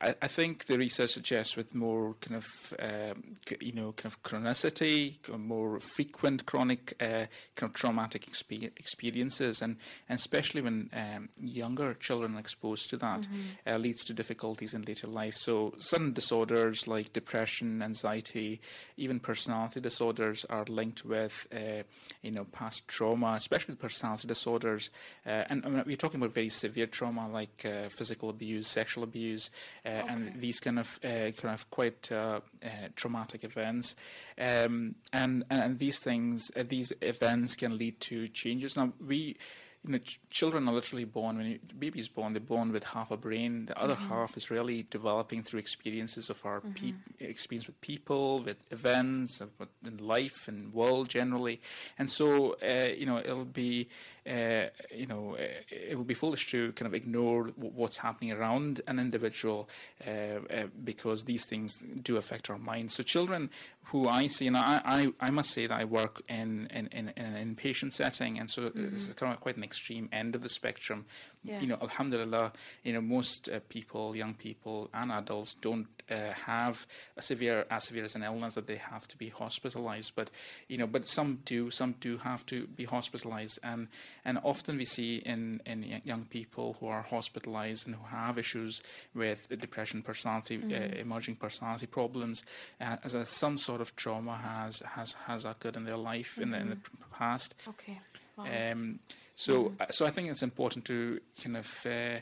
I, 0.00 0.14
I 0.22 0.26
think 0.28 0.66
the 0.66 0.78
research 0.78 1.10
suggests 1.10 1.56
with 1.56 1.74
more 1.74 2.14
kind 2.20 2.36
of, 2.36 2.46
um, 2.78 3.36
you 3.60 3.72
know, 3.72 3.92
kind 3.92 4.06
of 4.12 4.22
chronicity, 4.22 5.16
more 5.38 5.80
frequent 5.80 6.46
chronic 6.46 6.94
uh, 7.00 7.26
kind 7.56 7.70
of 7.70 7.74
traumatic 7.74 8.26
expe- 8.26 8.70
experiences, 8.76 9.62
and, 9.62 9.76
and 10.08 10.18
especially 10.18 10.60
when 10.60 10.90
um, 10.92 11.28
younger 11.40 11.94
children 11.94 12.36
are 12.36 12.40
exposed 12.40 12.90
to 12.90 12.96
that, 12.98 13.26
uh, 13.66 13.76
leads 13.76 14.04
to 14.04 14.14
difficulties 14.14 14.74
in 14.74 14.82
later 14.82 15.06
life. 15.06 15.34
So 15.36 15.74
sudden 15.78 16.12
disorders 16.12 16.86
like 16.86 17.12
depression, 17.12 17.82
anxiety, 17.82 18.60
even 18.96 19.20
personality 19.20 19.80
disorders 19.80 20.44
are 20.48 20.64
linked 20.68 21.04
with, 21.04 21.46
uh, 21.52 21.82
you 22.22 22.30
know, 22.30 22.44
past 22.44 22.86
trauma, 22.88 23.34
especially 23.36 23.74
personality 23.74 24.28
disorders. 24.28 24.90
Uh, 25.26 25.42
and 25.48 25.64
I 25.64 25.68
mean, 25.68 25.82
we're 25.86 25.96
talking 25.96 26.20
about 26.20 26.34
very 26.34 26.48
severe 26.48 26.86
trauma 26.86 27.28
like 27.28 27.64
uh, 27.64 27.88
physical 27.88 28.30
abuse, 28.30 28.68
sexual 28.68 29.04
abuse, 29.04 29.50
uh, 29.88 30.10
and 30.10 30.40
these 30.40 30.60
kind 30.60 30.78
of 30.78 30.88
uh, 31.02 31.30
kind 31.40 31.54
of 31.54 31.70
quite 31.70 32.12
uh, 32.12 32.40
uh, 32.62 32.88
traumatic 32.94 33.44
events. 33.44 33.96
Um, 34.36 34.94
and, 35.12 35.44
and 35.50 35.78
these 35.78 35.98
things, 35.98 36.50
uh, 36.56 36.64
these 36.68 36.92
events 37.00 37.56
can 37.56 37.78
lead 37.78 38.00
to 38.00 38.28
changes. 38.28 38.76
Now 38.76 38.92
we. 39.00 39.36
You 39.84 39.92
know, 39.92 39.98
ch- 39.98 40.18
children 40.28 40.68
are 40.68 40.74
literally 40.74 41.04
born 41.04 41.36
when 41.38 41.46
you, 41.46 41.58
baby 41.78 42.00
is 42.00 42.08
born. 42.08 42.32
They're 42.32 42.40
born 42.40 42.72
with 42.72 42.82
half 42.82 43.12
a 43.12 43.16
brain. 43.16 43.66
The 43.66 43.80
other 43.80 43.94
half 43.94 44.36
is 44.36 44.50
really 44.50 44.82
developing 44.90 45.44
through 45.44 45.60
experiences 45.60 46.30
of 46.30 46.44
our 46.44 46.60
peop 46.60 46.96
experience 47.20 47.68
with 47.68 47.80
people, 47.80 48.42
with 48.42 48.56
events, 48.72 49.40
of 49.40 49.50
in 49.86 49.98
life 49.98 50.48
and 50.48 50.74
world 50.74 51.08
generally. 51.08 51.60
And 51.96 52.10
so, 52.10 52.56
uh, 52.60 52.88
you 52.88 53.06
know, 53.06 53.18
it'll 53.18 53.44
be, 53.44 53.88
uh, 54.28 54.68
you 54.94 55.06
know, 55.06 55.36
uh, 55.36 55.46
it 55.70 55.96
would 55.96 56.06
be 56.06 56.14
foolish 56.14 56.50
to 56.50 56.72
kind 56.72 56.86
of 56.86 56.94
ignore 56.94 57.44
what's 57.56 57.96
happening 57.96 58.32
around 58.32 58.80
an 58.86 58.98
individual 58.98 59.68
uh, 60.06 60.10
uh, 60.10 60.66
because 60.84 61.24
these 61.24 61.46
things 61.46 61.82
do 62.02 62.16
affect 62.16 62.50
our 62.50 62.58
minds. 62.58 62.94
So, 62.94 63.02
children 63.02 63.50
who 63.90 64.06
I 64.06 64.26
see, 64.26 64.46
and 64.46 64.56
I, 64.56 64.80
I, 64.84 65.12
I 65.20 65.30
must 65.30 65.50
say 65.50 65.66
that 65.66 65.80
I 65.80 65.84
work 65.84 66.22
in, 66.28 66.68
in, 66.74 66.88
in, 66.88 67.12
in 67.16 67.24
an 67.24 67.56
inpatient 67.56 67.92
setting, 67.92 68.38
and 68.38 68.50
so 68.50 68.70
it's 68.74 69.06
kind 69.14 69.32
of 69.32 69.40
quite 69.40 69.56
an 69.56 69.64
extreme 69.64 70.08
end 70.12 70.34
of 70.34 70.42
the 70.42 70.48
spectrum. 70.48 71.06
Yeah. 71.44 71.60
You 71.60 71.68
know, 71.68 71.78
alhamdulillah, 71.80 72.52
you 72.82 72.92
know, 72.92 73.00
most 73.00 73.48
uh, 73.48 73.60
people, 73.68 74.14
young 74.14 74.34
people 74.34 74.90
and 74.92 75.10
adults 75.12 75.54
don't 75.54 75.86
uh, 76.10 76.32
have 76.32 76.86
a 77.16 77.22
severe, 77.22 77.64
as 77.70 77.84
severe 77.84 78.04
as 78.04 78.16
an 78.16 78.22
illness 78.22 78.54
that 78.54 78.66
they 78.66 78.76
have 78.76 79.06
to 79.08 79.16
be 79.16 79.28
hospitalized. 79.28 80.12
But, 80.16 80.30
you 80.66 80.76
know, 80.76 80.86
but 80.86 81.06
some 81.06 81.38
do, 81.44 81.70
some 81.70 81.94
do 82.00 82.18
have 82.18 82.44
to 82.46 82.66
be 82.66 82.84
hospitalized. 82.84 83.60
And, 83.62 83.88
and 84.24 84.38
often 84.42 84.76
we 84.76 84.84
see 84.84 85.16
in, 85.24 85.62
in 85.64 86.02
young 86.04 86.24
people 86.24 86.76
who 86.80 86.88
are 86.88 87.02
hospitalized 87.02 87.86
and 87.86 87.94
who 87.94 88.04
have 88.06 88.36
issues 88.36 88.82
with 89.14 89.48
depression, 89.48 90.02
personality, 90.02 90.60
uh, 90.74 90.98
emerging 90.98 91.36
personality 91.36 91.86
problems, 91.86 92.44
uh, 92.80 92.96
as 93.04 93.14
a, 93.14 93.24
some 93.24 93.56
sort 93.56 93.77
of 93.80 93.94
trauma 93.96 94.36
has, 94.36 94.80
has, 94.80 95.14
has 95.26 95.44
occurred 95.44 95.76
in 95.76 95.84
their 95.84 95.96
life 95.96 96.38
in, 96.38 96.50
the, 96.50 96.58
in 96.58 96.68
the 96.70 96.76
past. 97.12 97.54
Okay. 97.68 97.98
Wow. 98.36 98.46
Um, 98.72 99.00
so, 99.36 99.72
uh, 99.80 99.86
so 99.90 100.06
I 100.06 100.10
think 100.10 100.28
it's 100.30 100.42
important 100.42 100.84
to 100.86 101.20
kind 101.42 101.56
of, 101.56 101.86
uh, 101.86 102.18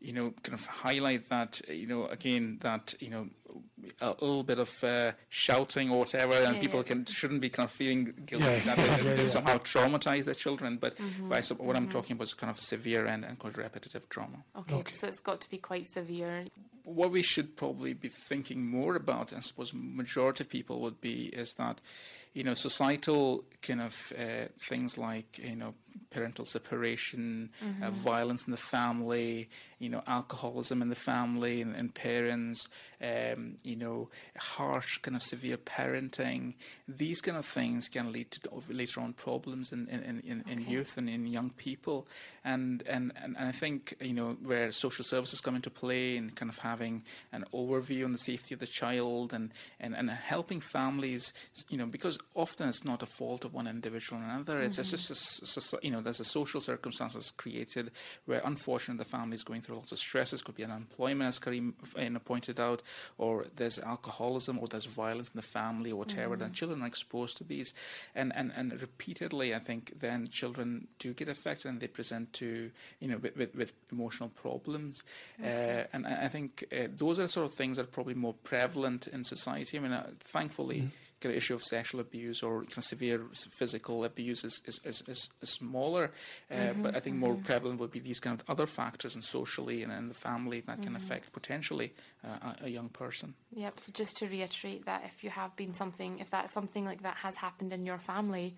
you 0.00 0.12
know, 0.12 0.32
kind 0.42 0.54
of 0.54 0.64
highlight 0.66 1.28
that, 1.28 1.60
you 1.68 1.86
know, 1.86 2.06
again, 2.06 2.58
that 2.60 2.94
you 3.00 3.10
know, 3.10 3.28
a 4.00 4.10
little 4.10 4.44
bit 4.44 4.58
of 4.58 4.72
uh, 4.84 5.12
shouting 5.28 5.90
or 5.90 5.98
whatever, 6.00 6.34
and 6.34 6.54
Yeah, 6.56 6.60
people 6.60 6.80
yeah. 6.80 6.84
can 6.84 7.04
shouldn't 7.06 7.40
be 7.40 7.48
kind 7.50 7.64
of 7.64 7.72
feeling 7.72 8.14
guilty 8.24 8.46
Yeah, 8.46 8.58
that 8.60 8.76
they, 8.76 8.86
yeah, 8.86 9.14
they 9.16 9.22
yeah. 9.22 9.28
somehow 9.28 9.58
traumatize 9.58 10.24
their 10.24 10.34
children. 10.34 10.76
But, 10.76 10.96
Mm-hmm. 10.98 11.28
but 11.30 11.38
I 11.38 11.40
sup- 11.40 11.58
what 11.60 11.76
I'm 11.76 11.88
talking 11.88 12.12
about 12.14 12.24
is 12.24 12.34
kind 12.34 12.50
of 12.50 12.60
severe 12.60 13.06
and, 13.06 13.24
and 13.24 13.38
quite 13.38 13.56
repetitive 13.56 14.08
trauma. 14.08 14.44
okay. 14.58 14.76
okay. 14.76 14.94
So 14.94 15.08
it's 15.08 15.20
got 15.20 15.40
to 15.40 15.50
be 15.50 15.58
quite 15.58 15.86
severe. 15.86 16.42
What 16.88 17.10
we 17.10 17.22
should 17.22 17.56
probably 17.56 17.92
be 17.92 18.08
thinking 18.08 18.66
more 18.66 18.96
about, 18.96 19.32
I 19.32 19.40
suppose 19.40 19.72
majority 19.74 20.44
of 20.44 20.50
people 20.50 20.80
would 20.80 21.00
be, 21.00 21.26
is 21.26 21.54
that, 21.54 21.80
you 22.38 22.44
know, 22.44 22.54
societal 22.54 23.44
kind 23.60 23.80
of 23.80 24.12
uh, 24.16 24.46
things 24.68 24.96
like, 24.96 25.38
you 25.38 25.56
know, 25.56 25.74
parental 26.10 26.46
separation, 26.46 27.50
uh, 27.82 27.90
violence 27.90 28.46
in 28.46 28.52
the 28.52 28.56
family, 28.56 29.48
you 29.78 29.88
know, 29.88 30.02
alcoholism 30.06 30.80
in 30.80 30.88
the 30.88 30.94
family 30.94 31.60
and, 31.60 31.74
and 31.74 31.94
parents, 31.94 32.68
um, 33.02 33.56
you 33.64 33.76
know, 33.76 34.08
harsh 34.38 34.98
kind 34.98 35.16
of 35.16 35.22
severe 35.22 35.56
parenting. 35.56 36.54
These 36.86 37.20
kind 37.20 37.36
of 37.36 37.44
things 37.44 37.88
can 37.88 38.12
lead 38.12 38.30
to 38.30 38.40
later 38.70 39.00
on 39.00 39.12
problems 39.14 39.72
in, 39.72 39.88
in, 39.88 40.00
in, 40.04 40.20
in, 40.20 40.44
in 40.48 40.58
youth 40.66 40.96
and 40.96 41.08
in 41.08 41.26
young 41.26 41.50
people. 41.50 42.06
And, 42.44 42.82
and, 42.86 43.12
and 43.16 43.36
I 43.36 43.52
think, 43.52 43.94
you 44.00 44.14
know, 44.14 44.36
where 44.42 44.70
social 44.70 45.04
services 45.04 45.40
come 45.40 45.56
into 45.56 45.70
play 45.70 46.16
and 46.16 46.34
kind 46.34 46.50
of 46.50 46.58
having 46.58 46.78
having 46.78 47.02
an 47.32 47.44
overview 47.52 48.04
on 48.04 48.12
the 48.12 48.18
safety 48.18 48.54
of 48.54 48.60
the 48.60 48.66
child 48.66 49.32
and, 49.32 49.50
and, 49.80 49.96
and 49.96 50.10
helping 50.10 50.60
families, 50.60 51.32
you 51.68 51.76
know, 51.76 51.86
because 51.86 52.18
often 52.34 52.68
it's 52.68 52.84
not 52.84 53.02
a 53.02 53.06
fault 53.06 53.44
of 53.44 53.54
one 53.54 53.66
individual 53.66 54.20
or 54.20 54.24
another. 54.24 54.60
It's, 54.60 54.78
it's 54.78 54.90
just, 54.90 55.72
a, 55.72 55.78
you 55.82 55.90
know, 55.90 56.00
there's 56.00 56.20
a 56.20 56.24
social 56.24 56.60
circumstances 56.60 57.32
created 57.36 57.90
where 58.26 58.40
unfortunately 58.44 59.02
the 59.02 59.10
family 59.10 59.34
is 59.34 59.42
going 59.42 59.60
through 59.60 59.76
lots 59.76 59.92
of 59.92 59.98
stresses. 59.98 60.42
Could 60.42 60.54
be 60.54 60.64
unemployment, 60.64 61.28
as 61.28 61.38
Karim 61.38 61.74
you 61.96 62.10
know, 62.10 62.18
pointed 62.20 62.60
out, 62.60 62.82
or 63.16 63.46
there's 63.56 63.78
alcoholism, 63.78 64.58
or 64.58 64.68
there's 64.68 64.84
violence 64.84 65.30
in 65.30 65.36
the 65.36 65.42
family, 65.42 65.90
or 65.90 65.96
whatever. 65.96 66.34
And 66.34 66.54
children 66.54 66.82
are 66.82 66.86
exposed 66.86 67.36
to 67.38 67.44
these, 67.44 67.72
and, 68.14 68.32
and, 68.36 68.52
and 68.54 68.80
repeatedly, 68.80 69.54
I 69.54 69.58
think 69.58 69.94
then 69.98 70.28
children 70.28 70.88
do 70.98 71.12
get 71.14 71.28
affected 71.28 71.68
and 71.68 71.80
they 71.80 71.88
present 71.88 72.32
to 72.34 72.70
you 73.00 73.08
know 73.08 73.18
with, 73.18 73.36
with, 73.36 73.54
with 73.54 73.72
emotional 73.90 74.28
problems. 74.28 75.02
Uh, 75.42 75.84
and 75.92 76.06
I 76.06 76.28
think 76.28 76.64
uh, 76.72 76.88
those 76.94 77.18
are 77.18 77.22
the 77.22 77.28
sort 77.28 77.46
of 77.46 77.52
things 77.52 77.76
that 77.76 77.84
are 77.84 77.90
probably 77.90 78.14
more 78.14 78.34
prevalent 78.34 79.06
in 79.06 79.24
society. 79.24 79.78
I 79.78 79.80
mean, 79.80 79.92
uh, 79.92 80.10
thankfully, 80.20 80.90
kind 81.20 81.32
of 81.32 81.36
issue 81.36 81.54
of 81.54 81.62
sexual 81.62 82.00
abuse 82.00 82.42
or 82.42 82.60
kind 82.64 82.78
of 82.78 82.84
severe 82.84 83.26
physical 83.58 84.04
abuse 84.04 84.44
is, 84.44 84.60
is, 84.66 84.80
is, 84.84 85.02
is, 85.08 85.28
is 85.42 85.50
smaller. 85.50 86.12
Uh, 86.50 86.72
But 86.74 86.96
I 86.96 87.00
think 87.00 87.16
more 87.16 87.34
prevalent 87.34 87.80
would 87.80 87.90
be 87.90 88.00
these 88.00 88.20
kind 88.20 88.40
of 88.40 88.48
other 88.48 88.66
factors 88.66 89.14
and 89.14 89.24
socially 89.24 89.82
and 89.82 89.92
in 89.92 90.08
the 90.08 90.14
family 90.14 90.60
that 90.60 90.82
can 90.82 90.94
affect 90.96 91.32
potentially 91.32 91.92
uh, 92.24 92.52
a, 92.60 92.66
a 92.66 92.68
young 92.68 92.88
person. 92.88 93.34
Yep. 93.54 93.80
So 93.80 93.92
just 93.92 94.16
to 94.18 94.26
reiterate 94.26 94.86
that 94.86 95.02
if 95.06 95.24
you 95.24 95.30
have 95.30 95.56
been 95.56 95.74
something, 95.74 96.18
if 96.20 96.30
that 96.30 96.50
something 96.50 96.84
like 96.84 97.02
that 97.02 97.16
has 97.16 97.36
happened 97.36 97.72
in 97.72 97.84
your 97.84 97.98
family, 97.98 98.54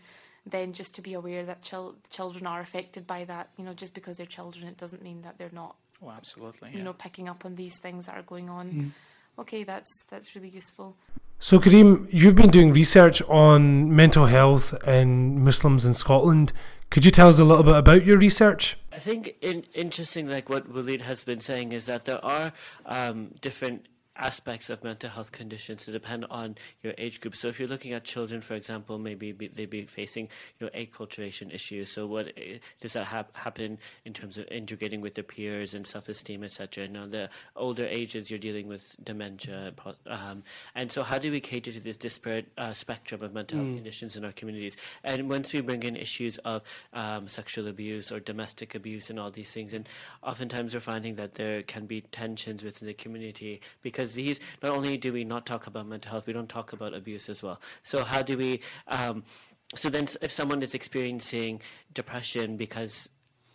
then 0.46 0.72
just 0.72 0.94
to 0.94 1.02
be 1.02 1.14
aware 1.14 1.44
that 1.44 1.62
chil- 1.62 1.96
children 2.10 2.46
are 2.46 2.60
affected 2.60 3.06
by 3.06 3.24
that. 3.24 3.50
You 3.56 3.64
know, 3.64 3.74
just 3.74 3.94
because 3.94 4.16
they're 4.16 4.26
children, 4.26 4.66
it 4.68 4.76
doesn't 4.76 5.02
mean 5.02 5.22
that 5.22 5.38
they're 5.38 5.50
not. 5.52 5.76
Oh, 6.02 6.10
absolutely. 6.10 6.70
You 6.70 6.78
yeah. 6.78 6.84
know, 6.84 6.92
picking 6.94 7.28
up 7.28 7.44
on 7.44 7.56
these 7.56 7.78
things 7.78 8.06
that 8.06 8.16
are 8.16 8.22
going 8.22 8.48
on. 8.48 8.94
Okay, 9.40 9.64
that's 9.64 9.88
that's 10.11 10.35
really 10.37 10.50
useful. 10.50 10.96
So, 11.38 11.59
Kareem, 11.59 12.07
you've 12.12 12.37
been 12.37 12.50
doing 12.50 12.70
research 12.70 13.22
on 13.22 13.96
mental 13.96 14.26
health 14.26 14.74
and 14.87 15.42
Muslims 15.42 15.87
in 15.87 15.94
Scotland. 15.94 16.53
Could 16.90 17.07
you 17.07 17.11
tell 17.11 17.29
us 17.29 17.38
a 17.38 17.44
little 17.44 17.64
bit 17.64 17.76
about 17.76 18.05
your 18.05 18.18
research? 18.18 18.76
I 18.92 18.98
think 18.98 19.37
in, 19.40 19.64
interesting, 19.72 20.29
like 20.29 20.50
what 20.50 20.68
Walid 20.68 21.00
has 21.00 21.24
been 21.24 21.40
saying, 21.40 21.72
is 21.72 21.87
that 21.87 22.05
there 22.05 22.22
are 22.22 22.53
um, 22.85 23.31
different 23.40 23.87
aspects 24.20 24.70
of 24.70 24.85
mental 24.85 25.11
health 25.11 25.33
conditions 25.33 25.85
to 25.87 25.90
depend 25.90 26.26
on 26.30 26.54
your 26.83 26.94
age 26.98 27.20
group. 27.20 27.35
So 27.35 27.48
if 27.48 27.59
you're 27.59 27.68
looking 27.68 27.92
at 27.92 28.04
children, 28.04 28.40
for 28.40 28.54
example, 28.54 28.98
maybe 28.98 29.33
be, 29.33 29.48
they'd 29.48 29.68
be 29.68 29.85
facing 29.87 30.28
you 30.59 30.66
know 30.66 30.72
acculturation 30.78 31.52
issues. 31.52 31.90
So 31.90 32.06
what 32.06 32.28
eh, 32.37 32.59
does 32.80 32.92
that 32.92 33.04
hap- 33.04 33.37
happen 33.37 33.78
in 34.04 34.12
terms 34.12 34.38
of 34.38 34.46
integrating 34.48 35.00
with 35.00 35.14
their 35.14 35.24
peers 35.24 35.74
and 35.74 35.87
self-esteem, 35.87 36.44
etc. 36.44 36.88
Now 36.88 37.06
the 37.06 37.30
older 37.56 37.87
ages, 37.87 38.30
you're 38.30 38.38
dealing 38.38 38.68
with 38.68 38.96
dementia, 39.02 39.72
um, 40.06 40.42
and 40.74 40.92
so 40.92 41.02
how 41.02 41.18
do 41.18 41.30
we 41.30 41.40
cater 41.40 41.72
to 41.72 41.80
this 41.80 41.96
disparate 41.96 42.46
uh, 42.59 42.72
spectrum 42.72 43.22
of 43.22 43.33
mental 43.33 43.59
health 43.59 43.74
conditions 43.74 44.16
in 44.16 44.24
our 44.24 44.33
communities? 44.33 44.76
And 45.02 45.28
once 45.28 45.52
we 45.52 45.61
bring 45.61 45.83
in 45.83 45.96
issues 45.96 46.38
of 46.38 46.62
um, 46.92 47.26
sexual 47.26 47.68
abuse 47.68 48.12
or 48.12 48.20
domestic 48.20 48.74
abuse 48.74 49.09
and 49.11 49.18
all 49.18 49.30
these 49.30 49.50
things, 49.50 49.72
and 49.72 49.88
oftentimes 50.22 50.74
we're 50.74 50.80
finding 50.80 51.14
that 51.14 51.35
there 51.37 51.62
can 51.62 51.87
be 51.87 52.02
tensions 52.02 52.62
within 52.62 52.87
the 52.87 52.94
community 52.94 53.61
because 53.83 54.09
these 54.14 54.40
not 54.62 54.72
only 54.72 54.96
do 54.96 55.12
we 55.12 55.24
not 55.24 55.46
talk 55.46 55.66
about 55.66 55.86
mental 55.86 56.10
health, 56.10 56.26
we 56.26 56.32
don't 56.32 56.48
talk 56.48 56.72
about 56.72 56.94
abuse 56.94 57.28
as 57.28 57.42
well. 57.42 57.60
So 57.82 58.04
how 58.04 58.22
do 58.22 58.36
we? 58.36 58.60
Um, 58.88 59.24
so 59.74 59.88
then, 59.88 60.06
if 60.20 60.32
someone 60.32 60.62
is 60.62 60.74
experiencing 60.74 61.60
depression 61.94 62.56
because 62.56 63.08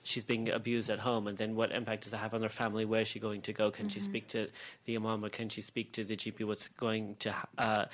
she's 0.03 0.23
being 0.23 0.49
abused 0.49 0.89
at 0.89 0.99
home, 0.99 1.27
and 1.27 1.37
then 1.37 1.55
what 1.55 1.71
impact 1.71 2.03
does 2.03 2.11
that 2.11 2.19
have 2.19 2.33
on 2.33 2.41
her 2.41 2.49
family? 2.49 2.85
Where 2.85 3.01
is 3.01 3.07
she 3.07 3.19
going 3.19 3.41
to 3.41 3.53
go? 3.53 3.69
Can 3.71 3.89
she 3.89 3.99
speak 3.99 4.27
to 4.29 4.47
the 4.85 4.95
imam 4.95 5.25
or 5.25 5.29
can 5.29 5.49
she 5.49 5.61
speak 5.61 5.91
to 5.93 6.03
the 6.03 6.15
GP? 6.15 6.45
What's 6.45 6.67
going 6.69 7.15
to 7.19 7.31
ha- 7.31 7.47
uh, 7.57 7.85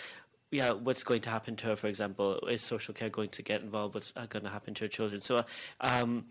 yeah, 0.52 0.72
what's 0.74 1.04
going 1.04 1.22
to 1.22 1.30
happen 1.30 1.56
to 1.58 1.68
her? 1.68 1.76
For 1.76 1.88
example, 1.88 2.40
is 2.50 2.62
social 2.62 2.94
care 2.94 3.10
going 3.10 3.30
to 3.30 3.42
get 3.42 3.62
involved? 3.62 3.96
What's 3.96 4.14
uh, 4.16 4.26
going 4.28 4.44
to 4.44 4.52
happen 4.52 4.74
to 4.76 4.84
her 4.84 4.90
children? 4.90 5.22
So, 5.22 5.46
um, 5.80 6.26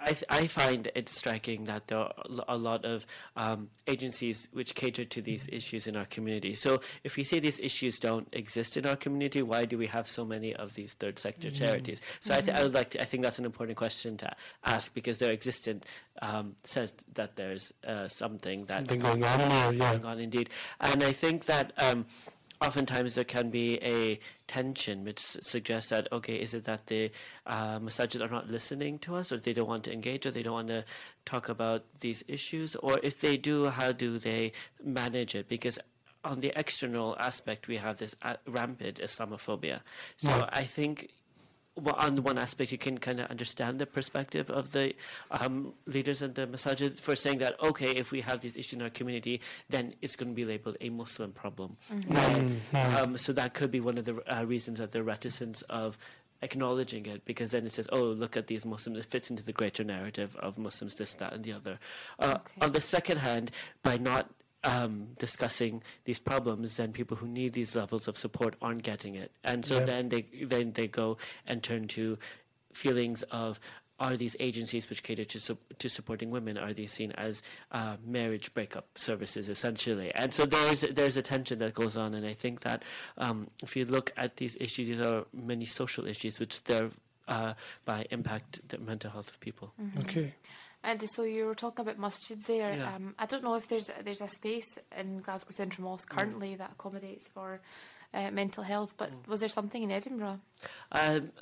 I, 0.00 0.06
th- 0.06 0.24
I 0.30 0.46
find 0.46 0.90
it 0.94 1.08
striking 1.08 1.64
that 1.64 1.88
there 1.88 1.98
are 1.98 2.12
a 2.48 2.56
lot 2.56 2.84
of 2.84 3.06
um, 3.36 3.68
agencies 3.86 4.48
which 4.52 4.74
cater 4.74 5.04
to 5.04 5.20
these 5.20 5.48
issues 5.52 5.86
in 5.86 5.96
our 5.96 6.06
community. 6.06 6.54
So, 6.54 6.80
if 7.04 7.16
we 7.16 7.24
say 7.24 7.38
these 7.38 7.60
issues 7.60 7.98
don't 7.98 8.26
exist 8.32 8.76
in 8.76 8.86
our 8.86 8.96
community, 8.96 9.42
why 9.42 9.66
do 9.66 9.76
we 9.76 9.86
have 9.88 10.08
so 10.08 10.24
many 10.24 10.54
of 10.54 10.74
these 10.74 10.94
third 10.94 11.18
sector 11.18 11.50
charities? 11.50 12.00
So, 12.20 12.34
I, 12.34 12.40
th- 12.40 12.56
I 12.56 12.62
would 12.62 12.74
like 12.74 12.90
to. 12.90 13.02
I 13.02 13.04
think 13.04 13.24
that's 13.24 13.38
an 13.38 13.44
important 13.44 13.76
question 13.76 14.16
to 14.18 14.30
ask 14.64 14.92
because 14.94 15.18
their 15.18 15.30
existence 15.32 15.84
um, 16.22 16.54
says 16.64 16.94
that 17.14 17.36
there's 17.36 17.72
uh, 17.86 18.08
something 18.08 18.64
that 18.66 18.78
Something 18.78 19.00
going 19.00 19.22
on 19.24 19.38
there, 19.38 19.72
yeah. 19.72 19.92
going 19.92 20.04
on 20.04 20.18
indeed. 20.18 20.50
And 20.80 21.02
I 21.04 21.12
think 21.12 21.44
that 21.44 21.72
um, 21.78 22.06
oftentimes 22.60 23.14
there 23.14 23.24
can 23.24 23.50
be 23.50 23.78
a 23.82 24.20
tension 24.46 25.04
which 25.04 25.18
suggests 25.18 25.90
that, 25.90 26.08
okay, 26.12 26.36
is 26.36 26.54
it 26.54 26.64
that 26.64 26.86
the 26.86 27.10
uh, 27.46 27.78
masajid 27.78 28.20
are 28.20 28.32
not 28.32 28.48
listening 28.48 28.98
to 29.00 29.16
us 29.16 29.32
or 29.32 29.38
they 29.38 29.52
don't 29.52 29.68
want 29.68 29.84
to 29.84 29.92
engage 29.92 30.26
or 30.26 30.30
they 30.30 30.42
don't 30.42 30.52
want 30.52 30.68
to 30.68 30.84
talk 31.24 31.48
about 31.48 31.84
these 32.00 32.22
issues? 32.28 32.76
Or 32.76 32.98
if 33.02 33.20
they 33.20 33.36
do, 33.36 33.66
how 33.66 33.92
do 33.92 34.18
they 34.18 34.52
manage 34.82 35.34
it? 35.34 35.48
Because 35.48 35.78
on 36.22 36.40
the 36.40 36.52
external 36.54 37.16
aspect, 37.18 37.66
we 37.66 37.76
have 37.78 37.98
this 37.98 38.14
uh, 38.22 38.36
rampant 38.46 39.00
Islamophobia. 39.00 39.80
So 40.18 40.48
I 40.52 40.64
think 40.64 41.08
well, 41.76 41.94
on 41.98 42.14
the 42.14 42.22
one 42.22 42.36
aspect, 42.38 42.72
you 42.72 42.78
can 42.78 42.98
kind 42.98 43.20
of 43.20 43.30
understand 43.30 43.78
the 43.78 43.86
perspective 43.86 44.50
of 44.50 44.72
the 44.72 44.94
um, 45.30 45.72
leaders 45.86 46.20
and 46.20 46.34
the 46.34 46.46
masajid 46.46 46.98
for 46.98 47.16
saying 47.16 47.38
that, 47.38 47.54
okay, 47.62 47.90
if 47.92 48.10
we 48.12 48.20
have 48.22 48.40
these 48.40 48.56
issues 48.56 48.74
in 48.74 48.82
our 48.82 48.90
community, 48.90 49.40
then 49.68 49.94
it's 50.02 50.16
going 50.16 50.28
to 50.28 50.34
be 50.34 50.44
labeled 50.44 50.76
a 50.80 50.90
Muslim 50.90 51.32
problem. 51.32 51.76
And, 52.10 52.60
um, 52.74 53.16
so 53.16 53.32
that 53.32 53.54
could 53.54 53.70
be 53.70 53.80
one 53.80 53.98
of 53.98 54.04
the 54.04 54.20
uh, 54.36 54.44
reasons 54.44 54.78
that 54.78 54.92
the 54.92 55.02
reticence 55.02 55.62
of 55.62 55.96
acknowledging 56.42 57.06
it, 57.06 57.24
because 57.24 57.50
then 57.50 57.66
it 57.66 57.72
says, 57.72 57.88
oh, 57.92 58.02
look 58.02 58.36
at 58.36 58.46
these 58.46 58.64
Muslims. 58.66 58.98
It 58.98 59.04
fits 59.04 59.30
into 59.30 59.42
the 59.42 59.52
greater 59.52 59.84
narrative 59.84 60.34
of 60.36 60.58
Muslims, 60.58 60.94
this, 60.96 61.14
that, 61.14 61.32
and 61.32 61.44
the 61.44 61.52
other. 61.52 61.78
Uh, 62.18 62.36
Okay. 62.40 62.60
On 62.62 62.72
the 62.72 62.80
second 62.80 63.18
hand, 63.18 63.50
by 63.82 63.96
not 63.96 64.30
um, 64.64 65.08
discussing 65.18 65.82
these 66.04 66.18
problems, 66.18 66.76
then 66.76 66.92
people 66.92 67.16
who 67.16 67.26
need 67.28 67.52
these 67.54 67.74
levels 67.74 68.08
of 68.08 68.16
support 68.18 68.56
aren't 68.60 68.82
getting 68.82 69.14
it, 69.14 69.30
and 69.44 69.64
so 69.64 69.78
Yeah. 69.78 69.84
then 69.86 70.08
they 70.10 70.22
then 70.44 70.72
they 70.72 70.86
go 70.86 71.16
and 71.46 71.62
turn 71.62 71.88
to 71.88 72.18
feelings 72.72 73.22
of 73.30 73.58
are 73.98 74.16
these 74.16 74.34
agencies 74.40 74.88
which 74.88 75.02
cater 75.02 75.24
to 75.26 75.38
su- 75.38 75.58
to 75.78 75.88
supporting 75.88 76.30
women 76.30 76.56
are 76.56 76.72
these 76.72 76.90
seen 76.92 77.12
as 77.12 77.42
uh, 77.72 77.96
marriage 78.06 78.52
breakup 78.54 78.86
services 78.96 79.48
essentially 79.48 80.10
and 80.14 80.32
so 80.32 80.46
there's 80.46 80.80
there's 80.82 81.16
a 81.18 81.22
tension 81.22 81.58
that 81.58 81.74
goes 81.74 81.96
on 81.98 82.14
and 82.14 82.24
I 82.24 82.32
think 82.32 82.60
that 82.60 82.82
um, 83.18 83.48
if 83.62 83.76
you 83.76 83.84
look 83.84 84.10
at 84.16 84.36
these 84.38 84.56
issues 84.58 84.88
these 84.88 85.00
are 85.00 85.26
many 85.34 85.66
social 85.66 86.06
issues 86.06 86.40
which 86.40 86.64
they're 86.64 86.88
uh, 87.28 87.52
by 87.84 88.06
impact 88.10 88.66
the 88.68 88.78
mental 88.78 89.10
health 89.10 89.28
of 89.28 89.40
people 89.40 89.74
Okay. 89.98 90.32
And 90.82 91.02
so 91.14 91.24
you 91.24 91.44
were 91.44 91.54
talking 91.54 91.82
about 91.86 91.98
masjids 91.98 92.46
there. 92.46 92.74
Yeah. 92.74 92.94
Um, 92.94 93.14
I 93.18 93.26
don't 93.26 93.44
know 93.44 93.54
if 93.54 93.68
there's 93.68 93.90
there's 94.02 94.22
a 94.22 94.28
space 94.28 94.78
in 94.96 95.18
Glasgow 95.20 95.50
Central 95.50 95.88
Mosque 95.88 96.08
currently 96.08 96.54
that 96.56 96.72
accommodates 96.72 97.28
for 97.28 97.60
uh, 98.14 98.30
mental 98.30 98.64
health, 98.64 98.94
but 98.96 99.10
was 99.28 99.40
there 99.40 99.48
something 99.48 99.82
in 99.82 99.90
Edinburgh? 99.90 100.40
Um, 100.92 101.32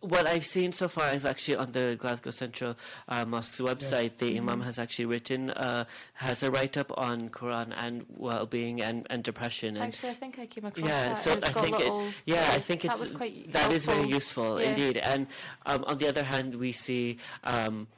what 0.00 0.26
I've 0.28 0.44
seen 0.44 0.70
so 0.72 0.86
far 0.86 1.14
is 1.14 1.24
actually 1.24 1.56
on 1.56 1.72
the 1.72 1.96
Glasgow 1.98 2.30
Central 2.30 2.76
uh, 3.08 3.24
Mosque's 3.24 3.60
website. 3.60 4.16
The 4.18 4.36
Imam 4.36 4.60
has 4.60 4.78
actually 4.78 5.06
written, 5.06 5.50
uh, 5.50 5.84
has 6.12 6.42
a 6.42 6.50
write 6.50 6.76
up 6.76 6.92
on 6.96 7.30
Quran 7.30 7.72
and 7.76 8.04
well 8.08 8.44
being 8.46 8.82
and, 8.82 9.06
and 9.10 9.22
depression. 9.22 9.76
And 9.76 9.86
Actually, 9.86 10.10
I 10.10 10.14
think 10.14 10.38
I 10.38 10.46
came 10.46 10.64
across 10.66 10.86
yeah, 10.86 11.08
that. 11.08 11.16
so 11.16 11.32
I 11.42 11.50
think 11.52 11.74
it, 11.74 11.78
little, 11.78 12.06
yeah, 12.26 12.50
I 12.52 12.58
think 12.58 12.82
that 12.82 12.92
it's 12.92 13.00
was 13.00 13.10
quite 13.12 13.50
that 13.52 13.72
is 13.72 13.86
very 13.86 14.06
useful 14.08 14.60
Yeah. 14.60 14.68
indeed. 14.70 14.98
And 14.98 15.26
um, 15.66 15.84
on 15.86 15.96
the 15.98 16.08
other 16.08 16.22
hand, 16.24 16.54
we 16.54 16.72
see. 16.72 17.18
Um, 17.42 17.88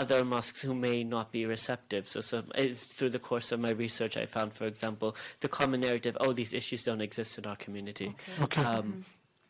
other 0.00 0.24
mosques 0.24 0.62
who 0.62 0.74
may 0.74 1.04
not 1.04 1.30
be 1.30 1.44
receptive. 1.46 2.08
So, 2.08 2.20
so 2.20 2.42
it's 2.54 2.84
through 2.86 3.10
the 3.10 3.18
course 3.18 3.52
of 3.52 3.60
my 3.60 3.70
research, 3.70 4.16
I 4.16 4.26
found, 4.26 4.52
for 4.54 4.66
example, 4.66 5.14
the 5.40 5.48
common 5.48 5.80
narrative: 5.80 6.16
"Oh, 6.20 6.32
these 6.32 6.52
issues 6.54 6.84
don't 6.84 7.02
exist 7.02 7.38
in 7.38 7.46
our 7.46 7.56
community." 7.56 8.14
Okay. 8.40 8.62
Um, 8.62 9.04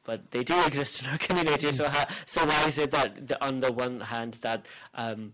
but 0.05 0.31
they 0.33 0.43
do 0.43 0.57
exist 0.67 1.03
in 1.03 1.09
our 1.11 1.19
community. 1.29 1.71
So, 1.73 1.89
how, 1.89 2.05
so 2.27 2.45
why 2.45 2.65
is 2.67 2.79
it 2.79 2.91
that 2.91 3.29
the, 3.29 3.37
on 3.47 3.59
the 3.59 3.71
one 3.73 4.01
hand 4.01 4.35
that 4.43 4.67
um, 4.95 5.33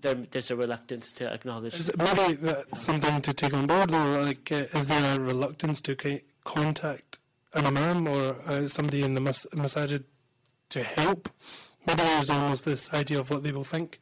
there, 0.00 0.14
there's 0.30 0.50
a 0.50 0.56
reluctance 0.56 1.12
to 1.12 1.32
acknowledge? 1.32 1.74
Is 1.74 1.88
it 1.90 1.98
maybe 1.98 2.34
that's 2.34 2.80
something 2.80 3.20
to 3.22 3.32
take 3.32 3.54
on 3.54 3.66
board, 3.66 3.90
though? 3.90 4.20
Like, 4.22 4.50
uh, 4.50 4.78
is 4.78 4.88
there 4.88 5.16
a 5.16 5.20
reluctance 5.20 5.80
to 5.82 5.94
ki- 5.94 6.22
contact 6.44 7.18
an 7.54 7.66
imam 7.66 8.06
or 8.08 8.36
uh, 8.46 8.66
somebody 8.66 9.02
in 9.02 9.14
the 9.14 9.20
mas- 9.20 9.46
masajid 9.52 10.04
to 10.70 10.82
help? 10.82 11.28
Maybe 11.86 12.02
there's 12.02 12.30
almost 12.30 12.64
this 12.64 12.92
idea 12.92 13.20
of 13.20 13.30
what 13.30 13.42
they 13.44 13.52
will 13.52 13.64
think. 13.64 14.00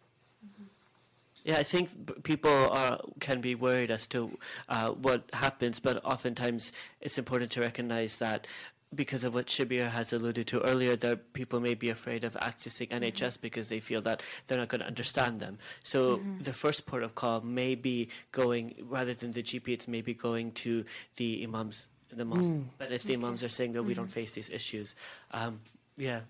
Yeah, 1.46 1.58
I 1.58 1.62
think 1.62 1.90
people 2.24 2.50
are 2.50 2.98
can 3.20 3.40
be 3.40 3.54
worried 3.54 3.90
as 3.92 4.04
to 4.08 4.36
uh, 4.68 4.90
what 4.90 5.20
happens, 5.32 5.78
but 5.78 6.04
oftentimes 6.04 6.72
it's 7.00 7.18
important 7.18 7.52
to 7.52 7.60
recognize 7.60 8.16
that 8.18 8.48
because 8.94 9.22
of 9.24 9.34
what 9.34 9.46
Shabir 9.46 9.88
has 9.90 10.12
alluded 10.12 10.46
to 10.48 10.60
earlier, 10.62 10.96
that 10.96 11.32
people 11.34 11.60
may 11.60 11.74
be 11.74 11.88
afraid 11.90 12.24
of 12.24 12.32
accessing 12.48 12.88
Mm-hmm. 12.88 13.04
NHS 13.04 13.40
because 13.40 13.68
they 13.68 13.78
feel 13.80 14.00
that 14.02 14.22
they're 14.46 14.58
not 14.58 14.68
going 14.68 14.80
to 14.80 14.86
understand 14.86 15.38
them. 15.40 15.58
So 15.84 16.18
Mm-hmm. 16.18 16.38
the 16.48 16.52
first 16.52 16.86
port 16.86 17.02
of 17.04 17.14
call 17.14 17.40
may 17.42 17.74
be 17.76 18.08
going, 18.32 18.74
rather 18.88 19.14
than 19.14 19.30
the 19.32 19.42
GP, 19.42 19.68
it's 19.68 19.88
maybe 19.88 20.14
going 20.14 20.50
to 20.66 20.84
the 21.16 21.42
imams, 21.44 21.86
the 22.12 22.24
mosque. 22.24 22.56
But 22.78 22.90
if 22.92 23.02
the 23.04 23.14
imams 23.14 23.42
are 23.44 23.48
saying 23.48 23.72
that 23.74 23.82
we 23.84 23.92
Mm-hmm. 23.92 24.02
don't 24.02 24.10
face 24.10 24.32
these 24.32 24.50
issues, 24.50 24.94
um, 25.32 25.60
yeah. 25.96 26.20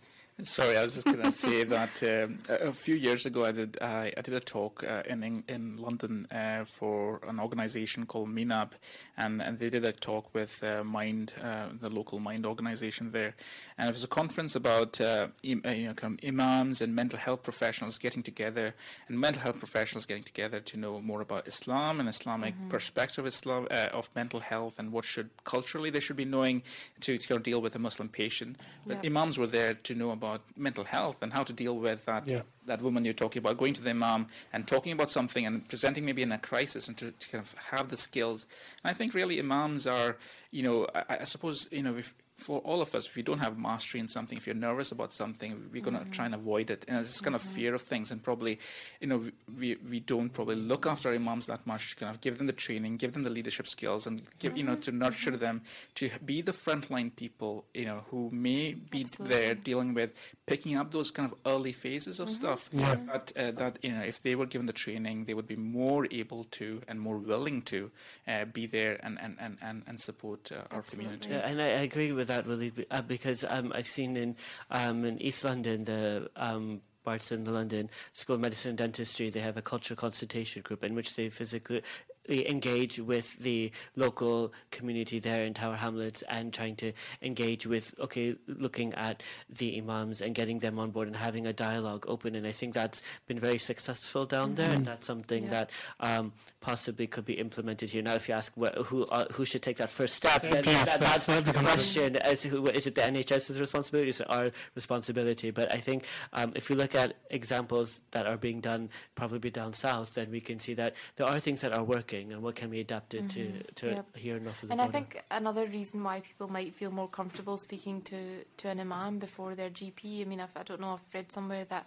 Sorry, 0.43 0.77
I 0.77 0.85
was 0.85 0.93
just 0.93 1.07
going 1.07 1.23
to 1.23 1.33
say 1.33 1.65
that 1.77 2.03
um, 2.03 2.39
a 2.49 2.71
few 2.71 2.95
years 2.95 3.25
ago 3.25 3.45
I 3.45 3.53
did 3.53 3.79
I, 3.81 4.13
I 4.15 4.21
did 4.21 4.35
a 4.35 4.41
talk 4.41 4.85
uh, 4.85 5.03
in 5.09 5.23
in, 5.23 5.45
in 5.49 5.79
London 5.79 6.27
uh, 6.31 6.67
for 6.67 7.23
an 7.27 7.41
organisation 7.41 8.05
called 8.05 8.29
MINAB, 8.29 8.73
and, 9.17 9.41
and 9.41 9.59
they 9.59 9.71
did 9.71 9.87
a 9.87 9.93
talk 9.93 10.35
with 10.35 10.63
uh, 10.63 10.85
Mind, 10.85 11.33
uh, 11.43 11.69
the 11.81 11.89
local 11.89 12.19
Mind 12.21 12.45
organisation 12.45 13.13
there, 13.13 13.35
and 13.79 13.89
it 13.89 13.93
was 13.93 14.05
a 14.05 14.09
conference 14.09 14.55
about 14.55 15.01
uh, 15.01 15.29
im, 15.43 15.63
uh, 15.67 15.71
you 15.71 15.87
know 15.89 15.95
kind 15.95 16.19
of 16.23 16.29
imams 16.29 16.81
and 16.81 16.95
mental 16.95 17.19
health 17.19 17.43
professionals 17.43 17.99
getting 17.99 18.23
together, 18.23 18.75
and 19.09 19.19
mental 19.21 19.43
health 19.43 19.59
professionals 19.59 20.07
getting 20.07 20.25
together 20.25 20.61
to 20.61 20.77
know 20.77 21.01
more 21.01 21.21
about 21.21 21.47
Islam 21.47 22.01
and 22.01 22.09
Islamic 22.09 22.55
perspective 22.69 23.25
of 23.25 23.29
Islam 23.29 23.67
uh, 23.71 23.89
of 23.93 24.11
mental 24.15 24.41
health 24.41 24.79
and 24.79 24.93
what 24.93 25.05
should 25.05 25.31
culturally 25.45 25.91
they 25.91 26.01
should 26.01 26.17
be 26.17 26.25
knowing 26.25 26.63
to, 27.01 27.19
to 27.19 27.29
kind 27.29 27.37
of 27.39 27.43
deal 27.43 27.61
with 27.61 27.75
a 27.75 27.79
Muslim 27.79 28.09
patient. 28.09 28.57
But 28.87 28.99
Yeah. 29.03 29.11
imams 29.11 29.39
were 29.39 29.47
there 29.47 29.75
to 29.75 29.95
know 29.95 30.11
about 30.11 30.41
mental 30.57 30.85
health 30.85 31.19
and 31.23 31.33
how 31.33 31.43
to 31.45 31.53
deal 31.53 31.77
with 31.77 32.05
that 32.07 32.25
Yeah. 32.27 32.43
that 32.67 32.83
woman 32.83 33.05
you're 33.05 33.15
talking 33.25 33.39
about, 33.41 33.57
going 33.59 33.75
to 33.75 33.83
the 33.83 33.91
imam 33.91 34.27
and 34.53 34.67
talking 34.67 34.93
about 34.93 35.09
something 35.11 35.47
and 35.47 35.69
presenting 35.69 36.05
maybe 36.05 36.23
in 36.23 36.33
a 36.33 36.39
crisis 36.39 36.89
and 36.89 36.97
to, 36.97 37.13
to 37.13 37.29
kind 37.29 37.41
of 37.47 37.55
have 37.71 37.91
the 37.91 37.97
skills. 37.97 38.45
And 38.83 38.91
I 38.91 38.95
think 38.95 39.15
really 39.15 39.39
imams 39.39 39.87
are, 39.87 40.17
you 40.51 40.63
know, 40.65 40.87
I, 40.95 41.19
I 41.21 41.25
suppose, 41.25 41.69
you 41.71 41.83
know, 41.85 41.97
if, 41.97 42.13
for 42.37 42.59
all 42.61 42.83
of 42.83 42.95
us, 42.95 43.07
if 43.07 43.17
you 43.17 43.23
don't 43.23 43.39
have 43.39 43.59
mastery 43.59 43.99
in 43.99 44.09
something, 44.09 44.37
if 44.37 44.47
you're 44.47 44.55
nervous 44.55 44.93
about 44.93 45.13
something, 45.13 45.71
we're 45.73 45.83
going 45.83 45.99
to 45.99 46.05
try 46.11 46.27
and 46.27 46.35
avoid 46.35 46.71
it. 46.71 46.85
And 46.87 46.99
it's 46.99 47.09
this 47.09 47.21
kind 47.21 47.35
of 47.35 47.41
fear 47.41 47.75
of 47.75 47.81
things, 47.81 48.11
and 48.11 48.23
probably, 48.23 48.59
you 49.01 49.07
know, 49.07 49.25
we 49.59 49.77
we 49.89 50.01
don't 50.01 50.31
probably 50.31 50.57
look 50.57 50.87
after 50.87 51.09
our 51.09 51.15
imams 51.15 51.47
that 51.47 51.67
much. 51.67 51.97
Kind 51.97 52.15
of 52.15 52.21
give 52.21 52.39
them 52.39 52.47
the 52.47 52.53
training, 52.53 52.99
give 52.99 53.15
them 53.15 53.23
the 53.23 53.31
leadership 53.31 53.67
skills, 53.67 54.07
and 54.07 54.23
give 54.39 54.57
you 54.57 54.65
know 54.65 54.77
to 54.77 54.93
nurture 54.93 55.37
them 55.37 55.63
to 55.95 56.11
be 56.25 56.43
the 56.43 56.53
frontline 56.53 57.15
people, 57.15 57.65
you 57.73 57.87
know, 57.87 58.05
who 58.11 58.31
may 58.31 58.75
be 58.75 59.07
there 59.19 59.55
dealing 59.55 59.95
with 59.95 60.11
picking 60.47 60.77
up 60.77 60.93
those 60.93 61.11
kind 61.11 61.33
of 61.33 61.39
early 61.51 61.73
phases 61.73 62.21
of 62.21 62.29
stuff. 62.29 62.69
Yeah. 62.73 62.97
That 63.07 63.33
uh, 63.37 63.51
that 63.53 63.79
you 63.83 63.93
know, 63.93 64.03
if 64.03 64.23
they 64.23 64.35
were 64.35 64.47
given 64.47 64.67
the 64.67 64.73
training, 64.73 65.25
they 65.25 65.35
would 65.35 65.49
be 65.49 65.57
more 65.57 66.07
able 66.11 66.45
to 66.53 66.83
and 66.87 67.01
more 67.01 67.17
willing 67.17 67.63
to 67.63 67.91
uh, 68.29 68.45
be 68.45 68.67
there 68.67 69.01
and 69.03 69.19
and 69.21 69.37
and 69.41 69.57
and, 69.63 69.83
and 69.87 70.01
support 70.01 70.53
uh, 70.53 70.57
our 70.71 70.79
Absolutely. 70.79 71.05
community. 71.05 71.31
Yeah, 71.31 71.49
and 71.49 71.63
I, 71.63 71.67
I 71.67 71.83
agree 71.83 72.13
with 72.13 72.26
that, 72.27 72.47
Willie, 72.47 72.71
be- 72.71 72.87
uh, 72.91 73.03
because 73.03 73.45
um, 73.49 73.73
I've 73.75 73.89
seen 73.89 74.17
in 74.17 74.37
um, 74.71 75.05
in 75.05 75.21
East 75.23 75.45
London 75.45 75.85
the. 75.85 76.31
Um, 76.37 76.81
Barts 77.05 77.31
and 77.31 77.47
the 77.47 77.53
London 77.53 77.89
School 78.15 78.35
of 78.35 78.41
Medicine 78.41 78.71
and 78.71 78.79
Dentistry, 78.79 79.31
they 79.31 79.39
have 79.39 79.57
a 79.57 79.63
cultural 79.63 79.97
consultation 79.97 80.61
group 80.63 80.83
in 80.83 80.93
which 80.97 81.15
they 81.15 81.29
physically 81.29 81.81
engage 82.29 82.99
with 82.99 83.39
the 83.39 83.71
local 83.95 84.53
community 84.73 85.21
there 85.21 85.45
in 85.45 85.55
Tower 85.55 85.77
Hamlets 85.77 86.23
and 86.23 86.53
trying 86.53 86.75
to 86.77 86.93
engage 87.23 87.65
with, 87.65 87.95
okay, 88.01 88.35
looking 88.49 88.93
at 88.95 89.23
the 89.49 89.79
imams 89.79 90.21
and 90.21 90.35
getting 90.35 90.59
them 90.59 90.81
on 90.81 90.91
board 90.91 91.07
and 91.07 91.17
having 91.17 91.47
a 91.47 91.53
dialogue 91.53 92.05
open. 92.09 92.35
And 92.35 92.45
I 92.45 92.51
think 92.51 92.75
that's 92.75 93.03
been 93.29 93.39
very 93.39 93.59
successful 93.59 94.27
down 94.27 94.57
there, 94.57 94.73
and 94.73 94.85
that's 94.85 95.07
something 95.07 95.45
Yeah. 95.45 95.51
that 95.51 95.71
um, 96.01 96.33
possibly 96.67 97.07
could 97.07 97.25
be 97.25 97.35
implemented 97.35 97.89
here. 97.91 98.03
Now, 98.03 98.15
if 98.15 98.29
you 98.29 98.35
ask 98.35 98.53
wh- 98.59 98.77
who 98.89 99.05
uh, 99.05 99.27
who 99.35 99.45
should 99.45 99.63
take 99.63 99.77
that 99.83 99.89
first 99.89 100.15
step, 100.17 100.43
then 100.43 100.65
Yes, 100.65 100.91
that, 100.91 101.01
that's- 101.01 101.27
that's 101.27 101.47
the 101.47 101.53
question: 101.53 102.17
is, 102.17 102.43
who, 102.43 102.67
is 102.67 102.89
it 102.89 102.95
the 102.97 103.03
NHS's 103.03 103.61
responsibility? 103.61 104.09
Is 104.09 104.21
it 104.21 104.27
our 104.29 104.51
responsibility? 104.75 105.53
But 105.53 105.73
I 105.73 105.81
think 105.89 106.05
um, 106.33 106.53
if 106.57 106.69
we 106.69 106.75
look 106.75 106.95
at 106.97 107.15
examples 107.31 107.89
that 108.11 108.27
are 108.27 108.37
being 108.37 108.61
done, 108.61 108.91
probably 109.15 109.51
down 109.51 109.73
south, 109.75 110.15
then 110.15 110.29
we 110.33 110.41
can 110.41 110.59
see 110.59 110.75
that 110.75 110.95
there 111.17 111.27
are 111.29 111.39
things 111.39 111.61
that 111.61 111.73
are 111.73 111.85
working, 111.85 112.33
and 112.33 112.43
what 112.43 112.57
can 112.57 112.69
be 112.71 112.81
adapted 112.81 113.31
to 113.31 113.45
to 113.81 113.87
Yep. 113.87 114.17
here 114.17 114.39
north 114.41 114.61
of 114.63 114.69
the 114.69 114.73
And 114.73 114.83
I 114.83 114.89
think 114.89 115.23
another 115.31 115.67
reason 115.79 116.03
why 116.03 116.17
people 116.21 116.49
might 116.49 116.75
feel 116.75 116.91
more 116.91 117.09
comfortable 117.21 117.57
speaking 117.59 118.03
to, 118.11 118.19
to 118.61 118.69
an 118.69 118.81
imam 118.81 119.19
before 119.21 119.55
their 119.55 119.71
GP. 119.71 120.23
I 120.23 120.25
mean, 120.25 120.41
if, 120.41 120.51
I 120.57 120.65
don't 120.65 120.81
know, 120.81 120.95
I've 120.95 121.15
read 121.15 121.31
somewhere 121.31 121.65
that 121.75 121.87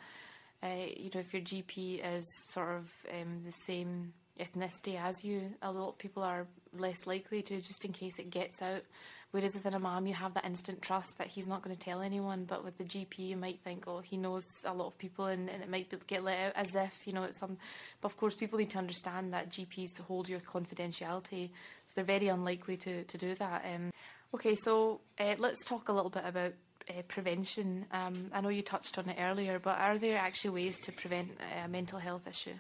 uh, 0.63 0.67
you 1.03 1.09
know 1.13 1.19
if 1.25 1.33
your 1.33 1.41
GP 1.41 1.77
is 2.15 2.23
sort 2.55 2.69
of 2.79 2.85
um, 3.15 3.41
the 3.45 3.51
same 3.67 4.13
ethnicity 4.39 4.99
as 4.99 5.23
you, 5.23 5.53
a 5.61 5.71
lot 5.71 5.89
of 5.89 5.97
people 5.97 6.23
are 6.23 6.47
less 6.77 7.05
likely 7.05 7.41
to, 7.43 7.61
just 7.61 7.85
in 7.85 7.91
case 7.91 8.19
it 8.19 8.29
gets 8.29 8.61
out. 8.61 8.83
Whereas 9.31 9.53
with 9.53 9.65
an 9.67 9.75
imam, 9.75 10.07
you 10.07 10.15
have 10.15 10.33
that 10.33 10.45
instant 10.45 10.81
trust 10.81 11.19
that 11.19 11.27
he's 11.27 11.45
not 11.45 11.61
going 11.61 11.75
to 11.75 11.79
tell 11.79 12.01
anyone. 12.01 12.45
But 12.45 12.63
with 12.63 12.77
the 12.79 12.83
GP, 12.83 13.19
you 13.19 13.37
might 13.37 13.59
think, 13.63 13.83
oh, 13.85 13.99
he 13.99 14.17
knows 14.17 14.43
a 14.65 14.73
lot 14.73 14.87
of 14.87 14.97
people, 14.97 15.25
and, 15.25 15.49
and 15.49 15.61
it 15.61 15.69
might 15.69 15.93
get 16.07 16.23
let 16.23 16.39
out 16.39 16.53
as 16.55 16.73
if 16.75 16.93
you 17.05 17.13
know 17.13 17.23
it's 17.23 17.39
some. 17.39 17.57
But 18.01 18.11
of 18.11 18.17
course, 18.17 18.35
people 18.35 18.57
need 18.57 18.71
to 18.71 18.79
understand 18.79 19.33
that 19.33 19.51
GPs 19.51 19.99
hold 20.07 20.29
your 20.29 20.39
confidentiality, 20.39 21.49
so 21.85 21.93
they're 21.95 22.03
very 22.03 22.27
unlikely 22.27 22.77
to 22.77 23.03
to 23.03 23.17
do 23.17 23.35
that. 23.35 23.65
Um, 23.71 23.91
okay, 24.33 24.55
so 24.55 25.01
uh, 25.19 25.35
let's 25.37 25.63
talk 25.65 25.89
a 25.89 25.93
little 25.93 26.11
bit 26.11 26.25
about. 26.25 26.53
Uh, 26.89 27.03
prevention. 27.07 27.85
Um, 27.91 28.31
I 28.33 28.41
know 28.41 28.49
you 28.49 28.63
touched 28.63 28.97
on 28.97 29.09
it 29.09 29.17
earlier, 29.19 29.59
but 29.59 29.77
are 29.77 29.99
there 29.99 30.17
actually 30.17 30.49
ways 30.49 30.79
to 30.79 30.91
prevent 30.91 31.29
a 31.63 31.67
mental 31.67 31.99
health 31.99 32.25
issue? 32.27 32.55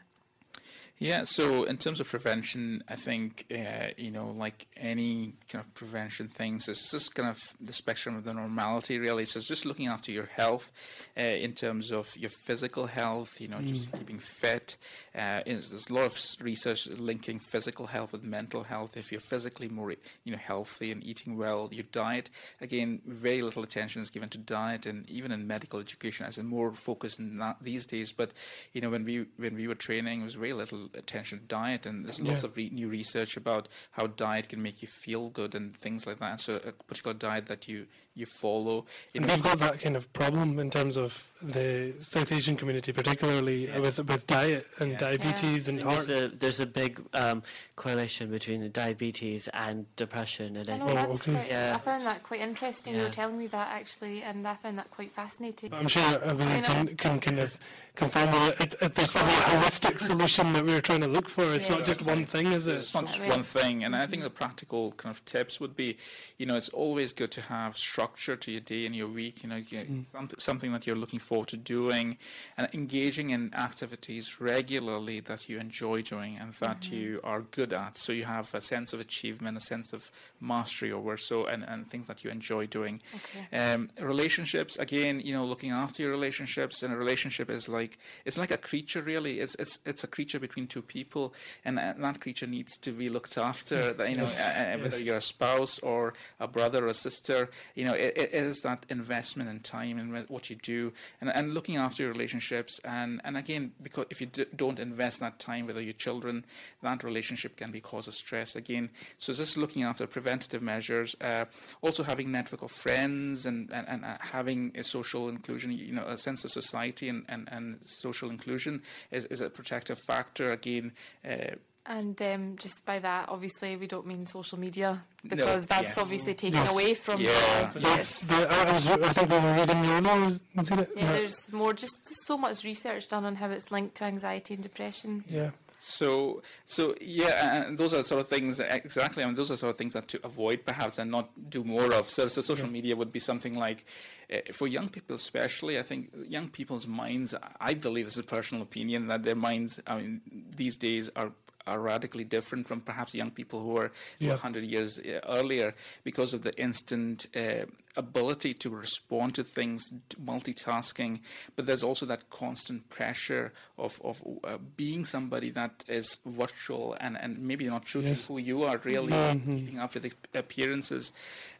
Yeah, 1.01 1.23
so 1.23 1.63
in 1.63 1.77
terms 1.77 2.01
of 2.01 2.09
prevention, 2.09 2.83
I 2.89 2.97
think, 2.97 3.45
uh, 3.49 3.91
you 3.95 4.11
know, 4.11 4.31
like 4.31 4.67
any 4.75 5.35
kind 5.49 5.63
of 5.63 5.73
prevention 5.73 6.27
things, 6.27 6.67
it's 6.67 6.91
just 6.91 7.15
kind 7.15 7.29
of 7.29 7.37
the 7.61 7.71
spectrum 7.71 8.17
of 8.17 8.25
the 8.25 8.33
normality, 8.33 8.99
really. 8.99 9.23
So 9.23 9.37
it's 9.37 9.47
just 9.47 9.65
looking 9.65 9.87
after 9.87 10.11
your 10.11 10.25
health 10.25 10.73
uh, 11.17 11.23
in 11.23 11.53
terms 11.53 11.93
of 11.93 12.09
your 12.17 12.31
physical 12.45 12.85
health, 12.85 13.39
you 13.39 13.47
know, 13.47 13.61
just 13.61 13.89
keeping 13.93 14.19
fit. 14.19 14.75
Uh, 15.15 15.39
there's 15.45 15.89
a 15.89 15.93
lot 15.93 16.03
of 16.03 16.19
research 16.41 16.87
linking 16.87 17.39
physical 17.39 17.87
health 17.87 18.11
with 18.11 18.23
mental 18.25 18.63
health. 18.63 18.97
If 18.97 19.09
you're 19.09 19.21
physically 19.21 19.69
more, 19.69 19.91
you 20.25 20.33
know, 20.33 20.37
healthy 20.37 20.91
and 20.91 21.01
eating 21.05 21.37
well, 21.37 21.69
your 21.71 21.85
diet, 21.93 22.29
again, 22.59 22.99
very 23.05 23.41
little 23.41 23.63
attention 23.63 24.01
is 24.01 24.09
given 24.09 24.27
to 24.29 24.37
diet 24.37 24.85
and 24.85 25.09
even 25.09 25.31
in 25.31 25.47
medical 25.47 25.79
education, 25.79 26.25
as 26.25 26.37
in 26.37 26.45
more 26.45 26.73
focus 26.73 27.17
these 27.61 27.85
days. 27.85 28.11
But, 28.11 28.33
you 28.73 28.81
know, 28.81 28.89
when 28.89 29.05
we, 29.05 29.27
when 29.37 29.55
we 29.55 29.69
were 29.69 29.75
training, 29.75 30.19
it 30.19 30.25
was 30.25 30.35
very 30.35 30.51
little 30.51 30.88
attention 30.93 31.39
to 31.39 31.45
diet, 31.45 31.85
and 31.85 32.05
there's 32.05 32.19
lots 32.19 32.43
Yeah. 32.43 32.49
of 32.49 32.57
re- 32.57 32.69
new 32.69 32.87
research 32.89 33.37
about 33.37 33.67
how 33.91 34.07
diet 34.07 34.49
can 34.49 34.61
make 34.61 34.81
you 34.81 34.87
feel 34.87 35.29
good 35.29 35.55
and 35.55 35.75
things 35.77 36.05
like 36.07 36.19
that. 36.19 36.39
So 36.39 36.55
a 36.57 36.71
particular 36.71 37.13
diet 37.13 37.47
that 37.47 37.67
you 37.67 37.87
you 38.15 38.25
follow, 38.25 38.85
And 39.15 39.25
know, 39.25 39.35
we've 39.35 39.43
got 39.43 39.59
that 39.59 39.79
kind 39.79 39.95
of 39.95 40.11
problem 40.11 40.59
in 40.59 40.69
terms 40.69 40.97
of 40.97 41.31
the 41.41 41.93
South 41.99 42.29
Asian 42.33 42.57
community, 42.57 42.91
particularly 42.91 43.67
Yes. 43.67 43.79
with 43.97 44.09
with 44.09 44.27
diet 44.27 44.67
and 44.79 44.91
Yes. 44.91 44.99
diabetes 44.99 45.69
I 45.69 45.71
and 45.71 45.79
think 45.79 45.81
heart. 45.89 46.07
there's 46.07 46.21
a 46.33 46.35
there's 46.35 46.59
a 46.59 46.65
big 46.65 47.01
um, 47.13 47.43
correlation 47.77 48.29
between 48.29 48.69
diabetes 48.71 49.47
and 49.53 49.85
depression, 49.95 50.57
and 50.57 50.69
I, 50.69 50.73
I 50.73 50.77
know 50.79 50.85
think 50.85 50.99
Oh, 50.99 51.11
okay. 51.13 51.33
quite, 51.33 51.47
Yeah. 51.51 51.75
I 51.75 51.79
found 51.79 52.05
that 52.07 52.23
quite 52.23 52.41
interesting. 52.41 52.95
You 52.95 53.03
were 53.03 53.09
telling 53.09 53.37
me 53.37 53.47
that 53.47 53.67
actually, 53.71 54.21
and 54.23 54.45
I 54.45 54.55
found 54.55 54.77
that 54.79 54.91
quite 54.91 55.13
fascinating. 55.13 55.69
But 55.69 55.79
I'm 55.79 55.87
sure 55.87 56.19
we 56.35 56.43
I 56.43 56.59
know. 56.59 56.67
can, 56.67 56.97
can 56.97 57.19
kind 57.21 57.39
of 57.39 57.57
confirm 57.95 58.31
that 58.31 58.61
it, 58.61 58.75
it, 58.81 58.95
there's 58.95 59.11
probably 59.11 59.33
a 59.33 59.37
holistic 59.37 59.99
solution 59.99 60.51
that 60.53 60.65
we 60.65 60.73
were 60.79 60.83
trying 60.83 61.01
to 61.01 61.07
look 61.07 61.29
for. 61.29 61.43
It's 61.43 61.69
not 61.69 61.85
just 61.85 62.01
one 62.03 62.25
thing, 62.25 62.47
is 62.47 62.67
it? 62.67 62.75
It's 62.75 62.93
not 62.93 63.07
just 63.07 63.25
one 63.25 63.43
thing, 63.43 63.83
and 63.83 63.95
I 63.95 64.07
think 64.07 64.21
mm-hmm. 64.21 64.23
the 64.23 64.29
practical 64.29 64.93
kind 64.93 65.13
of 65.13 65.23
tips 65.25 65.59
would 65.59 65.75
be, 65.75 65.97
you 66.37 66.45
know, 66.45 66.55
it's 66.55 66.69
always 66.69 67.11
good 67.11 67.31
to 67.31 67.41
have 67.41 67.77
structure 67.77 68.35
to 68.35 68.51
your 68.51 68.61
day 68.61 68.85
and 68.85 68.95
your 68.95 69.07
week. 69.07 69.43
You 69.43 69.49
know, 69.49 69.57
you, 69.57 69.79
mm. 69.79 70.05
somet- 70.13 70.41
something 70.41 70.71
that 70.71 70.87
you're 70.87 70.95
looking 70.95 71.19
forward 71.19 71.49
to 71.49 71.57
doing, 71.57 72.17
and 72.57 72.69
engaging 72.73 73.31
in 73.31 73.53
activities 73.53 74.39
regularly 74.39 75.19
that 75.21 75.49
you 75.49 75.59
enjoy 75.59 76.01
doing 76.01 76.37
and 76.37 76.53
that 76.53 76.81
mm-hmm. 76.81 76.95
you 76.95 77.19
are 77.23 77.41
good 77.41 77.73
at. 77.73 77.97
So 77.97 78.13
you 78.13 78.23
have 78.23 78.53
a 78.53 78.61
sense 78.61 78.93
of 78.93 78.99
achievement, 78.99 79.57
a 79.57 79.61
sense 79.61 79.91
of 79.91 80.09
mastery 80.39 80.91
over 80.91 81.17
so, 81.17 81.45
and, 81.45 81.63
and 81.63 81.87
things 81.87 82.07
that 82.07 82.23
you 82.23 82.31
enjoy 82.31 82.67
doing. 82.67 83.01
Okay. 83.15 83.73
Um, 83.73 83.89
relationships, 83.99 84.77
again, 84.77 85.19
you 85.19 85.33
know, 85.33 85.43
looking 85.43 85.71
after 85.71 86.03
your 86.03 86.11
relationships, 86.11 86.83
and 86.83 86.93
a 86.93 86.97
relationship 86.97 87.49
is 87.49 87.67
like 87.67 87.97
it's 88.23 88.37
like 88.37 88.51
a 88.51 88.57
creature, 88.57 89.01
really. 89.01 89.41
It's 89.41 89.55
it's 89.55 89.79
it's 89.85 90.03
a 90.03 90.07
creature 90.07 90.39
between 90.39 90.68
two 90.69 90.81
people, 90.81 91.33
and 91.65 91.77
that 91.77 92.21
creature 92.21 92.47
needs 92.47 92.77
to 92.77 92.91
be 92.91 93.09
looked 93.09 93.37
after. 93.37 93.75
You 94.07 94.15
know, 94.17 94.23
Yes, 94.23 94.39
uh, 94.39 94.43
uh, 94.43 94.77
whether 94.83 94.97
yes. 94.97 95.05
you're 95.05 95.17
a 95.17 95.21
spouse 95.21 95.79
or 95.79 96.13
a 96.39 96.47
brother 96.47 96.85
or 96.85 96.89
a 96.89 96.93
sister, 96.93 97.49
you 97.75 97.85
know, 97.85 97.93
it, 97.93 98.13
it 98.15 98.33
is 98.33 98.61
that 98.61 98.85
investment 98.89 99.49
in 99.49 99.59
time 99.59 99.97
and 99.99 100.29
what 100.29 100.49
you 100.49 100.55
do, 100.55 100.93
and 101.21 101.29
and 101.29 101.53
looking 101.53 101.77
after 101.77 102.03
your 102.03 102.11
relationships, 102.11 102.79
and 102.83 103.21
and 103.23 103.35
again, 103.37 103.71
because 103.81 104.05
if 104.09 104.21
you 104.21 104.27
d- 104.27 104.45
don't 104.55 104.79
invest 104.79 105.19
that 105.19 105.39
time 105.39 105.65
with 105.65 105.77
your 105.77 105.93
children, 105.93 106.45
that 106.81 107.03
relationship 107.03 107.55
can 107.55 107.71
be 107.71 107.81
cause 107.81 108.07
of 108.07 108.13
stress 108.15 108.55
again. 108.55 108.89
So 109.17 109.33
just 109.33 109.57
looking 109.57 109.83
after 109.83 110.05
preventative 110.07 110.61
measures, 110.61 111.15
uh, 111.21 111.45
also 111.81 112.03
having 112.03 112.31
network 112.31 112.61
of 112.61 112.71
friends 112.71 113.45
and 113.45 113.69
and, 113.71 113.87
and 113.87 114.05
uh, 114.05 114.17
having 114.19 114.71
a 114.75 114.83
social 114.83 115.29
inclusion, 115.29 115.71
you 115.71 115.93
know, 115.93 116.05
a 116.05 116.17
sense 116.17 116.45
of 116.45 116.51
society 116.51 117.09
and 117.09 117.25
and, 117.27 117.47
and 117.51 117.79
social 117.83 118.29
inclusion 118.29 118.81
is, 119.11 119.25
is 119.25 119.41
a 119.41 119.49
protective 119.49 119.97
factor 119.99 120.48
again. 120.53 120.91
Uh, 121.23 121.55
And 121.85 122.21
um, 122.21 122.55
just 122.57 122.85
by 122.85 122.99
that, 122.99 123.29
obviously, 123.29 123.75
we 123.75 123.87
don't 123.87 124.05
mean 124.05 124.27
social 124.27 124.59
media 124.59 125.01
No, 125.23 125.29
because 125.35 125.65
that's 125.65 125.95
yes. 125.95 125.97
obviously 125.97 126.33
taken 126.35 126.59
Yes. 126.61 126.71
away 126.71 126.93
from 126.93 127.19
Yeah. 127.21 127.71
the, 127.73 127.79
yes. 127.81 128.19
the, 128.29 128.35
I, 128.35 128.71
was, 128.73 128.85
I 128.85 129.13
think 129.13 129.29
we 129.31 129.37
were 129.39 129.53
reading 129.59 129.83
your 129.85 130.01
novel, 130.01 130.27
isn't? 130.27 130.89
Yeah, 130.95 131.13
there's 131.13 131.51
more, 131.51 131.73
just, 131.73 131.97
just 132.07 132.27
so 132.27 132.37
much 132.37 132.63
research 132.63 133.07
done 133.09 133.25
on 133.25 133.35
how 133.41 133.49
it's 133.49 133.71
linked 133.71 133.95
to 133.95 134.03
anxiety 134.03 134.53
and 134.53 134.61
depression. 134.61 135.23
yeah. 135.27 135.49
So, 135.81 136.41
so 136.65 136.93
yeah, 136.99 137.63
and 137.67 137.77
those 137.77 137.93
are 137.93 138.03
sort 138.03 138.21
of 138.21 138.27
things 138.27 138.59
exactly. 138.59 139.23
I 139.23 139.27
mean, 139.27 139.35
those 139.35 139.49
are 139.49 139.57
sort 139.57 139.71
of 139.71 139.77
things 139.77 139.93
that 139.93 140.07
to 140.09 140.19
avoid 140.25 140.65
perhaps 140.65 140.97
and 140.97 141.09
not 141.09 141.29
do 141.49 141.63
more 141.63 141.93
of. 141.93 142.09
So, 142.09 142.27
so 142.27 142.41
social 142.41 142.67
media 142.69 142.95
would 142.95 143.11
be 143.11 143.19
something 143.19 143.55
like, 143.55 143.85
uh, 144.33 144.37
for 144.51 144.67
young 144.67 144.89
people 144.89 145.15
especially. 145.15 145.79
I 145.79 145.83
think 145.83 146.13
young 146.27 146.49
people's 146.49 146.85
minds. 146.85 147.33
I 147.61 147.73
believe 147.75 148.05
this 148.05 148.13
is 148.15 148.19
a 148.19 148.23
personal 148.23 148.61
opinion 148.63 149.07
that 149.07 149.23
their 149.23 149.35
minds. 149.35 149.79
I 149.87 149.95
mean, 149.97 150.21
these 150.55 150.77
days 150.77 151.09
are. 151.15 151.31
Are 151.67 151.79
radically 151.79 152.23
different 152.23 152.67
from 152.67 152.81
perhaps 152.81 153.13
young 153.13 153.29
people 153.29 153.61
who 153.61 153.73
were 153.73 153.91
Yeah. 154.17 154.29
100 154.29 154.63
years 154.63 154.97
uh, 154.97 155.19
earlier 155.27 155.75
because 156.03 156.33
of 156.33 156.41
the 156.41 156.51
instant 156.59 157.27
uh, 157.35 157.65
ability 157.97 158.53
to 158.53 158.69
respond 158.69 159.35
to 159.35 159.43
things, 159.43 159.91
multitasking. 160.23 161.19
But 161.55 161.65
there's 161.65 161.83
also 161.83 162.05
that 162.05 162.29
constant 162.29 162.89
pressure 162.89 163.53
of, 163.77 163.99
of 164.03 164.21
uh, 164.43 164.57
being 164.77 165.05
somebody 165.05 165.49
that 165.51 165.83
is 165.87 166.19
virtual 166.25 166.95
and, 166.99 167.17
and 167.19 167.39
maybe 167.39 167.65
not 167.65 167.85
true 167.85 168.01
Yes. 168.01 168.25
to 168.27 168.33
who 168.33 168.39
you 168.39 168.63
are, 168.63 168.77
really 168.83 169.11
Mhm. 169.11 169.57
keeping 169.57 169.79
up 169.79 169.93
with 169.93 170.03
the 170.03 170.13
appearances. 170.37 171.11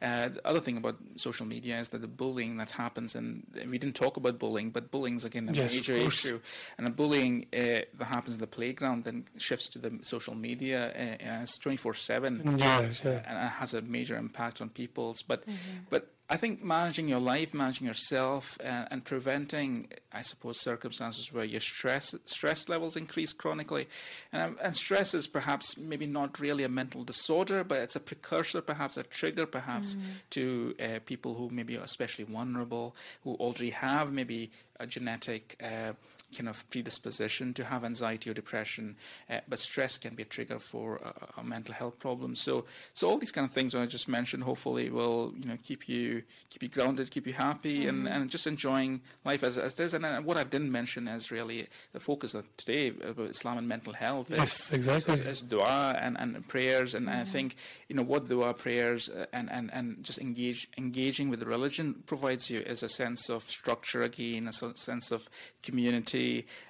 Uh, 0.02 0.30
the 0.30 0.48
other 0.48 0.60
thing 0.60 0.78
about 0.78 0.98
social 1.18 1.46
media 1.46 1.80
is 1.80 1.90
that 1.90 2.02
the 2.02 2.08
bullying 2.08 2.58
that 2.58 2.72
happens, 2.72 3.16
and 3.16 3.46
we 3.68 3.78
didn't 3.78 3.96
talk 3.96 4.16
about 4.18 4.40
bullying, 4.40 4.70
but 4.70 4.92
bullying 4.92 5.18
is 5.18 5.26
again 5.26 5.50
a 5.50 5.54
Yes, 5.54 5.72
of 5.74 5.78
major 5.80 6.00
course. 6.00 6.26
issue. 6.26 6.40
And 6.78 6.88
the 6.88 6.92
bullying 6.92 7.48
uh, 7.54 7.58
that 7.98 8.06
happens 8.08 8.36
in 8.36 8.40
the 8.40 8.48
playground 8.48 9.04
then 9.04 9.26
shifts 9.38 9.68
to 9.70 9.80
the 9.80 10.00
social 10.04 10.36
media 10.36 10.90
uh, 10.92 11.24
as 11.42 11.58
24 11.58 11.94
7 11.96 12.58
Yes, 12.60 13.02
yeah. 13.04 13.24
and 13.28 13.38
it 13.46 13.52
has 13.60 13.74
a 13.74 13.82
major 13.82 14.16
impact 14.18 14.62
on 14.62 14.70
people's. 14.70 15.22
But 15.24 15.44
but 15.90 16.14
I 16.32 16.38
think 16.38 16.64
managing 16.64 17.08
your 17.08 17.20
life, 17.20 17.56
managing 17.56 17.88
yourself, 17.88 18.60
uh, 18.64 18.86
and 18.92 19.04
preventing, 19.04 19.88
I 20.14 20.22
suppose, 20.22 20.62
circumstances 20.62 21.34
where 21.34 21.44
your 21.44 21.60
stress 21.60 22.14
stress 22.26 22.70
levels 22.70 22.96
increase 22.96 23.34
chronically, 23.34 23.88
and, 24.32 24.44
um, 24.44 24.58
and 24.62 24.76
stress 24.78 25.16
is 25.16 25.26
perhaps 25.26 25.76
maybe 25.76 26.06
not 26.06 26.40
really 26.40 26.64
a 26.64 26.70
mental 26.70 27.04
disorder, 27.04 27.64
but 27.64 27.80
it's 27.80 27.96
a 27.96 28.00
precursor, 28.00 28.62
perhaps 28.62 28.96
a 28.96 29.04
trigger, 29.04 29.48
perhaps 29.48 29.98
to 30.30 30.76
uh, 30.80 31.00
people 31.08 31.34
who 31.34 31.50
maybe 31.50 31.76
are 31.78 31.84
especially 31.84 32.26
vulnerable, 32.26 32.96
who 33.24 33.34
already 33.36 33.72
have 33.72 34.14
maybe 34.14 34.52
a 34.80 34.86
genetic. 34.86 35.56
Uh, 35.64 35.94
kind 36.36 36.50
of 36.50 36.70
predisposition 36.70 37.54
to 37.54 37.64
have 37.66 37.84
anxiety 37.84 38.30
or 38.30 38.34
depression, 38.34 38.96
uh, 39.30 39.40
but 39.48 39.60
stress 39.60 39.98
can 39.98 40.16
be 40.16 40.24
a 40.24 40.26
trigger 40.26 40.60
for 40.60 40.98
a, 40.98 41.40
a 41.40 41.44
mental 41.44 41.74
health 41.74 42.00
problem. 42.00 42.36
So, 42.36 42.66
so 42.94 43.10
all 43.10 43.18
these 43.18 43.32
kind 43.32 43.46
of 43.46 43.52
things 43.52 43.76
I 43.76 43.86
just 43.86 44.08
mentioned, 44.08 44.44
hopefully, 44.44 44.90
will 44.90 45.34
you 45.38 45.46
know 45.46 45.58
keep 45.64 45.90
you 45.90 46.24
keep 46.50 46.64
you 46.64 46.70
grounded, 46.70 47.12
keep 47.12 47.28
you 47.28 47.34
happy, 47.34 47.88
and, 47.88 48.08
and 48.08 48.30
just 48.30 48.48
enjoying 48.48 49.02
life 49.26 49.44
as, 49.44 49.58
as 49.58 49.74
it 49.74 49.80
is. 49.80 49.94
And, 49.94 50.04
then 50.04 50.24
what 50.24 50.38
I 50.38 50.44
didn't 50.44 50.72
mention 50.72 51.08
is 51.08 51.32
really 51.32 51.68
the 51.94 52.00
focus 52.00 52.34
of 52.34 52.46
today 52.58 52.90
about 52.90 53.30
Islam 53.30 53.58
and 53.58 53.68
mental 53.68 53.94
health. 53.94 54.30
Yes, 54.30 54.72
exactly. 54.72 55.14
Is, 55.14 55.22
is 55.22 55.42
dua 55.42 55.96
and, 56.02 56.18
and 56.20 56.48
prayers, 56.48 56.96
and 56.96 57.10
I 57.10 57.24
think 57.24 57.56
you 57.88 57.96
know 57.96 58.04
what 58.04 58.28
dua 58.28 58.54
prayers 58.54 59.10
uh, 59.10 59.26
and, 59.34 59.52
and, 59.52 59.70
and 59.74 60.04
just 60.04 60.20
engage 60.20 60.68
engaging 60.78 61.30
with 61.30 61.44
religion 61.44 62.04
provides 62.06 62.50
you 62.50 62.60
is 62.60 62.84
a 62.84 62.90
sense 62.90 63.30
of 63.30 63.44
structure 63.44 64.02
again, 64.02 64.48
a 64.48 64.54
sense 64.54 65.12
of 65.12 65.30
community, 65.64 66.18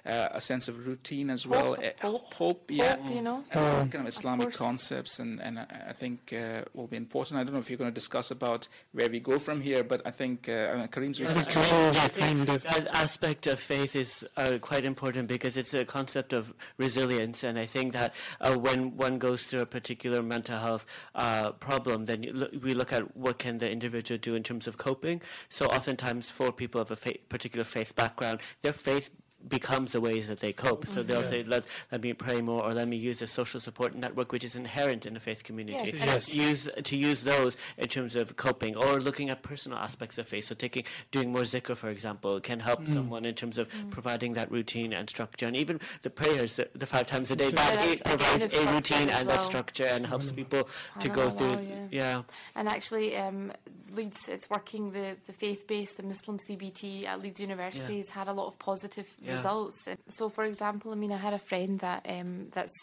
uh, 0.06 0.28
a 0.32 0.40
sense 0.40 0.68
of 0.68 0.86
routine 0.86 1.28
as 1.30 1.46
well, 1.46 1.74
Hope, 1.74 1.84
uh, 1.84 2.06
hope, 2.08 2.34
hope, 2.34 2.62
yeah, 2.70 2.96
Hope, 2.96 3.14
you 3.14 3.22
know. 3.22 3.44
and 3.50 3.90
kind 3.92 4.06
of 4.06 4.08
Islamic 4.14 4.46
course. 4.48 4.56
concepts, 4.56 5.18
and, 5.18 5.40
and 5.40 5.58
I 5.58 5.66
I 5.90 5.92
think 5.92 6.32
uh, 6.32 6.62
will 6.74 6.86
be 6.86 6.96
important. 6.96 7.40
I 7.40 7.44
don't 7.44 7.54
know 7.54 7.60
if 7.60 7.68
you're 7.70 7.82
going 7.84 7.90
to 7.94 8.00
discuss 8.02 8.30
about 8.30 8.68
where 8.92 9.08
we 9.08 9.20
go 9.20 9.38
from 9.38 9.60
here, 9.60 9.82
but 9.92 10.00
I 10.04 10.10
think 10.20 10.48
uh, 10.48 10.72
I 10.72 10.76
mean, 10.78 10.88
Kareem's 10.88 11.18
I 11.20 11.24
research. 11.24 11.44
think 11.52 11.66
Kareem, 11.66 11.94
yeah, 11.94 12.08
Kareem 12.16 12.46
did. 12.46 12.60
That 12.62 12.86
aspect 13.04 13.46
of 13.46 13.58
faith 13.60 13.94
is 13.96 14.24
uh, 14.36 14.58
quite 14.60 14.84
important 14.84 15.26
because 15.28 15.56
it's 15.56 15.74
a 15.74 15.84
concept 15.84 16.32
of 16.32 16.52
resilience, 16.76 17.44
and 17.44 17.58
I 17.58 17.66
think 17.66 17.92
that 17.92 18.14
uh, 18.40 18.54
when 18.56 18.96
one 18.96 19.18
goes 19.18 19.44
through 19.46 19.60
a 19.60 19.66
particular 19.66 20.22
mental 20.22 20.58
health 20.58 20.84
uh, 21.14 21.50
problem, 21.52 22.04
then 22.06 22.22
you 22.22 22.32
look, 22.32 22.50
we 22.62 22.72
look 22.74 22.92
at 22.92 23.16
what 23.16 23.38
can 23.38 23.58
the 23.58 23.70
individual 23.70 24.18
do 24.18 24.34
in 24.34 24.42
terms 24.42 24.66
of 24.66 24.76
coping. 24.76 25.20
So 25.48 25.66
oftentimes, 25.66 26.30
for 26.30 26.52
people 26.52 26.80
of 26.80 26.90
a 26.90 26.96
fa- 26.96 27.20
particular 27.28 27.64
faith 27.64 27.94
background, 27.94 28.40
their 28.62 28.72
faith 28.72 29.10
becomes 29.48 29.92
the 29.92 30.00
ways 30.00 30.28
that 30.28 30.40
they 30.40 30.52
cope. 30.52 30.86
So 30.86 31.02
they'll 31.02 31.20
mm-hmm. 31.20 31.30
say, 31.30 31.42
let, 31.44 31.64
let 31.90 32.02
me 32.02 32.12
pray 32.12 32.40
more, 32.40 32.64
or 32.64 32.74
let 32.74 32.88
me 32.88 32.96
use 32.96 33.22
a 33.22 33.26
social 33.26 33.60
support 33.60 33.94
network, 33.94 34.32
which 34.32 34.44
is 34.44 34.56
inherent 34.56 35.06
in 35.06 35.16
a 35.16 35.20
faith 35.20 35.44
community. 35.44 35.94
Yeah, 35.96 36.10
Yes. 36.10 36.26
To 36.26 36.36
use 36.36 36.68
to 36.84 36.96
use 36.96 37.22
those 37.22 37.56
in 37.78 37.88
terms 37.88 38.16
of 38.16 38.36
coping, 38.36 38.76
or 38.76 39.00
looking 39.00 39.30
at 39.30 39.42
personal 39.42 39.78
aspects 39.78 40.18
of 40.18 40.26
faith. 40.26 40.44
So 40.44 40.54
taking 40.54 40.84
doing 41.10 41.32
more 41.32 41.42
zikr, 41.42 41.76
for 41.76 41.88
example, 41.88 42.40
can 42.40 42.60
help 42.60 42.82
mm. 42.82 42.88
someone 42.88 43.24
in 43.24 43.34
terms 43.34 43.58
of 43.58 43.68
mm. 43.68 43.90
providing 43.90 44.34
that 44.34 44.50
routine 44.50 44.92
and 44.92 45.08
structure, 45.08 45.46
and 45.46 45.56
even 45.56 45.80
the 46.02 46.10
prayers, 46.10 46.56
the, 46.56 46.68
the 46.74 46.86
five 46.86 47.06
times 47.06 47.30
a 47.30 47.36
day, 47.36 47.50
that 47.50 47.86
it 47.86 48.04
provides 48.04 48.52
a 48.52 48.66
routine 48.72 49.08
and 49.10 49.28
that 49.28 49.42
structure 49.42 49.84
and 49.84 50.06
helps 50.06 50.32
mm. 50.32 50.36
people 50.36 50.68
to 50.98 51.08
go 51.08 51.30
through. 51.30 51.58
yeah. 51.60 51.86
yeah. 51.90 52.22
And 52.54 52.68
actually, 52.68 53.16
um, 53.16 53.52
Leeds, 53.92 54.28
it's 54.28 54.48
working 54.48 54.92
the, 54.92 55.16
the 55.26 55.32
faith 55.32 55.66
based, 55.66 55.96
the 55.96 56.02
Muslim 56.02 56.38
CBT 56.38 57.06
at 57.06 57.20
Leeds 57.20 57.40
University 57.40 57.96
has 57.96 58.10
had 58.10 58.28
a 58.28 58.32
lot 58.32 58.46
of 58.46 58.58
positive 58.58 59.08
Yeah. 59.30 59.36
results. 59.36 59.88
So, 60.08 60.28
for 60.28 60.44
example, 60.44 60.92
I 60.92 60.94
mean, 60.94 61.12
I 61.12 61.16
had 61.16 61.34
a 61.34 61.38
friend 61.38 61.78
that 61.80 62.06
um, 62.08 62.48
that's 62.52 62.74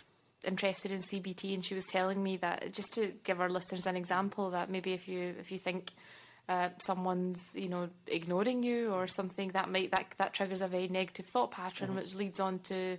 interested 0.44 0.92
in 0.92 1.02
CBT, 1.02 1.54
and 1.54 1.64
she 1.64 1.76
was 1.76 1.86
telling 1.86 2.22
me 2.22 2.38
that 2.38 2.74
just 2.74 2.94
to 2.96 3.14
give 3.24 3.42
our 3.42 3.50
listeners 3.50 3.86
an 3.86 3.96
example, 3.96 4.52
that 4.52 4.70
maybe 4.70 4.94
if 4.94 5.08
you 5.08 5.36
if 5.40 5.52
you 5.52 5.58
think 5.58 5.92
uh, 6.50 6.70
someone's 6.80 7.44
you 7.54 7.70
know 7.70 7.90
ignoring 8.08 8.64
you 8.64 8.92
or 8.92 9.08
something, 9.08 9.50
that 9.50 9.70
might 9.70 9.92
that 9.92 10.08
that 10.18 10.34
triggers 10.34 10.62
a 10.62 10.68
very 10.68 10.88
negative 10.88 11.26
thought 11.28 11.52
pattern, 11.52 11.96
which 11.96 12.16
leads 12.16 12.40
on 12.40 12.60
to 12.60 12.98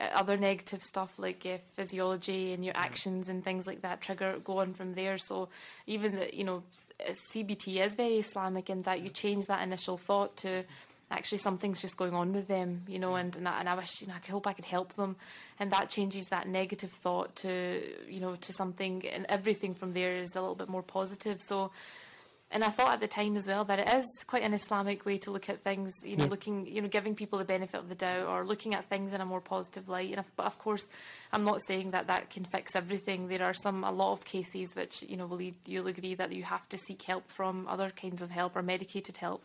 uh, 0.00 0.04
other 0.14 0.36
negative 0.36 0.82
stuff 0.82 1.12
like 1.18 1.44
uh, 1.46 1.58
physiology 1.74 2.52
and 2.52 2.64
your 2.64 2.76
actions 2.76 3.28
and 3.28 3.44
things 3.44 3.66
like 3.66 3.82
that 3.82 4.00
trigger 4.00 4.38
go 4.42 4.58
on 4.58 4.74
from 4.74 4.94
there. 4.94 5.18
So 5.18 5.48
even 5.86 6.16
that 6.16 6.34
you 6.34 6.44
know 6.44 6.62
CBT 7.00 7.84
is 7.84 7.94
very 7.94 8.16
Islamic 8.16 8.70
in 8.70 8.82
that 8.82 9.02
you 9.02 9.10
change 9.10 9.46
that 9.46 9.62
initial 9.62 9.96
thought 9.98 10.36
to 10.38 10.64
actually 11.12 11.38
something's 11.38 11.80
just 11.80 11.96
going 11.96 12.14
on 12.14 12.32
with 12.32 12.48
them, 12.48 12.82
you 12.88 12.98
know, 12.98 13.14
and 13.14 13.34
and 13.36 13.48
I, 13.48 13.60
and 13.60 13.68
I 13.68 13.74
wish 13.74 14.00
you 14.00 14.08
know 14.08 14.14
I 14.14 14.18
could 14.18 14.32
hope 14.32 14.46
I 14.46 14.52
could 14.52 14.64
help 14.64 14.94
them, 14.94 15.16
and 15.60 15.70
that 15.72 15.90
changes 15.90 16.26
that 16.30 16.48
negative 16.48 16.90
thought 17.02 17.36
to 17.36 17.82
you 18.08 18.20
know 18.20 18.36
to 18.36 18.52
something, 18.52 19.06
and 19.06 19.26
everything 19.28 19.74
from 19.74 19.92
there 19.92 20.16
is 20.16 20.34
a 20.34 20.40
little 20.40 20.56
bit 20.56 20.68
more 20.68 20.82
positive. 20.82 21.40
So. 21.42 21.70
And 22.54 22.62
I 22.62 22.68
thought 22.68 22.92
at 22.92 23.00
the 23.00 23.08
time 23.08 23.38
as 23.38 23.46
well 23.46 23.64
that 23.64 23.78
it 23.78 23.88
is 23.94 24.04
quite 24.26 24.46
an 24.46 24.52
Islamic 24.52 25.06
way 25.06 25.16
to 25.16 25.30
look 25.30 25.48
at 25.48 25.64
things, 25.64 25.90
you 26.04 26.18
know, 26.18 26.24
Yeah. 26.24 26.30
looking, 26.32 26.66
you 26.66 26.82
know, 26.82 26.88
giving 26.88 27.14
people 27.14 27.38
the 27.38 27.46
benefit 27.46 27.80
of 27.80 27.88
the 27.88 27.94
doubt 27.94 28.26
or 28.28 28.44
looking 28.44 28.74
at 28.74 28.90
things 28.90 29.14
in 29.14 29.22
a 29.22 29.24
more 29.24 29.40
positive 29.40 29.88
light. 29.88 30.10
And 30.10 30.18
if, 30.18 30.30
but 30.36 30.44
of 30.44 30.58
course, 30.58 30.86
I'm 31.32 31.44
not 31.44 31.62
saying 31.66 31.92
that 31.92 32.08
that 32.08 32.28
can 32.28 32.44
fix 32.44 32.76
everything. 32.76 33.28
There 33.28 33.42
are 33.42 33.54
some, 33.54 33.84
a 33.84 33.90
lot 33.90 34.12
of 34.12 34.26
cases 34.26 34.76
which, 34.76 35.00
you 35.00 35.16
know, 35.16 35.24
will 35.24 35.40
you'll 35.64 35.86
agree 35.86 36.14
that 36.14 36.30
you 36.30 36.42
have 36.42 36.68
to 36.68 36.76
seek 36.76 37.00
help 37.04 37.30
from 37.30 37.66
other 37.68 37.88
kinds 37.88 38.20
of 38.20 38.30
help 38.30 38.54
or 38.54 38.60
medicated 38.60 39.16
help. 39.16 39.42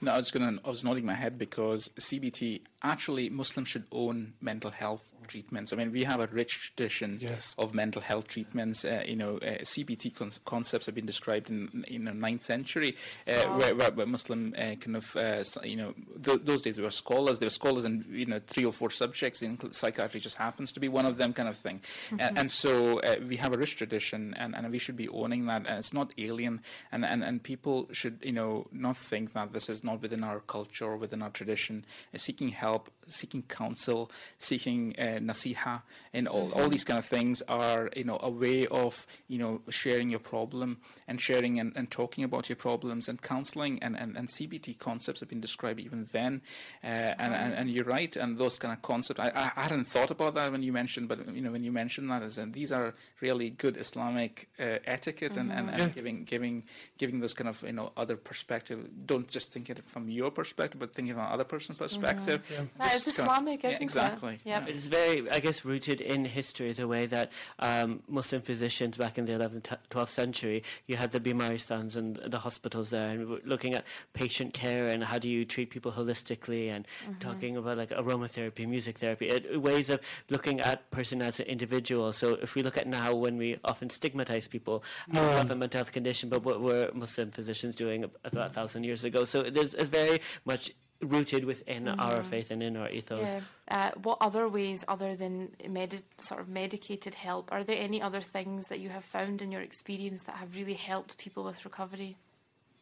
No, 0.00 0.12
I 0.12 0.18
was 0.18 0.30
going. 0.30 0.60
I 0.64 0.68
was 0.68 0.84
nodding 0.84 1.04
my 1.04 1.14
head 1.14 1.38
because 1.38 1.90
CBT 1.98 2.60
actually 2.82 3.28
Muslims 3.30 3.68
should 3.68 3.86
own 3.90 4.34
mental 4.40 4.70
health 4.70 5.12
treatments. 5.28 5.72
I 5.72 5.76
mean, 5.76 5.92
we 5.92 6.04
have 6.04 6.20
a 6.20 6.26
rich 6.26 6.72
tradition 6.74 7.18
Yes. 7.20 7.54
of 7.58 7.74
mental 7.74 8.02
health 8.02 8.26
treatments. 8.28 8.84
Uh, 8.84 9.04
you 9.06 9.16
know, 9.16 9.36
uh, 9.36 9.62
CBT 9.62 10.14
con- 10.14 10.32
concepts 10.44 10.86
have 10.86 10.94
been 10.94 11.06
described 11.06 11.50
in 11.50 11.84
in 11.86 12.04
the 12.06 12.12
ninth 12.14 12.42
century, 12.42 12.96
uh, 13.28 13.32
Wow. 13.46 13.58
where, 13.58 13.74
where, 13.74 13.90
where 13.92 14.06
Muslim 14.06 14.54
uh, 14.58 14.74
kind 14.76 14.96
of 14.96 15.14
uh, 15.16 15.44
you 15.62 15.76
know 15.76 15.94
th- 16.22 16.42
those 16.44 16.62
days 16.62 16.76
they 16.76 16.82
were 16.82 16.90
scholars. 16.90 17.38
They 17.38 17.46
were 17.46 17.50
scholars 17.50 17.84
in 17.84 18.04
you 18.10 18.26
know 18.26 18.40
three 18.46 18.64
or 18.64 18.72
four 18.72 18.90
subjects. 18.90 19.40
incl- 19.42 19.74
Psychiatry 19.74 20.20
just 20.20 20.36
happens 20.36 20.72
to 20.72 20.80
be 20.80 20.88
one 20.88 21.06
of 21.06 21.16
them, 21.18 21.32
kind 21.32 21.48
of 21.48 21.56
thing. 21.56 21.80
Uh, 22.12 22.30
and 22.36 22.50
so 22.50 23.00
uh, 23.00 23.16
we 23.28 23.36
have 23.36 23.52
a 23.52 23.58
rich 23.58 23.76
tradition, 23.76 24.34
and, 24.38 24.54
and 24.56 24.70
we 24.70 24.78
should 24.78 24.96
be 24.96 25.08
owning 25.08 25.46
that. 25.46 25.66
And 25.66 25.78
it's 25.78 25.92
not 25.92 26.12
alien, 26.18 26.60
and, 26.92 27.04
and 27.04 27.22
and 27.22 27.42
people 27.42 27.88
should 27.92 28.18
you 28.22 28.32
know 28.32 28.66
not 28.72 28.96
think 28.96 29.32
that 29.34 29.52
this 29.52 29.68
is 29.68 29.84
not 29.84 30.00
within 30.02 30.24
our 30.24 30.40
culture 30.40 30.86
or 30.86 30.96
within 30.96 31.22
our 31.22 31.30
tradition. 31.30 31.84
Uh, 32.14 32.18
seeking 32.18 32.48
help, 32.50 32.90
seeking 33.08 33.42
counsel, 33.42 34.10
seeking 34.38 34.94
uh, 34.98 35.18
nasiha, 35.20 35.82
and 36.12 36.28
all, 36.28 36.52
all 36.54 36.68
these 36.68 36.84
kind 36.84 36.98
of 36.98 37.04
things 37.04 37.42
are 37.48 37.90
you 37.96 38.04
know 38.04 38.18
a 38.22 38.30
way 38.30 38.66
of 38.66 39.06
you 39.28 39.38
know 39.38 39.60
sharing 39.70 40.10
your 40.10 40.20
problem 40.20 40.78
and 41.06 41.20
sharing 41.20 41.58
and, 41.60 41.72
and 41.76 41.90
talking 41.90 42.24
about 42.24 42.48
your 42.48 42.56
problems 42.56 43.08
and 43.08 43.20
counseling 43.22 43.78
and, 43.82 43.96
and, 43.96 44.16
and 44.16 44.28
CBT 44.28 44.78
concepts 44.78 45.20
have 45.20 45.28
been 45.28 45.40
described 45.40 45.80
even 45.80 46.06
then. 46.12 46.40
Uh, 46.84 46.86
and, 46.86 47.34
and 47.34 47.54
and 47.54 47.70
you're 47.70 47.84
right, 47.84 48.14
and 48.16 48.38
those 48.38 48.58
kind 48.58 48.72
of 48.72 48.82
concepts. 48.82 49.20
I, 49.20 49.30
I 49.56 49.60
hadn't 49.62 49.84
thought 49.86 50.10
about 50.10 50.34
that 50.34 50.52
when 50.52 50.62
you 50.62 50.72
mentioned, 50.72 51.08
but 51.08 51.34
you 51.34 51.40
know 51.40 51.50
when 51.52 51.64
you 51.64 51.72
mentioned 51.72 52.10
that, 52.10 52.22
as 52.22 52.38
in, 52.38 52.52
these 52.52 52.70
are 52.72 52.94
really 53.20 53.50
good 53.50 53.76
Islamic 53.76 54.48
uh, 54.60 54.78
etiquette 54.86 55.36
and, 55.36 55.50
and, 55.52 55.68
and 55.70 55.78
Yeah. 55.78 55.88
giving 55.88 56.24
giving 56.24 56.64
giving 56.98 57.20
those 57.20 57.34
kind 57.34 57.48
of 57.48 57.62
you 57.62 57.72
know 57.72 57.92
other 57.96 58.16
perspective. 58.16 58.78
Don't 59.06 59.28
just 59.28 59.52
think 59.52 59.70
it 59.70 59.82
from 59.88 60.08
your 60.08 60.30
perspective, 60.30 60.78
but 60.80 60.92
think 60.94 61.08
it 61.10 61.14
from 61.14 61.22
other 61.22 61.44
person's 61.44 61.78
perspective. 61.78 62.42
Yeah. 62.50 62.64
That 63.04 63.08
it's 63.08 63.16
kind 63.16 63.28
of- 63.28 63.34
Islamic, 63.36 63.62
yeah, 63.62 63.70
isn't 63.70 63.82
it? 63.82 63.84
exactly. 63.84 64.38
Yeah. 64.44 64.66
It 64.66 64.76
is 64.76 64.86
very, 64.88 65.30
I 65.30 65.38
guess, 65.40 65.64
rooted 65.64 66.00
in 66.00 66.24
history. 66.24 66.72
The 66.72 66.86
way 66.88 67.06
that 67.06 67.32
um, 67.58 68.02
Muslim 68.08 68.42
physicians 68.42 68.96
back 68.96 69.18
in 69.18 69.24
the 69.24 69.32
11th, 69.32 69.76
12th 69.90 70.08
century, 70.08 70.62
you 70.86 70.96
had 70.96 71.10
the 71.12 71.20
Bimaristans 71.20 71.96
and 71.96 72.16
the 72.26 72.38
hospitals 72.38 72.90
there, 72.90 73.10
and 73.10 73.40
looking 73.44 73.74
at 73.74 73.84
patient 74.12 74.54
care 74.54 74.86
and 74.86 75.02
how 75.04 75.18
do 75.18 75.28
you 75.28 75.44
treat 75.44 75.70
people 75.70 75.92
holistically, 75.92 76.70
and 76.70 76.86
Mm-hmm. 77.04 77.18
talking 77.20 77.56
about 77.56 77.76
like 77.78 77.90
aromatherapy, 77.90 78.66
music 78.66 78.98
therapy, 78.98 79.28
it, 79.28 79.60
ways 79.60 79.88
of 79.90 80.00
looking 80.30 80.60
at 80.60 80.90
person 80.90 81.20
as 81.22 81.38
an 81.40 81.46
individual. 81.46 82.12
So 82.12 82.34
if 82.42 82.54
we 82.54 82.62
look 82.62 82.76
at 82.76 82.86
now, 82.86 83.14
when 83.14 83.36
we 83.36 83.58
often 83.64 83.88
stigmatize 83.90 84.48
people 84.48 84.82
who 85.10 85.18
have 85.18 85.50
a 85.50 85.54
mental 85.56 85.78
health 85.78 85.92
condition, 85.92 86.28
but 86.28 86.42
what 86.44 86.60
were 86.60 86.90
Muslim 86.94 87.30
physicians 87.30 87.76
doing 87.76 88.04
about 88.24 88.50
a 88.50 88.52
thousand 88.52 88.84
years 88.84 89.04
ago? 89.04 89.24
So 89.24 89.42
there's 89.44 89.74
a 89.74 89.84
very 89.84 90.18
much 90.44 90.72
rooted 91.00 91.44
within 91.44 91.88
our 91.88 92.22
faith 92.22 92.50
and 92.50 92.62
in 92.62 92.76
our 92.76 92.90
ethos. 92.90 93.28
Yeah. 93.28 93.40
Uh, 93.70 93.90
what 94.02 94.18
other 94.20 94.48
ways, 94.48 94.84
other 94.88 95.14
than 95.14 95.50
medi- 95.68 96.02
sort 96.18 96.40
of 96.40 96.48
medicated 96.48 97.14
help, 97.14 97.50
are 97.52 97.62
there 97.62 97.78
any 97.78 98.02
other 98.02 98.20
things 98.20 98.64
that 98.68 98.80
you 98.80 98.88
have 98.88 99.04
found 99.04 99.40
in 99.42 99.52
your 99.52 99.62
experience 99.62 100.22
that 100.24 100.36
have 100.36 100.56
really 100.56 100.74
helped 100.74 101.18
people 101.18 101.44
with 101.44 101.64
recovery? 101.64 102.16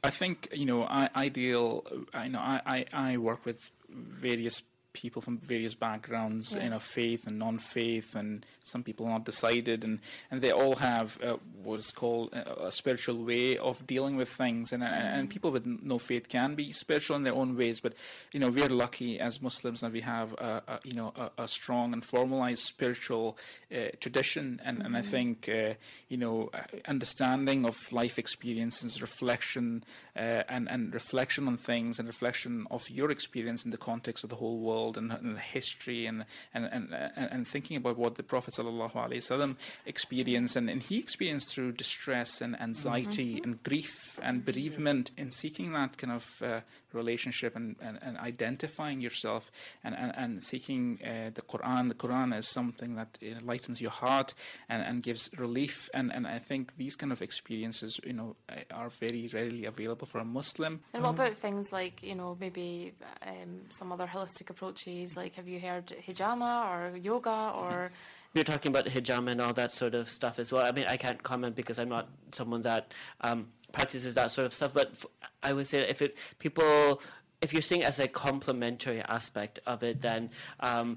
I 0.04 0.10
think 0.10 0.48
you 0.52 0.66
know 0.66 0.84
I, 0.84 1.08
I 1.14 1.28
deal 1.28 1.84
I 2.14 2.28
know 2.28 2.38
I, 2.38 2.60
I, 2.64 2.84
I 2.92 3.16
work 3.16 3.44
with 3.44 3.70
various 3.88 4.62
people 5.02 5.20
from 5.22 5.36
various 5.38 5.74
backgrounds 5.74 6.54
Yeah. 6.54 6.64
you 6.64 6.70
know 6.70 6.78
faith 6.78 7.26
and 7.26 7.38
non-faith 7.38 8.14
and 8.14 8.44
some 8.64 8.82
people 8.82 9.06
are 9.06 9.10
not 9.18 9.24
decided 9.24 9.84
and, 9.84 10.00
and 10.30 10.40
they 10.40 10.50
all 10.50 10.76
have 10.76 11.18
uh, 11.22 11.36
what's 11.62 11.92
called 11.92 12.32
a, 12.32 12.66
a 12.66 12.72
spiritual 12.72 13.18
way 13.24 13.56
of 13.58 13.86
dealing 13.86 14.16
with 14.16 14.28
things 14.28 14.72
and, 14.72 14.82
and 14.82 15.30
people 15.30 15.50
with 15.50 15.66
no 15.66 15.98
faith 15.98 16.28
can 16.28 16.54
be 16.54 16.72
spiritual 16.72 17.16
in 17.16 17.22
their 17.24 17.34
own 17.34 17.56
ways 17.56 17.80
but 17.80 17.92
you 18.32 18.40
know 18.40 18.48
we're 18.50 18.68
lucky 18.84 19.20
as 19.20 19.40
Muslims 19.42 19.80
that 19.82 19.92
we 19.92 20.00
have 20.00 20.32
a, 20.34 20.62
a 20.66 20.80
you 20.84 20.94
know 20.94 21.12
a, 21.16 21.42
a 21.44 21.48
strong 21.48 21.92
and 21.92 22.02
formalized 22.04 22.62
spiritual 22.64 23.36
uh, 23.74 23.88
tradition 24.00 24.60
and, 24.64 24.82
and 24.82 24.96
I 24.96 25.02
think 25.02 25.48
uh, 25.48 25.74
you 26.08 26.16
know 26.16 26.50
uh, 26.54 26.60
understanding 26.88 27.64
of 27.66 27.76
life 27.92 28.18
experiences 28.18 29.00
reflection 29.02 29.84
uh, 30.16 30.42
and, 30.48 30.68
and 30.68 30.94
reflection 30.94 31.46
on 31.46 31.56
things 31.56 31.98
and 31.98 32.08
reflection 32.08 32.66
of 32.70 32.88
your 32.90 33.10
experience 33.10 33.64
in 33.64 33.70
the 33.70 33.76
context 33.76 34.24
of 34.24 34.30
the 34.30 34.36
whole 34.36 34.60
world 34.60 34.96
and, 34.96 35.12
and 35.12 35.36
the 35.36 35.40
history 35.40 36.06
and 36.06 36.24
and, 36.54 36.66
and 36.66 36.88
and 37.16 37.46
thinking 37.46 37.76
about 37.76 37.98
what 37.98 38.14
the 38.14 38.22
Prophet 38.22 38.54
sallallahu 38.54 39.56
experienced 39.84 40.56
and, 40.56 40.70
and 40.70 40.82
he 40.82 40.98
experienced 40.98 41.48
through 41.48 41.72
distress 41.72 42.40
and 42.40 42.60
anxiety 42.60 43.40
and 43.42 43.62
grief 43.62 44.18
and 44.22 44.44
bereavement 44.44 45.10
in 45.16 45.30
seeking 45.30 45.72
that 45.72 45.96
kind 45.98 46.12
of 46.12 46.42
uh, 46.42 46.60
relationship 46.96 47.54
and, 47.54 47.76
and, 47.80 47.98
and 48.02 48.16
identifying 48.18 49.00
yourself 49.00 49.50
and, 49.84 49.94
and, 49.94 50.12
and 50.16 50.42
seeking 50.42 50.98
uh, 51.04 51.30
the 51.34 51.42
Quran. 51.42 51.88
The 51.88 51.94
Quran 51.94 52.36
is 52.36 52.48
something 52.48 52.96
that 52.96 53.18
enlightens 53.22 53.80
your 53.80 53.90
heart 53.90 54.34
and, 54.68 54.82
and 54.82 55.02
gives 55.02 55.30
relief. 55.36 55.88
And, 55.94 56.12
and 56.12 56.26
I 56.26 56.38
think 56.38 56.76
these 56.76 56.96
kind 56.96 57.12
of 57.12 57.22
experiences, 57.22 58.00
you 58.04 58.12
know, 58.12 58.36
uh, 58.48 58.60
are 58.74 58.88
very 58.88 59.30
readily 59.32 59.64
available 59.66 60.06
for 60.06 60.18
a 60.18 60.24
Muslim. 60.24 60.80
And 60.92 61.02
what 61.02 61.10
about 61.10 61.36
things 61.36 61.72
like, 61.72 62.02
you 62.02 62.14
know, 62.14 62.36
maybe 62.40 62.94
um, 63.26 63.60
some 63.68 63.92
other 63.92 64.06
holistic 64.06 64.50
approaches? 64.50 65.16
Like, 65.16 65.34
have 65.36 65.48
you 65.48 65.60
heard 65.60 65.86
hijama 66.06 66.66
or 66.70 66.96
yoga 66.96 67.52
or. 67.54 67.90
You're 68.34 68.44
talking 68.44 68.70
about 68.70 68.86
hijama 68.86 69.32
and 69.32 69.40
all 69.40 69.54
that 69.54 69.72
sort 69.72 69.94
of 69.94 70.10
stuff 70.10 70.38
as 70.38 70.52
well. 70.52 70.66
I 70.66 70.72
mean, 70.72 70.86
I 70.88 70.96
can't 70.96 71.22
comment 71.22 71.56
because 71.56 71.78
I'm 71.78 71.88
not 71.88 72.08
someone 72.32 72.62
that 72.62 72.92
um, 73.22 73.48
practices 73.76 74.14
that 74.14 74.30
sort 74.32 74.46
of 74.46 74.52
stuff. 74.58 74.72
But 74.80 74.88
f- 74.92 75.06
I 75.42 75.52
would 75.52 75.66
say 75.66 75.78
that 75.80 75.90
if 75.90 76.00
it 76.02 76.16
people, 76.38 77.00
if 77.44 77.52
you're 77.52 77.62
seeing 77.70 77.82
it 77.82 77.88
as 77.92 77.98
a 78.00 78.08
complementary 78.08 79.00
aspect 79.18 79.60
of 79.66 79.82
it, 79.82 80.00
then 80.00 80.30
um, 80.60 80.88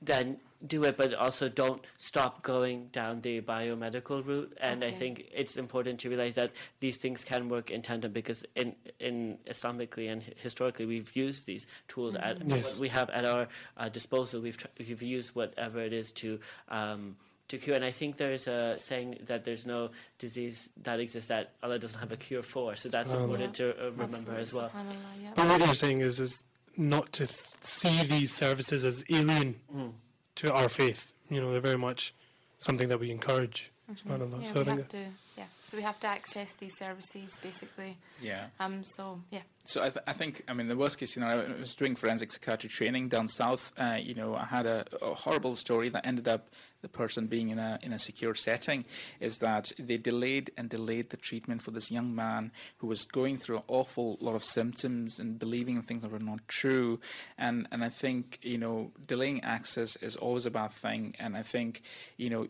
then 0.00 0.36
do 0.64 0.84
it, 0.84 0.96
but 0.96 1.12
also 1.14 1.48
don't 1.48 1.82
stop 1.96 2.32
going 2.44 2.86
down 2.92 3.20
the 3.22 3.40
biomedical 3.40 4.24
route. 4.24 4.56
And 4.60 4.84
I 4.84 4.92
think 4.92 5.14
it's 5.34 5.56
important 5.56 5.98
to 6.00 6.08
realize 6.08 6.36
that 6.36 6.52
these 6.78 6.98
things 6.98 7.24
can 7.24 7.48
work 7.48 7.72
in 7.72 7.82
tandem 7.82 8.12
because 8.12 8.44
in 8.54 8.68
in 9.00 9.38
Islamically 9.54 10.06
and 10.12 10.22
historically 10.36 10.86
we've 10.86 11.14
used 11.16 11.46
these 11.46 11.66
tools 11.88 12.14
at 12.14 12.34
Yes. 12.48 12.78
we 12.78 12.88
have 12.98 13.10
at 13.10 13.24
our 13.26 13.48
uh, 13.76 13.88
disposal. 13.88 14.40
We've 14.40 14.56
tr- 14.56 14.68
we've 14.78 15.02
used 15.02 15.34
whatever 15.34 15.80
it 15.80 15.92
is 15.92 16.12
to. 16.22 16.38
Um, 16.68 17.16
to 17.52 17.58
cure, 17.58 17.76
and 17.76 17.84
I 17.84 17.90
think 17.92 18.16
there's 18.16 18.46
a 18.48 18.76
saying 18.78 19.18
that 19.30 19.44
there's 19.44 19.64
no 19.64 19.90
disease 20.18 20.68
that 20.82 20.98
exists 21.00 21.28
that 21.28 21.52
Allah 21.62 21.78
doesn't 21.78 22.00
have 22.00 22.12
a 22.12 22.16
cure 22.16 22.42
for. 22.42 22.74
So 22.76 22.88
that's 22.88 23.12
Subhanallah. 23.12 23.22
important 23.24 23.54
to 23.60 23.64
uh, 23.70 23.90
remember 23.92 24.34
as 24.36 24.52
well. 24.52 24.68
Subhanallah, 24.70 25.22
yeah. 25.22 25.30
But 25.36 25.46
what 25.48 25.60
you're 25.64 25.74
saying 25.74 26.00
is, 26.00 26.20
is 26.20 26.42
not 26.76 27.12
to 27.18 27.26
th- 27.26 27.40
see 27.60 28.02
these 28.04 28.32
services 28.34 28.84
as 28.84 29.04
alien 29.10 29.56
Mm. 29.74 29.92
to 30.40 30.52
our 30.52 30.68
faith. 30.68 31.12
You 31.30 31.40
know, 31.40 31.52
they're 31.52 31.60
very 31.72 31.78
much 31.78 32.14
something 32.58 32.88
that 32.88 32.98
we 33.00 33.10
encourage. 33.10 33.70
SubhanAllah. 33.92 34.42
Yeah, 34.42 34.52
so 34.52 34.58
we 34.60 34.64
think 34.64 34.78
have 34.78 34.88
to. 34.88 35.04
Yeah, 35.36 35.44
so 35.64 35.76
we 35.76 35.82
have 35.82 35.98
to 36.00 36.06
access 36.06 36.54
these 36.62 36.72
services 36.78 37.30
basically. 37.42 37.98
Yeah. 38.22 38.46
Um. 38.58 38.84
So 38.96 39.20
yeah. 39.30 39.42
So 39.64 39.80
I, 39.82 39.90
th- 39.90 40.04
I 40.06 40.12
think, 40.14 40.42
I 40.48 40.54
mean, 40.54 40.68
the 40.68 40.76
worst 40.76 40.98
case 40.98 41.12
scenario, 41.14 41.38
I 41.56 41.60
was 41.60 41.74
doing 41.74 41.94
forensic 41.94 42.32
psychiatry 42.32 42.70
training 42.70 43.08
down 43.08 43.28
south. 43.28 43.70
Uh, 43.76 43.98
you 44.00 44.14
know, 44.14 44.34
I 44.34 44.44
had 44.46 44.66
a, 44.66 44.84
a 45.02 45.14
horrible 45.14 45.54
story 45.56 45.88
that 45.90 46.06
ended 46.06 46.26
up 46.26 46.48
the 46.82 46.88
person 46.88 47.26
being 47.26 47.48
in 47.48 47.58
a 47.58 47.78
in 47.82 47.92
a 47.92 47.98
secure 47.98 48.34
setting. 48.34 48.84
Is 49.20 49.38
that 49.38 49.72
they 49.78 49.96
delayed 49.96 50.50
and 50.56 50.68
delayed 50.68 51.10
the 51.10 51.16
treatment 51.16 51.62
for 51.62 51.70
this 51.70 51.90
young 51.90 52.14
man 52.14 52.52
who 52.78 52.86
was 52.86 53.04
going 53.04 53.38
through 53.38 53.58
an 53.58 53.62
awful 53.68 54.18
lot 54.20 54.34
of 54.34 54.44
symptoms 54.44 55.18
and 55.18 55.38
believing 55.38 55.76
in 55.76 55.82
things 55.82 56.02
that 56.02 56.10
were 56.10 56.18
not 56.18 56.46
true. 56.48 57.00
And 57.38 57.66
and 57.72 57.84
I 57.84 57.88
think 57.88 58.38
you 58.42 58.58
know, 58.58 58.92
delaying 59.06 59.42
access 59.44 59.96
is 59.96 60.16
always 60.16 60.46
a 60.46 60.50
bad 60.50 60.72
thing. 60.72 61.14
And 61.18 61.36
I 61.36 61.42
think 61.42 61.82
you 62.16 62.30
know. 62.30 62.46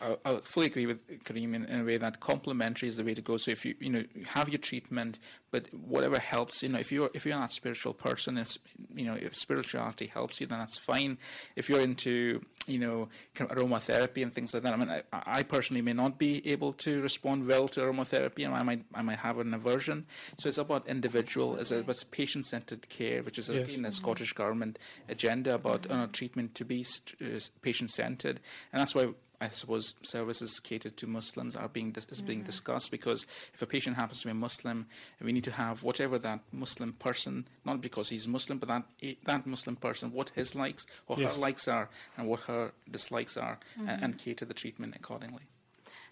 I, 0.00 0.16
I 0.24 0.36
fully 0.42 0.66
agree 0.66 0.86
with 0.86 1.24
Kareem 1.24 1.54
in, 1.54 1.64
in 1.64 1.80
a 1.80 1.84
way 1.84 1.96
that 1.98 2.20
complementary 2.20 2.88
is 2.88 2.96
the 2.96 3.04
way 3.04 3.14
to 3.14 3.22
go. 3.22 3.36
So 3.36 3.50
if 3.50 3.64
you 3.64 3.74
you 3.80 3.90
know 3.90 4.04
have 4.26 4.48
your 4.48 4.58
treatment, 4.58 5.18
but 5.50 5.72
whatever 5.74 6.18
helps, 6.18 6.62
you 6.62 6.68
know, 6.68 6.78
if 6.78 6.90
you're 6.92 7.10
if 7.14 7.24
you're 7.24 7.36
not 7.38 7.50
a 7.50 7.52
spiritual 7.52 7.94
person, 7.94 8.38
it's 8.38 8.58
you 8.94 9.04
know 9.06 9.14
if 9.14 9.36
spirituality 9.36 10.06
helps 10.06 10.40
you, 10.40 10.46
then 10.46 10.58
that's 10.58 10.78
fine. 10.78 11.18
If 11.56 11.68
you're 11.68 11.80
into 11.80 12.40
you 12.66 12.78
know 12.78 13.08
kind 13.34 13.50
of 13.50 13.56
aromatherapy 13.56 14.22
and 14.22 14.32
things 14.32 14.52
like 14.54 14.62
that, 14.64 14.72
I 14.72 14.76
mean, 14.76 14.90
I, 14.90 15.02
I 15.12 15.42
personally 15.42 15.82
may 15.82 15.92
not 15.92 16.18
be 16.18 16.46
able 16.50 16.72
to 16.74 17.00
respond 17.00 17.46
well 17.46 17.68
to 17.68 17.80
aromatherapy, 17.80 18.44
and 18.44 18.54
I 18.54 18.62
might 18.62 18.84
I 18.94 19.02
might 19.02 19.18
have 19.18 19.38
an 19.38 19.54
aversion. 19.54 20.06
So 20.38 20.48
it's 20.48 20.58
about 20.58 20.86
individual, 20.88 21.56
it's 21.56 21.70
about 21.70 22.04
patient-centered 22.10 22.88
care, 22.88 23.22
which 23.22 23.38
is 23.38 23.48
Yes. 23.48 23.68
again 23.68 23.82
the 23.82 23.92
Scottish 23.92 24.32
government 24.32 24.78
agenda 25.08 25.54
about 25.54 25.90
uh, 25.90 26.06
treatment 26.12 26.54
to 26.56 26.64
be 26.64 26.82
st- 26.84 27.20
uh, 27.36 27.40
patient-centered, 27.62 28.40
and 28.72 28.80
that's 28.80 28.94
why. 28.94 29.08
I 29.40 29.48
suppose 29.48 29.94
services 30.02 30.60
catered 30.60 30.96
to 30.98 31.06
Muslims 31.06 31.56
are 31.56 31.68
being 31.68 31.92
dis- 31.92 32.06
is 32.10 32.20
being 32.20 32.42
mm. 32.42 32.46
discussed 32.46 32.90
because 32.90 33.24
if 33.54 33.62
a 33.62 33.66
patient 33.66 33.96
happens 33.96 34.20
to 34.20 34.26
be 34.26 34.32
a 34.32 34.34
Muslim, 34.34 34.86
we 35.20 35.32
need 35.32 35.44
to 35.44 35.50
have 35.50 35.82
whatever 35.82 36.18
that 36.18 36.40
Muslim 36.52 36.92
person, 36.92 37.48
not 37.64 37.80
because 37.80 38.10
he's 38.10 38.28
Muslim, 38.28 38.58
but 38.58 38.68
that 38.68 38.84
that 39.24 39.46
Muslim 39.46 39.76
person, 39.76 40.12
what 40.12 40.30
his 40.34 40.54
likes, 40.54 40.84
what 41.06 41.18
Yes. 41.18 41.36
her 41.36 41.40
likes 41.40 41.68
are, 41.68 41.88
and 42.16 42.28
what 42.28 42.40
her 42.40 42.72
dislikes 42.90 43.36
are, 43.36 43.58
and, 43.76 43.88
mm-hmm. 43.88 44.04
and 44.04 44.18
cater 44.18 44.44
the 44.44 44.54
treatment 44.54 44.94
accordingly. 44.94 45.42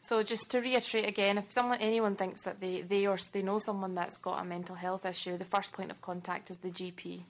So 0.00 0.22
just 0.22 0.50
to 0.52 0.60
reiterate 0.60 1.06
again, 1.06 1.38
if 1.38 1.50
someone 1.50 1.78
anyone 1.80 2.16
thinks 2.16 2.42
that 2.44 2.60
they 2.60 2.82
they 2.82 3.06
or 3.06 3.18
they 3.32 3.42
know 3.42 3.58
someone 3.58 3.94
that's 3.94 4.16
got 4.16 4.40
a 4.40 4.44
mental 4.44 4.76
health 4.76 5.04
issue, 5.04 5.36
the 5.36 5.44
first 5.44 5.72
point 5.72 5.90
of 5.90 6.00
contact 6.00 6.50
is 6.50 6.58
the 6.58 6.70
GP. 6.70 7.24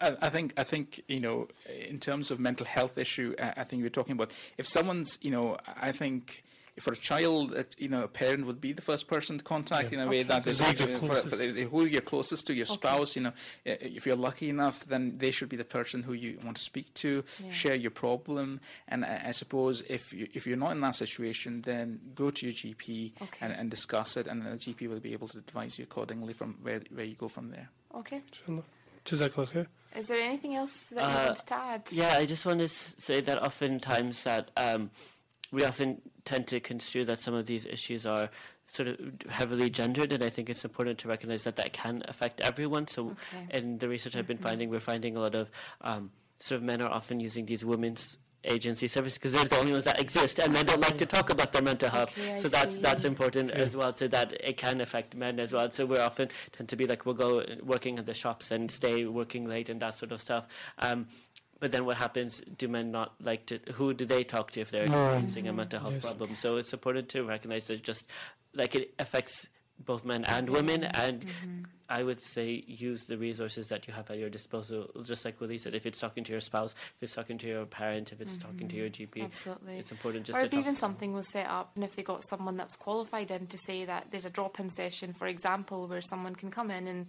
I, 0.00 0.16
I 0.22 0.28
think 0.28 0.52
I 0.56 0.64
think 0.64 1.02
you 1.08 1.20
know 1.20 1.48
in 1.88 1.98
terms 1.98 2.30
of 2.30 2.38
mental 2.40 2.66
health 2.66 2.98
issue, 2.98 3.34
I, 3.40 3.54
I 3.58 3.64
think 3.64 3.82
we're 3.82 3.88
talking 3.90 4.12
about 4.12 4.32
if 4.58 4.66
someone's 4.66 5.18
you 5.22 5.30
know 5.30 5.56
I 5.80 5.92
think. 5.92 6.42
For 6.78 6.92
a 6.92 6.96
child, 6.96 7.56
you 7.78 7.88
know, 7.88 8.02
a 8.02 8.06
parent 8.08 8.44
would 8.44 8.60
be 8.60 8.74
the 8.74 8.82
first 8.82 9.08
person 9.08 9.38
to 9.38 9.42
contact 9.44 9.92
Yeah. 9.92 10.00
in 10.02 10.06
a 10.06 10.10
way 10.10 10.18
Okay. 10.20 10.28
that 10.28 10.46
is 10.46 10.60
Who's 10.60 10.78
your 10.78 10.98
for, 10.98 11.06
closest? 11.06 11.28
for 11.30 11.36
the- 11.36 11.62
who 11.64 11.86
you're 11.86 12.02
closest 12.02 12.46
to, 12.48 12.52
your 12.52 12.66
Okay. 12.66 12.74
spouse. 12.74 13.16
You 13.16 13.22
know, 13.22 13.32
if 13.64 14.04
you're 14.04 14.14
lucky 14.14 14.50
enough, 14.50 14.84
then 14.84 15.16
they 15.16 15.30
should 15.30 15.48
be 15.48 15.56
the 15.56 15.64
person 15.64 16.02
who 16.02 16.12
you 16.12 16.38
want 16.44 16.58
to 16.58 16.62
speak 16.62 16.92
to, 16.96 17.24
Yeah. 17.42 17.50
share 17.50 17.74
your 17.76 17.92
problem. 17.92 18.60
And 18.88 19.06
I, 19.06 19.22
I 19.28 19.32
suppose 19.32 19.84
if 19.88 20.12
you, 20.12 20.28
if 20.34 20.46
you're 20.46 20.58
not 20.58 20.72
in 20.72 20.80
that 20.82 20.96
situation, 20.96 21.62
then 21.62 21.98
go 22.14 22.30
to 22.30 22.44
your 22.44 22.52
GP 22.54 23.14
Okay. 23.22 23.38
and, 23.40 23.54
and 23.54 23.70
discuss 23.70 24.18
it, 24.18 24.26
and 24.26 24.42
the 24.44 24.50
GP 24.58 24.86
will 24.90 25.00
be 25.00 25.14
able 25.14 25.28
to 25.28 25.38
advise 25.38 25.78
you 25.78 25.84
accordingly 25.84 26.34
from 26.34 26.58
where 26.60 26.82
where 26.90 27.06
you 27.06 27.14
go 27.14 27.28
from 27.28 27.52
there. 27.52 27.70
Okay. 27.94 28.20
inshallah. 28.28 28.64
Jazakallah 29.06 29.48
khair. 29.48 29.66
Is 29.96 30.08
there 30.08 30.18
anything 30.20 30.54
else 30.54 30.82
that 30.90 30.96
you 30.96 31.00
Uh, 31.08 31.24
wanted 31.28 31.46
to 31.46 31.54
add? 31.54 31.82
Yeah, 31.92 32.12
I 32.18 32.26
just 32.26 32.44
want 32.44 32.58
to 32.58 32.68
say 32.68 33.20
that 33.22 33.42
oftentimes 33.42 34.24
that 34.24 34.50
um, 34.56 34.90
we 35.52 35.64
often 35.64 36.02
tend 36.24 36.46
to 36.48 36.60
construe 36.60 37.04
that 37.06 37.18
some 37.18 37.32
of 37.34 37.46
these 37.46 37.64
issues 37.64 38.04
are 38.04 38.28
sort 38.66 38.88
of 38.88 38.96
heavily 39.30 39.70
gendered, 39.70 40.12
and 40.12 40.22
I 40.22 40.28
think 40.28 40.50
it's 40.50 40.64
important 40.64 40.98
to 40.98 41.08
recognize 41.08 41.44
that 41.44 41.56
that 41.56 41.72
can 41.72 42.02
affect 42.08 42.40
everyone. 42.42 42.88
So, 42.88 43.10
Okay. 43.32 43.46
in 43.58 43.78
the 43.78 43.88
research 43.88 44.16
I've 44.16 44.26
been 44.26 44.38
finding, 44.38 44.68
we're 44.70 44.80
finding 44.80 45.16
a 45.16 45.20
lot 45.20 45.34
of 45.34 45.50
um, 45.82 46.10
sort 46.40 46.56
of 46.58 46.64
men 46.64 46.82
are 46.82 46.90
often 46.90 47.18
using 47.20 47.46
these 47.46 47.64
women's 47.64 48.18
agency 48.46 48.86
services 48.86 49.18
because 49.18 49.32
they're 49.32 49.44
the 49.44 49.58
only 49.58 49.72
ones 49.72 49.84
that 49.84 50.00
exist, 50.00 50.38
and 50.38 50.52
men 50.52 50.66
don't 50.66 50.80
like 50.80 50.96
to 50.98 51.06
talk 51.06 51.30
about 51.30 51.52
their 51.52 51.62
mental 51.62 51.90
health. 51.90 52.16
Okay, 52.18 52.32
I 52.32 52.36
so 52.36 52.48
that's 52.48 52.76
see. 52.76 52.82
that's 52.82 53.04
important 53.04 53.50
as 53.50 53.76
well. 53.76 53.94
So 53.94 54.08
that 54.08 54.32
it 54.42 54.56
can 54.56 54.80
affect 54.80 55.14
men 55.16 55.38
as 55.40 55.52
well. 55.52 55.70
So 55.70 55.86
we 55.86 55.98
often 55.98 56.28
tend 56.52 56.68
to 56.70 56.76
be 56.76 56.86
like 56.86 57.04
we'll 57.06 57.14
go 57.14 57.44
working 57.62 57.98
at 57.98 58.06
the 58.06 58.14
shops 58.14 58.50
and 58.50 58.70
stay 58.70 59.04
working 59.04 59.44
late 59.46 59.68
and 59.68 59.80
that 59.80 59.94
sort 59.94 60.12
of 60.12 60.20
stuff. 60.20 60.46
Um, 60.78 61.06
but 61.58 61.70
then 61.70 61.84
what 61.86 61.96
happens? 61.96 62.42
Do 62.58 62.68
men 62.68 62.90
not 62.90 63.14
like 63.22 63.46
to? 63.46 63.58
Who 63.74 63.94
do 63.94 64.04
they 64.04 64.24
talk 64.24 64.50
to 64.52 64.60
if 64.60 64.70
they're 64.70 64.86
No. 64.86 64.92
experiencing 64.92 65.48
a 65.48 65.52
mental 65.52 65.80
health 65.80 65.94
Yes. 65.94 66.02
problem? 66.04 66.34
So 66.36 66.56
it's 66.56 66.72
important 66.72 67.08
to 67.10 67.22
recognize 67.24 67.66
that 67.68 67.82
just 67.82 68.08
like 68.54 68.74
it 68.74 68.94
affects 68.98 69.48
both 69.78 70.04
men 70.04 70.24
and 70.24 70.48
women, 70.50 70.84
and 70.84 71.24
I 71.88 72.02
would 72.02 72.20
say 72.20 72.64
use 72.66 73.04
the 73.04 73.16
resources 73.16 73.68
that 73.68 73.86
you 73.86 73.94
have 73.94 74.10
at 74.10 74.18
your 74.18 74.28
disposal. 74.28 74.88
Just 75.04 75.24
like 75.24 75.40
Willie 75.40 75.58
said, 75.58 75.74
if 75.74 75.86
it's 75.86 76.00
talking 76.00 76.24
to 76.24 76.32
your 76.32 76.40
spouse, 76.40 76.74
if 76.96 77.02
it's 77.02 77.14
talking 77.14 77.38
to 77.38 77.46
your 77.46 77.64
parent, 77.66 78.12
if 78.12 78.20
it's 78.20 78.36
talking 78.36 78.68
to 78.68 78.76
your 78.76 78.88
GP, 78.88 79.22
Absolutely. 79.24 79.78
it's 79.78 79.92
important 79.92 80.26
just 80.26 80.36
or 80.36 80.40
to 80.40 80.46
if 80.46 80.52
talk 80.52 80.60
even 80.60 80.74
to 80.74 80.78
something 80.78 81.12
was 81.12 81.30
set 81.32 81.46
up 81.46 81.72
and 81.74 81.84
if 81.84 81.94
they 81.94 82.02
got 82.02 82.22
someone 82.28 82.56
that's 82.56 82.76
qualified 82.76 83.30
in 83.30 83.46
to 83.46 83.58
say 83.58 83.84
that 83.84 84.08
there's 84.10 84.24
a 84.24 84.30
drop-in 84.30 84.70
session, 84.70 85.12
for 85.12 85.26
example, 85.26 85.86
where 85.86 86.00
someone 86.00 86.34
can 86.34 86.50
come 86.50 86.70
in 86.70 86.86
and 86.86 87.06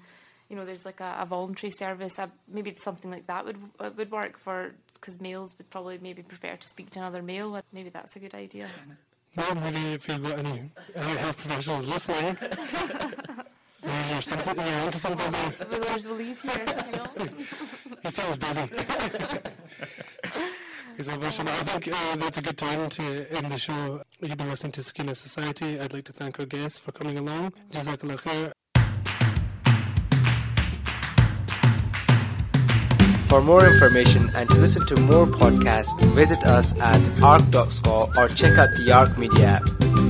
you 0.49 0.55
know 0.55 0.65
there's 0.65 0.85
like 0.85 0.99
a, 0.99 1.17
a 1.19 1.25
voluntary 1.25 1.71
service, 1.71 2.19
uh, 2.19 2.27
maybe 2.47 2.75
something 2.79 3.11
like 3.11 3.27
that 3.27 3.45
would 3.45 3.57
uh, 3.79 3.89
would 3.97 4.11
work 4.11 4.37
for 4.37 4.73
because 4.93 5.19
males 5.19 5.55
would 5.57 5.69
probably 5.69 5.97
maybe 5.97 6.21
prefer 6.21 6.55
to 6.55 6.67
speak 6.67 6.89
to 6.91 6.99
another 6.99 7.21
male. 7.21 7.59
Maybe 7.73 7.89
that's 7.89 8.15
a 8.15 8.19
good 8.19 8.33
idea. 8.33 8.67
Well, 9.35 9.53
maybe 9.55 9.93
if 9.93 10.07
you've 10.07 10.23
got 10.23 10.39
any, 10.39 10.71
any 10.95 11.15
health 11.17 11.37
professionals 11.37 11.85
listening, 11.85 12.37
maybe 14.07 14.13
you're, 14.13 14.21
something, 14.21 14.65
you're 14.65 14.79
onto 14.79 14.99
something. 14.99 15.31
There. 15.31 15.79
Whereas 15.79 16.07
we'll 16.07 16.17
leave 16.17 16.41
here, 16.41 16.53
you 16.85 16.91
know. 16.93 17.05
He 18.03 18.11
sounds 18.11 18.37
busy. 18.37 18.61
He's. 20.97 21.09
I 21.09 21.15
think 21.17 21.87
uh, 21.89 22.15
that's 22.15 22.37
a 22.37 22.41
good 22.41 22.57
time 22.57 22.89
to 22.89 23.03
end 23.35 23.51
the 23.51 23.59
show. 23.59 24.01
You've 24.19 24.37
been 24.37 24.49
listening 24.49 24.71
to 24.73 24.83
Sakina 24.83 25.13
Society. 25.13 25.79
I'd 25.79 25.93
like 25.93 26.05
to 26.05 26.13
thank 26.13 26.39
our 26.39 26.45
guests 26.45 26.79
for 26.79 26.91
coming 26.91 27.17
along. 27.17 27.53
Jazakallah 27.71 28.17
khair. 28.17 28.51
For 33.29 33.41
more 33.41 33.65
information 33.65 34.29
and 34.35 34.49
to 34.49 34.55
listen 34.55 34.85
to 34.87 34.99
more 35.01 35.27
podcasts, 35.27 35.99
visit 36.15 36.43
us 36.45 36.73
at 36.79 37.21
arc.score 37.21 38.09
or 38.17 38.27
check 38.29 38.57
out 38.57 38.69
the 38.77 38.91
Arc 38.91 39.17
Media 39.17 39.61
app. 39.61 40.06